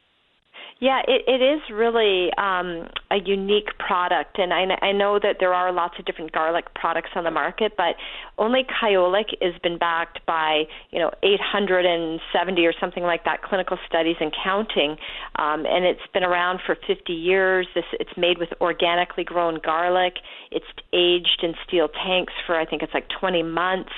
Yeah, 0.79 1.01
it, 1.07 1.21
it 1.29 1.41
is 1.41 1.61
really 1.71 2.29
um, 2.37 2.89
a 3.09 3.15
unique 3.23 3.69
product, 3.79 4.37
and 4.37 4.51
I, 4.51 4.65
I 4.81 4.91
know 4.91 5.17
that 5.17 5.37
there 5.39 5.53
are 5.53 5.71
lots 5.71 5.97
of 5.97 6.03
different 6.03 6.33
garlic 6.33 6.73
products 6.73 7.11
on 7.15 7.23
the 7.23 7.31
market, 7.31 7.71
but 7.77 7.95
only 8.37 8.63
Kyolic 8.63 9.35
has 9.41 9.53
been 9.61 9.77
backed 9.77 10.25
by 10.25 10.63
you 10.91 10.99
know 10.99 11.11
870 11.21 12.65
or 12.65 12.73
something 12.79 13.03
like 13.03 13.25
that 13.25 13.43
clinical 13.43 13.77
studies 13.87 14.15
and 14.19 14.33
counting, 14.43 14.97
um, 15.37 15.65
and 15.65 15.85
it's 15.85 16.05
been 16.13 16.23
around 16.23 16.59
for 16.65 16.75
50 16.87 17.13
years. 17.13 17.67
This 17.75 17.85
it's 17.93 18.17
made 18.17 18.37
with 18.37 18.49
organically 18.61 19.23
grown 19.23 19.59
garlic. 19.63 20.15
It's 20.51 20.65
aged 20.93 21.39
in 21.43 21.53
steel 21.67 21.89
tanks 21.89 22.33
for 22.45 22.55
I 22.59 22.65
think 22.65 22.81
it's 22.81 22.93
like 22.93 23.07
20 23.19 23.43
months, 23.43 23.93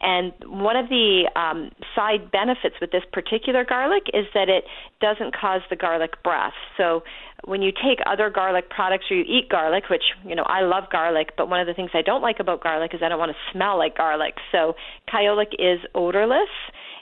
and 0.00 0.32
one 0.46 0.76
of 0.76 0.88
the 0.88 1.30
um, 1.36 1.70
side 1.94 2.30
benefits 2.30 2.76
with 2.80 2.90
this 2.90 3.04
particular 3.12 3.64
garlic 3.64 4.04
is 4.12 4.26
that 4.34 4.48
it 4.48 4.64
doesn't 5.00 5.34
cause 5.34 5.60
the 5.70 5.76
garlic 5.76 6.22
breath. 6.22 6.54
So 6.76 7.02
when 7.46 7.62
you 7.62 7.72
take 7.72 7.98
other 8.06 8.30
garlic 8.30 8.70
products 8.70 9.04
or 9.10 9.16
you 9.16 9.24
eat 9.24 9.48
garlic, 9.48 9.84
which, 9.90 10.02
you 10.26 10.34
know, 10.34 10.44
I 10.44 10.62
love 10.62 10.84
garlic, 10.90 11.30
but 11.36 11.48
one 11.48 11.60
of 11.60 11.66
the 11.66 11.74
things 11.74 11.90
I 11.94 12.02
don't 12.02 12.22
like 12.22 12.40
about 12.40 12.62
garlic 12.62 12.94
is 12.94 13.00
I 13.04 13.08
don't 13.08 13.18
want 13.18 13.32
to 13.32 13.52
smell 13.52 13.78
like 13.78 13.96
garlic. 13.96 14.34
So 14.52 14.74
kyolic 15.12 15.52
is 15.58 15.80
odorless 15.94 16.48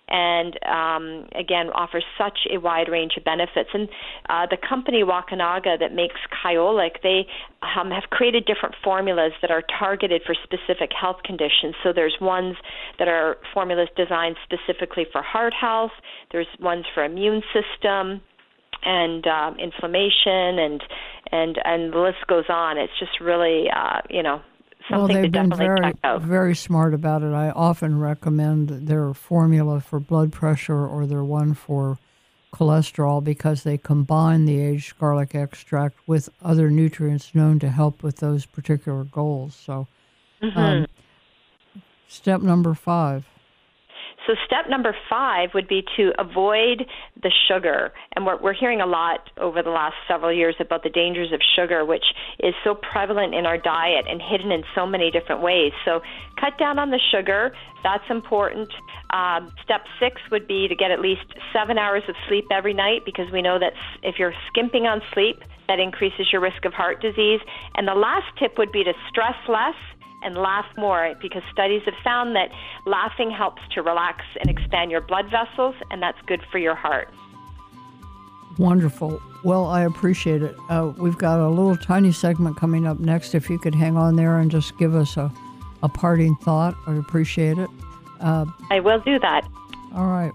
and 0.09 0.59
um, 0.67 1.29
again 1.39 1.71
offers 1.75 2.05
such 2.19 2.41
a 2.53 2.59
wide 2.59 2.89
range 2.89 3.13
of 3.17 3.25
benefits. 3.25 3.71
And 3.73 3.89
uh, 4.29 4.47
the 4.51 4.59
company 4.69 5.03
Wakunaga 5.03 5.79
that 5.79 5.95
makes 5.95 6.17
Kyolic, 6.45 7.03
they 7.03 7.27
um, 7.63 7.91
have 7.91 8.05
created 8.11 8.45
different 8.45 8.75
formulas 8.83 9.33
that 9.41 9.51
are 9.51 9.63
targeted 9.79 10.23
for 10.27 10.35
specific 10.43 10.91
health 10.99 11.23
conditions. 11.25 11.75
So 11.83 11.93
there's 11.95 12.17
ones 12.21 12.57
that 12.99 13.09
are 13.09 13.37
formulas 13.55 13.89
designed 13.97 14.37
specifically 14.45 15.07
for 15.11 15.23
heart 15.23 15.55
health. 15.59 15.93
There's 16.31 16.49
ones 16.61 16.85
for 16.95 17.05
immune 17.05 17.43
system 17.55 18.21
and 18.85 19.27
um, 19.27 19.59
inflammation 19.59 20.59
and 20.59 20.83
and 21.31 21.59
and 21.65 21.93
the 21.93 21.99
list 21.99 22.27
goes 22.27 22.47
on. 22.49 22.79
It's 22.79 22.93
just 22.99 23.21
really 23.21 23.67
uh, 23.75 24.01
you 24.11 24.23
know 24.23 24.43
well, 24.91 25.09
they've 25.09 25.31
been 25.31 25.55
very, 25.55 25.93
very 26.21 26.55
smart 26.55 26.95
about 26.95 27.23
it. 27.23 27.33
I 27.33 27.51
often 27.51 27.99
recommend 27.99 28.69
their 28.69 29.15
formula 29.15 29.81
for 29.81 30.01
blood 30.01 30.33
pressure 30.33 30.87
or 30.87 31.07
their 31.07 31.25
one 31.25 31.55
for 31.55 31.99
cholesterol 32.53 33.23
because 33.25 33.63
they 33.63 33.79
combine 33.79 34.45
the 34.45 34.61
aged 34.61 34.99
garlic 34.99 35.35
extract 35.35 35.97
with 36.07 36.29
other 36.43 36.71
nutrients 36.71 37.35
known 37.35 37.59
to 37.61 37.71
help 37.71 38.03
with 38.03 38.17
those 38.17 38.45
particular 38.45 39.05
goals. 39.05 39.55
So, 39.55 39.87
mm-hmm. 40.43 40.59
um, 40.59 40.87
step 42.09 42.43
number 42.43 42.75
five. 42.75 43.27
So, 44.27 44.35
step 44.47 44.69
number 44.69 44.95
five 45.11 45.51
would 45.55 45.69
be 45.69 45.85
to 45.97 46.13
avoid 46.19 46.87
the 47.23 47.31
sugar. 47.49 47.93
And 48.15 48.25
we're, 48.25 48.41
we're 48.41 48.55
hearing 48.55 48.81
a 48.81 48.87
lot 48.87 49.31
over 49.37 49.63
the 49.63 49.71
last 49.71 49.95
several 50.07 50.33
years 50.33 50.55
about 50.61 50.83
the 50.83 50.91
dangers 50.91 51.33
of 51.33 51.41
sugar, 51.57 51.85
which 51.85 52.05
is 52.41 52.55
so 52.63 52.75
prevalent 52.75 53.35
in 53.35 53.47
our 53.47 53.59
diet 53.59 54.05
and 54.09 54.21
hidden 54.23 54.53
in 54.53 54.63
so 54.75 54.87
many 54.87 55.11
different 55.11 55.43
ways. 55.43 55.73
So, 55.85 56.01
cut 56.41 56.59
down 56.59 56.79
on 56.79 56.91
the 56.91 57.01
sugar. 57.11 57.55
That's 57.83 58.05
important. 58.11 58.69
Um, 59.11 59.53
step 59.65 59.83
six 60.01 60.21
would 60.31 60.47
be 60.47 60.69
to 60.69 60.75
get 60.75 60.91
at 60.91 61.01
least 61.01 61.27
seven 61.53 61.79
hours 61.79 62.03
of 62.09 62.15
sleep 62.29 62.47
every 62.53 62.75
night 62.75 63.03
because 63.05 63.31
we 63.33 63.43
know 63.43 63.59
that 63.59 63.73
if 64.03 64.19
you're 64.19 64.35
skimping 64.49 64.87
on 64.87 65.03
sleep, 65.13 65.43
that 65.69 65.81
increases 65.81 66.27
your 66.33 66.41
risk 66.41 66.65
of 66.65 66.73
heart 66.73 67.01
disease. 67.01 67.41
And 67.77 67.89
the 67.89 67.95
last 67.95 68.27
tip 68.39 68.59
would 68.59 68.73
be 68.73 68.85
to 68.85 68.93
stress 69.09 69.37
less 69.49 69.75
and 70.25 70.37
laugh 70.37 70.67
more 70.77 71.15
because 71.21 71.43
studies 71.53 71.83
have 71.85 71.95
found 72.03 72.35
that 72.37 72.51
laughing 72.87 73.31
helps 73.31 73.63
to 73.75 73.83
relax 73.83 74.25
and 74.41 74.51
expand 74.51 74.91
your 74.91 75.01
blood 75.01 75.31
vessels, 75.31 75.75
and 75.91 76.03
that's 76.03 76.19
good 76.27 76.41
for 76.51 76.59
your 76.59 76.75
heart. 76.75 77.09
Wonderful. 78.59 79.21
Well, 79.45 79.67
I 79.67 79.83
appreciate 79.83 80.43
it. 80.43 80.55
Uh, 80.69 80.93
we've 80.99 81.19
got 81.19 81.41
a 81.41 81.49
little 81.49 81.77
tiny 81.77 82.13
segment 82.13 82.57
coming 82.57 82.87
up 82.87 83.01
next. 83.01 83.35
If 83.35 83.49
you 83.49 83.59
could 83.59 83.75
hang 83.75 83.97
on 83.97 84.17
there 84.17 84.39
and 84.39 84.51
just 84.51 84.77
give 84.79 84.95
us 84.95 85.17
a, 85.17 85.33
a 85.83 85.89
parting 85.89 86.37
thought, 86.37 86.77
I'd 86.87 86.99
appreciate 86.99 87.59
it. 87.59 87.71
Uh, 88.21 88.47
I 88.71 88.81
will 88.81 89.01
do 89.01 89.19
that. 89.19 89.49
All 89.95 90.07
right. 90.07 90.33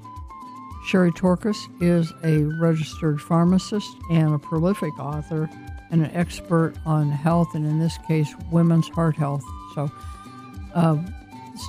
Sherry 0.86 1.12
Torkos 1.12 1.58
is 1.82 2.14
a 2.24 2.44
registered 2.62 3.22
pharmacist 3.22 3.90
and 4.10 4.34
a 4.34 4.40
prolific 4.40 4.98
author 5.00 5.50
and 5.92 6.06
an 6.06 6.12
expert 6.12 6.76
on 6.86 7.10
health, 7.10 7.56
and 7.56 7.66
in 7.66 7.80
this 7.80 7.98
case, 8.08 8.34
women's 8.52 8.90
heart 8.90 9.16
health. 9.16 9.44
So 9.78 9.92
uh, 10.74 10.98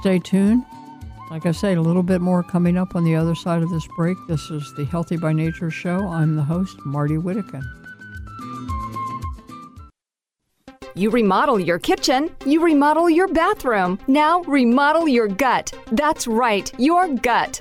stay 0.00 0.18
tuned. 0.18 0.64
Like 1.30 1.44
I 1.44 1.52
say, 1.52 1.74
a 1.74 1.82
little 1.82 2.02
bit 2.02 2.22
more 2.22 2.42
coming 2.42 2.78
up 2.78 2.96
on 2.96 3.04
the 3.04 3.14
other 3.14 3.34
side 3.34 3.62
of 3.62 3.68
this 3.68 3.86
break. 3.98 4.16
This 4.26 4.48
is 4.48 4.72
the 4.76 4.86
Healthy 4.86 5.18
by 5.18 5.34
Nature 5.34 5.70
show. 5.70 6.08
I'm 6.08 6.34
the 6.34 6.42
host, 6.42 6.78
Martie 6.86 7.16
Whittekin. 7.16 7.62
You 10.94 11.10
remodel 11.10 11.60
your 11.60 11.78
kitchen, 11.78 12.30
you 12.46 12.62
remodel 12.62 13.10
your 13.10 13.28
bathroom. 13.28 13.98
Now 14.08 14.40
remodel 14.44 15.06
your 15.06 15.28
gut. 15.28 15.70
That's 15.92 16.26
right, 16.26 16.72
your 16.80 17.08
gut. 17.08 17.60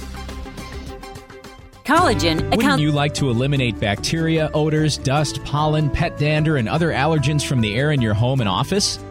Collagen 1.85 2.55
Wouldn't 2.55 2.79
you 2.79 2.91
like 2.91 3.13
to 3.15 3.29
eliminate 3.29 3.79
bacteria, 3.79 4.51
odors, 4.53 4.97
dust, 4.97 5.43
pollen, 5.43 5.89
pet 5.89 6.17
dander, 6.17 6.57
and 6.57 6.69
other 6.69 6.91
allergens 6.91 7.45
from 7.45 7.61
the 7.61 7.75
air 7.75 7.91
in 7.91 8.01
your 8.01 8.13
home 8.13 8.39
and 8.39 8.47
office? 8.47 8.99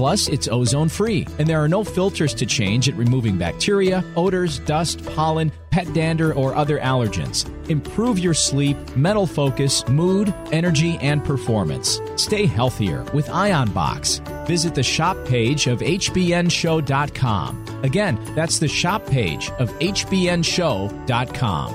Plus, 0.00 0.28
it's 0.28 0.48
ozone 0.48 0.88
free, 0.88 1.26
and 1.38 1.46
there 1.46 1.62
are 1.62 1.68
no 1.68 1.84
filters 1.84 2.32
to 2.32 2.46
change 2.46 2.88
at 2.88 2.94
removing 2.94 3.36
bacteria, 3.36 4.02
odors, 4.16 4.60
dust, 4.60 5.04
pollen, 5.14 5.52
pet 5.68 5.92
dander, 5.92 6.32
or 6.32 6.54
other 6.54 6.78
allergens. 6.78 7.44
Improve 7.68 8.18
your 8.18 8.32
sleep, 8.32 8.78
mental 8.96 9.26
focus, 9.26 9.86
mood, 9.88 10.32
energy, 10.52 10.96
and 11.02 11.22
performance. 11.22 12.00
Stay 12.16 12.46
healthier 12.46 13.02
with 13.12 13.28
Ion 13.28 13.70
Box. 13.72 14.22
Visit 14.46 14.74
the 14.74 14.82
shop 14.82 15.18
page 15.26 15.66
of 15.66 15.80
hbnshow.com. 15.80 17.82
Again, 17.82 18.18
that's 18.34 18.58
the 18.58 18.68
shop 18.68 19.04
page 19.04 19.50
of 19.58 19.70
hbnshow.com. 19.80 21.74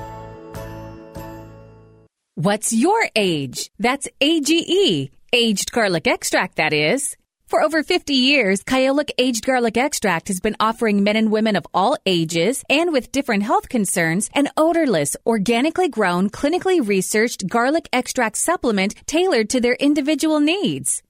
What's 2.33 2.73
your 2.73 3.07
age? 3.15 3.69
That's 3.77 4.07
AGE. 4.19 5.11
Aged 5.31 5.71
garlic 5.71 6.07
extract, 6.07 6.55
that 6.55 6.73
is. 6.73 7.15
For 7.55 7.61
over 7.61 7.83
50 7.83 8.13
years, 8.13 8.63
Kyolic 8.65 9.11
Aged 9.17 9.45
Garlic 9.45 9.77
Extract 9.77 10.27
has 10.27 10.41
been 10.41 10.57
offering 10.59 11.05
men 11.05 11.15
and 11.15 11.31
women 11.31 11.55
of 11.55 11.65
all 11.73 11.95
ages 12.05 12.65
and 12.69 12.91
with 12.91 13.13
different 13.13 13.43
health 13.43 13.69
concerns 13.69 14.29
an 14.35 14.49
odorless, 14.57 15.15
organically 15.25 15.87
grown, 15.87 16.29
clinically 16.29 16.85
researched 16.85 17.47
garlic 17.47 17.87
extract 17.93 18.37
supplement 18.39 18.93
tailored 19.07 19.49
to 19.51 19.61
their 19.61 19.75
individual 19.75 20.41
needs. 20.41 21.01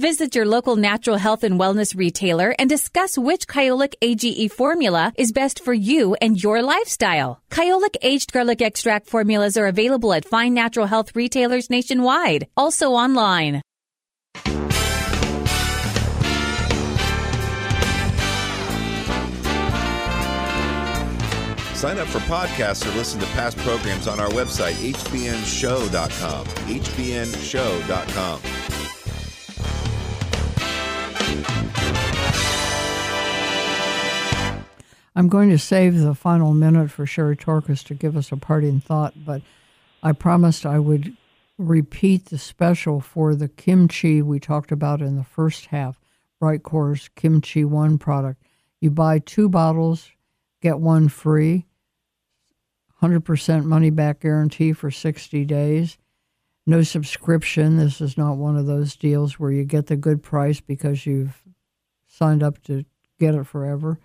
Visit 0.00 0.34
your 0.34 0.46
local 0.46 0.76
natural 0.76 1.18
health 1.18 1.44
and 1.44 1.60
wellness 1.60 1.94
retailer 1.94 2.54
and 2.58 2.70
discuss 2.70 3.18
which 3.18 3.46
Kyolic 3.46 3.96
AGE 4.00 4.50
formula 4.50 5.12
is 5.18 5.30
best 5.30 5.62
for 5.62 5.74
you 5.74 6.14
and 6.22 6.42
your 6.42 6.62
lifestyle. 6.62 7.42
Kyolic 7.50 7.96
aged 8.00 8.32
garlic 8.32 8.62
extract 8.62 9.08
formulas 9.08 9.58
are 9.58 9.66
available 9.66 10.14
at 10.14 10.24
fine 10.24 10.54
natural 10.54 10.86
health 10.86 11.14
retailers 11.14 11.68
nationwide, 11.68 12.48
also 12.56 12.92
online. 12.92 13.60
Sign 21.74 21.98
up 21.98 22.08
for 22.08 22.20
podcasts 22.20 22.90
or 22.90 22.96
listen 22.96 23.20
to 23.20 23.26
past 23.34 23.58
programs 23.58 24.08
on 24.08 24.18
our 24.18 24.30
website, 24.30 24.80
hbnshow.com. 24.80 26.46
hbnshow.com. 26.46 28.40
I'm 35.16 35.28
going 35.28 35.50
to 35.50 35.58
save 35.58 35.98
the 35.98 36.14
final 36.14 36.54
minute 36.54 36.90
for 36.90 37.04
Sherry 37.04 37.36
Torkos 37.36 37.84
to 37.84 37.94
give 37.94 38.16
us 38.16 38.32
a 38.32 38.36
parting 38.36 38.80
thought, 38.80 39.14
but 39.24 39.42
I 40.02 40.12
promised 40.12 40.64
I 40.64 40.78
would 40.78 41.16
repeat 41.58 42.26
the 42.26 42.38
special 42.38 43.00
for 43.00 43.34
the 43.34 43.48
kimchi 43.48 44.22
we 44.22 44.40
talked 44.40 44.72
about 44.72 45.02
in 45.02 45.16
the 45.16 45.24
first 45.24 45.66
half, 45.66 46.00
Brightcore's 46.40 47.10
Kimchi 47.16 47.64
One 47.64 47.98
product. 47.98 48.42
You 48.80 48.90
buy 48.90 49.18
two 49.18 49.48
bottles, 49.48 50.10
get 50.62 50.80
one 50.80 51.08
free, 51.08 51.66
100% 53.02 53.64
money 53.64 53.90
back 53.90 54.20
guarantee 54.20 54.72
for 54.72 54.90
60 54.90 55.44
days. 55.44 55.98
No 56.66 56.82
subscription. 56.82 57.76
This 57.76 58.00
is 58.00 58.16
not 58.16 58.36
one 58.36 58.56
of 58.56 58.66
those 58.66 58.96
deals 58.96 59.38
where 59.38 59.50
you 59.50 59.64
get 59.64 59.86
the 59.86 59.96
good 59.96 60.22
price 60.22 60.60
because 60.60 61.06
you've 61.06 61.42
signed 62.06 62.42
up 62.42 62.62
to 62.64 62.84
get 63.18 63.34
it 63.34 63.44
forever. 63.46 63.98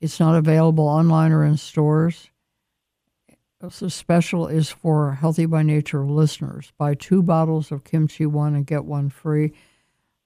It's 0.00 0.18
not 0.18 0.36
available 0.36 0.86
online 0.86 1.32
or 1.32 1.44
in 1.44 1.56
stores. 1.56 2.30
The 3.60 3.90
special 3.90 4.48
is 4.48 4.70
for 4.70 5.12
Healthy 5.12 5.46
by 5.46 5.62
Nature 5.62 6.04
listeners. 6.04 6.72
Buy 6.76 6.94
two 6.94 7.22
bottles 7.22 7.70
of 7.70 7.84
Kimchi 7.84 8.26
One 8.26 8.56
and 8.56 8.66
get 8.66 8.84
one 8.84 9.08
free. 9.08 9.52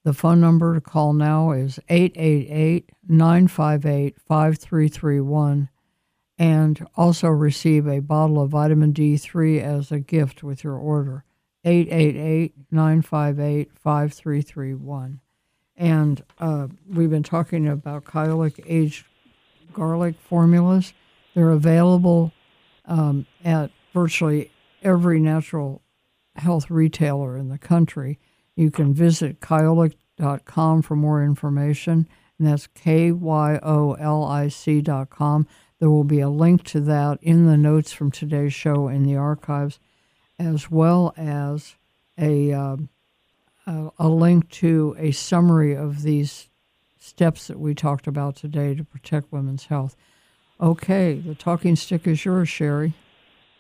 The 0.05 0.15
phone 0.15 0.41
number 0.41 0.73
to 0.73 0.81
call 0.81 1.13
now 1.13 1.51
is 1.51 1.79
888 1.91 2.89
958 3.07 4.21
5331 4.21 5.69
and 6.39 6.87
also 6.97 7.29
receive 7.29 7.87
a 7.87 8.01
bottle 8.01 8.41
of 8.41 8.51
vitamin 8.51 8.95
D3 8.95 9.61
as 9.61 9.93
a 9.93 10.01
gift 10.01 10.43
with 10.43 10.65
your 10.65 10.77
order. 10.77 11.25
888 11.67 12.55
958 12.71 13.73
5331. 13.75 15.21
And 15.77 16.23
uh, 16.39 16.69
we've 16.89 17.11
been 17.11 17.23
talking 17.23 17.69
about 17.69 18.05
Kyolic 18.05 18.65
aged 18.67 19.05
garlic 19.73 20.15
formulas. 20.19 20.95
They're 21.35 21.51
available 21.51 22.33
um, 22.87 23.27
at 23.45 23.71
virtually 23.93 24.51
every 24.83 25.21
natural 25.21 25.83
health 26.37 26.71
retailer 26.71 27.37
in 27.37 27.49
the 27.49 27.59
country. 27.59 28.19
You 28.55 28.71
can 28.71 28.95
visit 28.95 29.41
kyolic.com 29.41 30.83
for 30.83 30.97
more 30.97 31.23
information, 31.23 32.09
and 32.39 32.49
that's 32.49 32.69
K 32.69 33.13
Y 33.13 33.59
O 33.63 33.93
L 33.95 34.25
I 34.25 34.49
C.com. 34.49 35.47
There 35.79 35.91
will 35.91 36.05
be 36.05 36.21
a 36.21 36.31
link 36.31 36.65
to 36.65 36.81
that 36.81 37.19
in 37.21 37.47
the 37.47 37.59
notes 37.59 37.93
from 37.93 38.11
today's 38.11 38.55
show 38.55 38.89
in 38.89 39.03
the 39.03 39.17
archives, 39.17 39.79
as 40.39 40.71
well 40.71 41.15
as 41.17 41.77
a, 42.19 42.53
uh, 42.53 42.77
a, 43.67 43.91
a 43.99 44.09
link 44.09 44.49
to 44.51 44.95
a 44.99 45.13
summary 45.13 45.75
of 45.75 46.03
these 46.03 46.49
steps 46.99 47.47
that 47.47 47.59
we 47.59 47.75
talked 47.75 48.07
about 48.07 48.37
today 48.37 48.75
to 48.75 48.85
protect 48.85 49.33
women's 49.33 49.67
health. 49.67 49.97
Okay, 50.61 51.15
the 51.15 51.35
talking 51.35 51.77
stick 51.77 52.07
is 52.07 52.25
yours, 52.25 52.49
Sherry. 52.49 52.95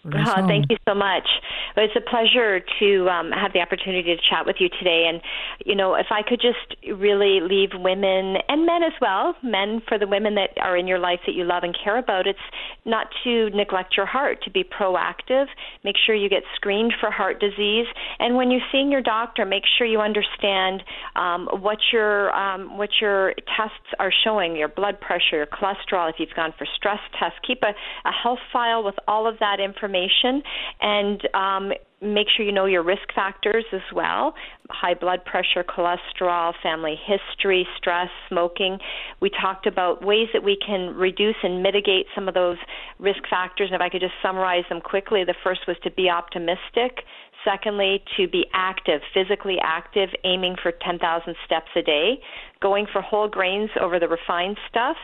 Uh, 0.05 0.47
thank 0.47 0.67
you 0.71 0.77
so 0.89 0.95
much. 0.95 1.29
It's 1.77 1.95
a 1.97 2.01
pleasure 2.01 2.61
to 2.81 3.09
um, 3.09 3.31
have 3.33 3.53
the 3.53 3.61
opportunity 3.61 4.17
to 4.17 4.23
chat 4.31 4.47
with 4.47 4.57
you 4.59 4.69
today. 4.69 5.07
And, 5.09 5.21
you 5.65 5.75
know, 5.75 5.95
if 5.95 6.07
I 6.11 6.23
could 6.23 6.41
just 6.41 6.77
really 6.99 7.41
leave 7.41 7.71
women 7.75 8.37
and 8.49 8.65
men 8.65 8.83
as 8.83 8.93
well, 9.01 9.35
men 9.43 9.83
for 9.87 9.99
the 9.99 10.07
women 10.07 10.35
that 10.37 10.51
are 10.61 10.77
in 10.77 10.87
your 10.87 10.99
life 10.99 11.21
that 11.27 11.33
you 11.33 11.45
love 11.45 11.63
and 11.63 11.77
care 11.83 11.99
about, 11.99 12.27
it's 12.27 12.39
not 12.85 13.09
to 13.25 13.51
neglect 13.51 13.97
your 13.97 14.07
heart, 14.07 14.43
to 14.45 14.51
be 14.51 14.65
proactive. 14.65 15.47
Make 15.85 15.97
sure 16.05 16.15
you 16.15 16.29
get 16.29 16.45
screened 16.55 16.95
for 16.99 17.11
heart 17.11 17.41
disease. 17.41 17.87
And 18.19 18.37
when 18.37 18.51
you're 18.51 18.67
seeing 18.73 18.91
your 18.91 19.03
doctor, 19.03 19.45
make 19.45 19.65
sure 19.77 19.87
you 19.87 20.01
understand 20.01 20.83
um, 21.15 21.49
what 21.61 21.79
your 21.93 22.35
um, 22.35 22.79
what 22.79 22.91
your 23.01 23.35
tests 23.57 23.95
are 23.99 24.13
showing, 24.25 24.57
your 24.57 24.69
blood 24.69 25.01
pressure, 25.01 25.37
your 25.37 25.47
cholesterol. 25.47 26.09
If 26.09 26.17
you've 26.19 26.35
gone 26.35 26.55
for 26.57 26.67
stress 26.75 27.01
tests, 27.19 27.39
keep 27.47 27.63
a, 27.63 27.75
a 28.09 28.13
health 28.13 28.39
file 28.53 28.83
with 28.83 28.97
all 29.07 29.27
of 29.27 29.39
that 29.41 29.61
information 29.61 30.43
and 30.81 31.29
um, 31.35 31.66
make 32.03 32.27
sure 32.35 32.45
you 32.45 32.53
know 32.53 32.67
your 32.67 32.83
risk 32.83 33.13
factors 33.15 33.65
as 33.73 33.81
well 33.95 34.35
high 34.71 34.95
blood 34.95 35.25
pressure, 35.25 35.65
cholesterol, 35.65 36.53
family 36.63 36.97
history, 37.07 37.67
stress, 37.77 38.09
smoking. 38.29 38.79
We 39.21 39.31
talked 39.31 39.67
about 39.67 40.05
ways 40.05 40.29
that 40.33 40.43
we 40.43 40.59
can 40.65 40.95
reduce 40.95 41.37
and 41.43 41.63
mitigate 41.63 42.07
some 42.15 42.27
of 42.27 42.35
those 42.35 42.57
risk 42.99 43.21
factors. 43.31 43.69
And 43.71 43.77
if 43.77 43.81
I 43.81 43.89
could 43.89 44.01
just 44.01 44.15
summarize 44.23 44.65
them 44.69 44.81
quickly, 44.81 45.23
the 45.25 45.37
first 45.45 45.61
was 45.69 45.77
to 45.85 45.91
be 45.93 46.11
optimistic. 46.11 47.05
Secondly, 47.45 48.03
to 48.17 48.27
be 48.27 48.45
active, 48.53 49.03
physically 49.15 49.57
active, 49.63 50.09
aiming 50.25 50.57
for 50.61 50.73
10,000 50.73 51.37
steps 51.45 51.71
a 51.77 51.83
day, 51.83 52.19
going 52.61 52.87
for 52.93 53.01
whole 53.01 53.29
grains 53.29 53.71
over 53.81 54.01
the 54.01 54.09
refined 54.09 54.59
stuff 54.69 54.97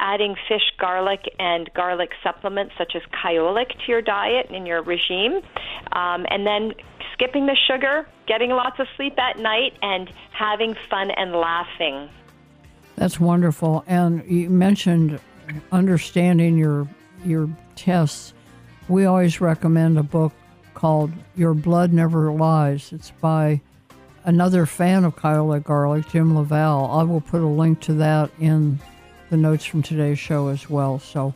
adding 0.00 0.34
fish, 0.48 0.72
garlic, 0.78 1.20
and 1.38 1.70
garlic 1.74 2.10
supplements 2.22 2.74
such 2.76 2.96
as 2.96 3.02
Kyolic 3.12 3.68
to 3.68 3.92
your 3.92 4.02
diet 4.02 4.46
and 4.50 4.66
your 4.66 4.82
regime, 4.82 5.40
um, 5.92 6.26
and 6.30 6.46
then 6.46 6.72
skipping 7.12 7.46
the 7.46 7.56
sugar, 7.68 8.08
getting 8.26 8.50
lots 8.50 8.80
of 8.80 8.86
sleep 8.96 9.18
at 9.18 9.38
night, 9.38 9.74
and 9.82 10.10
having 10.32 10.74
fun 10.88 11.10
and 11.10 11.32
laughing. 11.32 12.08
That's 12.96 13.20
wonderful. 13.20 13.84
And 13.86 14.24
you 14.28 14.50
mentioned 14.50 15.20
understanding 15.70 16.56
your 16.56 16.88
your 17.24 17.48
tests. 17.76 18.32
We 18.88 19.04
always 19.04 19.40
recommend 19.40 19.98
a 19.98 20.02
book 20.02 20.32
called 20.74 21.12
Your 21.36 21.54
Blood 21.54 21.92
Never 21.92 22.32
Lies. 22.32 22.92
It's 22.92 23.10
by 23.10 23.60
another 24.24 24.66
fan 24.66 25.04
of 25.04 25.16
Kyolic 25.16 25.64
Garlic, 25.64 26.08
Jim 26.08 26.34
LaValle. 26.34 26.88
I 26.90 27.02
will 27.02 27.20
put 27.20 27.42
a 27.42 27.46
link 27.46 27.80
to 27.82 27.94
that 27.94 28.30
in 28.40 28.80
the 29.30 29.36
notes 29.36 29.64
from 29.64 29.82
today's 29.82 30.18
show 30.18 30.48
as 30.48 30.68
well. 30.68 30.98
So 30.98 31.32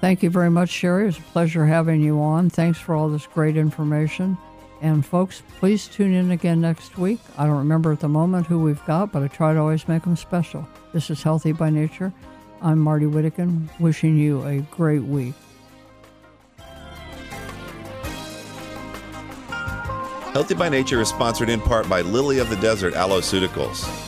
thank 0.00 0.22
you 0.22 0.30
very 0.30 0.50
much, 0.50 0.70
Sherry. 0.70 1.02
It 1.02 1.06
was 1.06 1.18
a 1.18 1.22
pleasure 1.22 1.66
having 1.66 2.00
you 2.00 2.20
on. 2.20 2.48
Thanks 2.48 2.78
for 2.78 2.94
all 2.94 3.08
this 3.08 3.26
great 3.26 3.56
information. 3.56 4.38
And 4.80 5.04
folks, 5.04 5.42
please 5.58 5.88
tune 5.88 6.12
in 6.12 6.30
again 6.30 6.60
next 6.60 6.98
week. 6.98 7.18
I 7.36 7.46
don't 7.46 7.58
remember 7.58 7.92
at 7.92 8.00
the 8.00 8.08
moment 8.08 8.46
who 8.46 8.60
we've 8.60 8.84
got, 8.86 9.12
but 9.12 9.22
I 9.22 9.28
try 9.28 9.52
to 9.52 9.58
always 9.58 9.88
make 9.88 10.02
them 10.04 10.16
special. 10.16 10.66
This 10.92 11.10
is 11.10 11.22
Healthy 11.22 11.52
by 11.52 11.70
Nature. 11.70 12.12
I'm 12.62 12.78
Martie 12.78 13.06
Whittekin, 13.06 13.68
wishing 13.80 14.16
you 14.16 14.44
a 14.44 14.60
great 14.70 15.02
week. 15.02 15.34
Healthy 20.32 20.54
by 20.54 20.68
Nature 20.68 21.00
is 21.00 21.08
sponsored 21.08 21.48
in 21.48 21.60
part 21.62 21.88
by 21.88 22.02
Lily 22.02 22.38
of 22.38 22.50
the 22.50 22.56
Desert 22.56 22.92
Aloeceuticals. 22.92 24.05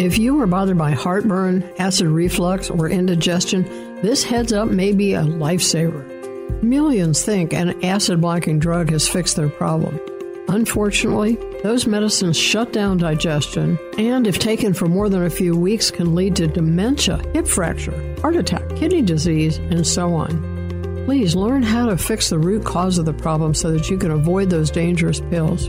If 0.00 0.16
you 0.16 0.40
are 0.40 0.46
bothered 0.46 0.78
by 0.78 0.92
heartburn, 0.92 1.62
acid 1.78 2.06
reflux, 2.06 2.70
or 2.70 2.88
indigestion, 2.88 3.64
this 4.00 4.24
heads 4.24 4.50
up 4.50 4.70
may 4.70 4.92
be 4.92 5.12
a 5.12 5.20
lifesaver. 5.20 6.62
Millions 6.62 7.22
think 7.22 7.52
an 7.52 7.84
acid 7.84 8.18
blocking 8.18 8.58
drug 8.58 8.88
has 8.92 9.06
fixed 9.06 9.36
their 9.36 9.50
problem. 9.50 10.00
Unfortunately, 10.48 11.34
those 11.62 11.86
medicines 11.86 12.38
shut 12.38 12.72
down 12.72 12.96
digestion 12.96 13.78
and, 13.98 14.26
if 14.26 14.38
taken 14.38 14.72
for 14.72 14.86
more 14.86 15.10
than 15.10 15.24
a 15.24 15.28
few 15.28 15.54
weeks, 15.54 15.90
can 15.90 16.14
lead 16.14 16.34
to 16.36 16.46
dementia, 16.46 17.18
hip 17.34 17.46
fracture, 17.46 18.16
heart 18.22 18.36
attack, 18.36 18.66
kidney 18.76 19.02
disease, 19.02 19.58
and 19.58 19.86
so 19.86 20.14
on. 20.14 21.04
Please 21.04 21.36
learn 21.36 21.62
how 21.62 21.84
to 21.84 21.98
fix 21.98 22.30
the 22.30 22.38
root 22.38 22.64
cause 22.64 22.96
of 22.96 23.04
the 23.04 23.12
problem 23.12 23.52
so 23.52 23.70
that 23.70 23.90
you 23.90 23.98
can 23.98 24.12
avoid 24.12 24.48
those 24.48 24.70
dangerous 24.70 25.20
pills. 25.20 25.68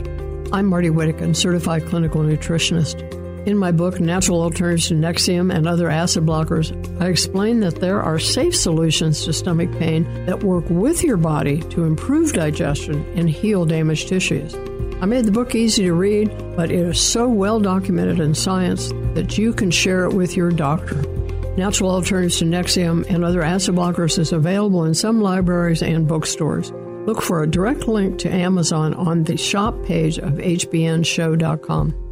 I'm 0.54 0.64
Martie 0.64 0.88
Whittekin, 0.88 1.36
certified 1.36 1.84
clinical 1.84 2.22
nutritionist. 2.22 3.21
In 3.44 3.58
my 3.58 3.72
book, 3.72 3.98
Natural 3.98 4.40
Alternatives 4.40 4.86
to 4.88 4.94
Nexium 4.94 5.52
and 5.52 5.66
Other 5.66 5.90
Acid 5.90 6.24
Blockers, 6.24 6.70
I 7.02 7.08
explain 7.08 7.58
that 7.60 7.80
there 7.80 8.00
are 8.00 8.20
safe 8.20 8.54
solutions 8.54 9.24
to 9.24 9.32
stomach 9.32 9.68
pain 9.80 10.04
that 10.26 10.44
work 10.44 10.64
with 10.70 11.02
your 11.02 11.16
body 11.16 11.60
to 11.70 11.82
improve 11.82 12.34
digestion 12.34 13.04
and 13.16 13.28
heal 13.28 13.64
damaged 13.64 14.06
tissues. 14.06 14.54
I 15.00 15.06
made 15.06 15.24
the 15.24 15.32
book 15.32 15.56
easy 15.56 15.82
to 15.82 15.92
read, 15.92 16.28
but 16.54 16.70
it 16.70 16.86
is 16.86 17.00
so 17.00 17.28
well 17.28 17.58
documented 17.58 18.20
in 18.20 18.32
science 18.32 18.92
that 19.14 19.36
you 19.36 19.52
can 19.52 19.72
share 19.72 20.04
it 20.04 20.14
with 20.14 20.36
your 20.36 20.52
doctor. 20.52 21.02
Natural 21.56 21.90
Alternatives 21.90 22.38
to 22.38 22.44
Nexium 22.44 23.04
and 23.12 23.24
Other 23.24 23.42
Acid 23.42 23.74
Blockers 23.74 24.20
is 24.20 24.30
available 24.30 24.84
in 24.84 24.94
some 24.94 25.20
libraries 25.20 25.82
and 25.82 26.06
bookstores. 26.06 26.70
Look 27.06 27.20
for 27.20 27.42
a 27.42 27.50
direct 27.50 27.88
link 27.88 28.18
to 28.20 28.32
Amazon 28.32 28.94
on 28.94 29.24
the 29.24 29.36
shop 29.36 29.74
page 29.84 30.18
of 30.18 30.34
hbnshow.com. 30.34 32.11